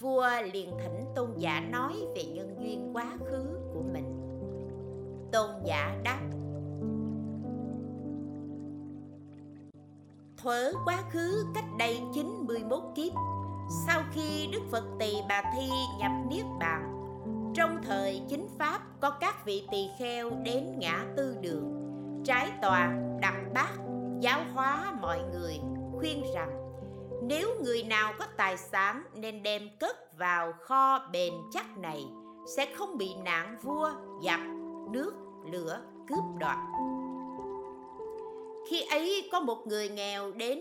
Vua 0.00 0.28
liền 0.52 0.70
thỉnh 0.78 1.04
tôn 1.16 1.30
giả 1.36 1.60
nói 1.60 1.92
về 2.16 2.24
nhân 2.24 2.56
duyên 2.60 2.90
quá 2.92 3.18
khứ 3.30 3.58
của 3.74 3.82
mình. 3.92 4.16
Tôn 5.32 5.50
giả 5.64 6.00
đáp, 6.04 6.20
thuở 10.36 10.72
quá 10.84 11.02
khứ 11.10 11.44
cách 11.54 11.64
đây 11.78 12.00
91 12.14 12.82
kiếp 12.94 13.12
sau 13.70 14.02
khi 14.12 14.48
Đức 14.52 14.62
Phật 14.70 14.84
Tỳ 14.98 15.14
Bà 15.28 15.42
Thi 15.54 15.68
nhập 15.98 16.10
Niết 16.30 16.44
Bàn, 16.60 16.96
trong 17.54 17.82
thời 17.82 18.22
chính 18.28 18.48
Pháp 18.58 18.80
có 19.00 19.10
các 19.10 19.44
vị 19.44 19.66
tỳ 19.70 19.88
kheo 19.98 20.30
đến 20.30 20.78
ngã 20.78 21.04
tư 21.16 21.36
đường, 21.40 21.72
trái 22.24 22.50
tòa 22.62 22.92
đặt 23.20 23.34
bát, 23.54 23.70
giáo 24.20 24.40
hóa 24.54 24.94
mọi 25.00 25.18
người, 25.32 25.60
khuyên 25.98 26.24
rằng, 26.34 26.50
nếu 27.22 27.48
người 27.62 27.82
nào 27.82 28.12
có 28.18 28.26
tài 28.36 28.56
sản 28.56 29.02
nên 29.14 29.42
đem 29.42 29.62
cất 29.80 30.18
vào 30.18 30.52
kho 30.52 31.08
bền 31.12 31.34
chắc 31.52 31.78
này, 31.78 32.06
sẽ 32.56 32.74
không 32.74 32.98
bị 32.98 33.14
nạn 33.24 33.56
vua, 33.62 33.90
giặc, 34.24 34.40
nước, 34.90 35.12
lửa 35.52 35.80
cướp 36.08 36.24
đoạt. 36.38 36.58
Khi 38.70 38.82
ấy 38.90 39.28
có 39.32 39.40
một 39.40 39.66
người 39.66 39.88
nghèo 39.88 40.32
đến 40.32 40.60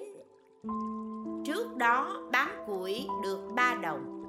trước 1.49 1.77
đó 1.77 2.21
bán 2.31 2.63
củi 2.67 3.07
được 3.23 3.39
ba 3.55 3.75
đồng. 3.75 4.23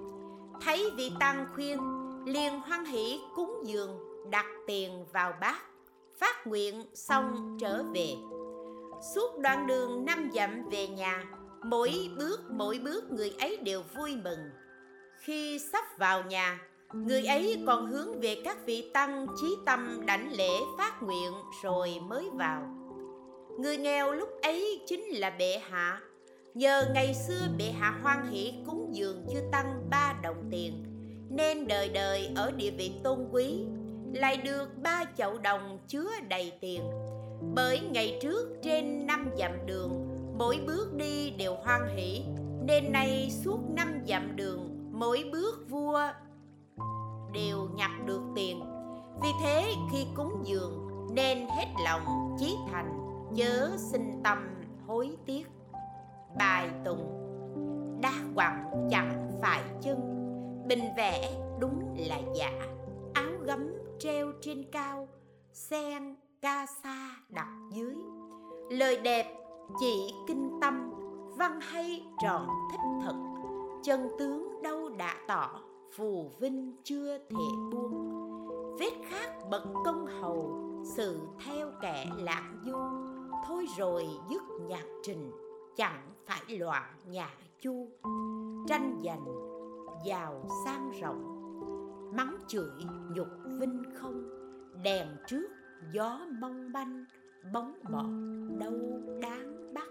Thấy 0.60 0.90
vị 0.96 1.12
tăng 1.20 1.46
khuyên, 1.54 1.78
liền 2.26 2.60
hoan 2.60 2.84
hỷ 2.84 3.20
cúng 3.36 3.62
dường, 3.64 3.98
đặt 4.30 4.46
tiền 4.66 5.06
vào 5.12 5.32
bát, 5.40 5.62
phát 6.18 6.46
nguyện 6.46 6.82
xong 6.94 7.56
trở 7.60 7.82
về. 7.94 8.14
Suốt 9.14 9.38
đoạn 9.38 9.66
đường 9.66 10.04
năm 10.04 10.30
dặm 10.34 10.68
về 10.70 10.88
nhà, 10.88 11.24
mỗi 11.64 12.10
bước 12.18 12.40
mỗi 12.50 12.78
bước 12.84 13.12
người 13.12 13.34
ấy 13.38 13.56
đều 13.56 13.82
vui 13.96 14.16
mừng. 14.24 14.50
Khi 15.18 15.58
sắp 15.72 15.84
vào 15.98 16.22
nhà, 16.22 16.60
người 16.92 17.24
ấy 17.24 17.62
còn 17.66 17.86
hướng 17.86 18.20
về 18.20 18.42
các 18.44 18.66
vị 18.66 18.90
tăng 18.94 19.26
chí 19.40 19.56
tâm 19.66 20.00
đảnh 20.06 20.32
lễ 20.32 20.58
phát 20.78 21.02
nguyện 21.02 21.32
rồi 21.62 22.00
mới 22.08 22.28
vào. 22.32 22.62
Người 23.58 23.76
nghèo 23.76 24.12
lúc 24.12 24.28
ấy 24.42 24.82
chính 24.86 25.04
là 25.04 25.30
bệ 25.30 25.58
hạ 25.70 26.00
nhờ 26.54 26.84
ngày 26.94 27.14
xưa 27.14 27.48
bệ 27.58 27.64
hạ 27.64 27.98
hoan 28.02 28.30
hỷ 28.30 28.54
cúng 28.66 28.88
dường 28.92 29.26
chư 29.32 29.40
tăng 29.52 29.86
ba 29.90 30.14
đồng 30.22 30.48
tiền, 30.50 30.84
nên 31.30 31.66
đời 31.66 31.88
đời 31.88 32.32
ở 32.36 32.50
địa 32.50 32.70
vị 32.70 32.92
tôn 33.04 33.28
quý, 33.32 33.64
lại 34.14 34.36
được 34.36 34.66
ba 34.82 35.04
chậu 35.16 35.38
đồng 35.38 35.78
chứa 35.88 36.10
đầy 36.28 36.52
tiền. 36.60 36.82
Bởi 37.54 37.80
ngày 37.80 38.18
trước 38.22 38.48
trên 38.62 39.06
năm 39.06 39.30
dặm 39.38 39.66
đường, 39.66 40.08
mỗi 40.38 40.60
bước 40.66 40.94
đi 40.96 41.30
đều 41.30 41.54
hoan 41.54 41.96
hỷ, 41.96 42.22
nên 42.66 42.92
nay 42.92 43.30
suốt 43.44 43.58
năm 43.76 44.02
dặm 44.06 44.36
đường, 44.36 44.90
mỗi 44.92 45.24
bước 45.32 45.70
vua 45.70 46.00
đều 47.32 47.68
nhặt 47.74 47.90
được 48.06 48.22
tiền. 48.36 48.60
Vì 49.22 49.28
thế 49.42 49.72
khi 49.92 50.06
cúng 50.16 50.42
dường, 50.44 50.88
nên 51.14 51.38
hết 51.38 51.66
lòng 51.84 52.36
chí 52.38 52.56
thành, 52.72 52.98
chớ 53.36 53.70
sinh 53.76 54.20
tâm 54.24 54.38
hối 54.86 55.16
tiếc 55.26 55.46
bài 56.38 56.70
tụng. 56.84 57.16
Đa 58.02 58.12
quặng 58.34 58.88
chẳng 58.90 59.30
phải 59.42 59.62
chân. 59.82 59.98
Bình 60.68 60.84
vẽ 60.96 61.30
đúng 61.60 61.94
là 62.08 62.20
giả. 62.34 62.52
Áo 63.14 63.30
gấm 63.42 63.72
treo 63.98 64.32
trên 64.40 64.64
cao. 64.72 65.08
Sen 65.52 66.16
ca 66.42 66.66
sa 66.82 67.10
đặt 67.28 67.48
dưới. 67.72 67.94
Lời 68.70 68.96
đẹp 68.96 69.36
chỉ 69.80 70.14
kinh 70.26 70.58
tâm. 70.60 70.90
Văn 71.36 71.60
hay 71.60 72.06
tròn 72.22 72.48
thích 72.72 72.80
thật. 73.04 73.14
Chân 73.82 74.08
tướng 74.18 74.62
đâu 74.62 74.88
đã 74.88 75.14
tỏ, 75.28 75.60
phù 75.96 76.30
vinh 76.40 76.76
chưa 76.84 77.18
thể 77.18 77.44
buông. 77.72 78.20
Vết 78.78 78.92
khác 79.08 79.32
bậc 79.50 79.62
công 79.84 80.06
hầu, 80.06 80.60
sự 80.84 81.20
theo 81.46 81.70
kẻ 81.82 82.06
lãng 82.16 82.58
du. 82.64 82.76
Thôi 83.46 83.66
rồi 83.78 84.08
dứt 84.30 84.42
nhạc 84.68 84.84
trình, 85.02 85.30
chẳng 85.76 86.02
phải 86.30 86.58
loạn 86.58 86.82
nhà 87.06 87.30
chu, 87.60 87.88
tranh 88.68 89.00
giành, 89.04 89.24
giàu 90.06 90.48
sang 90.64 90.90
rộng, 91.00 91.24
mắng 92.16 92.36
chửi 92.48 92.70
nhục 93.14 93.28
vinh 93.60 93.82
không, 93.94 94.22
đèn 94.82 95.08
trước 95.26 95.48
gió 95.92 96.20
mong 96.40 96.72
manh, 96.72 97.04
bóng 97.52 97.74
bọt 97.90 98.06
đâu 98.60 99.00
đáng 99.22 99.74
bắt. 99.74 99.88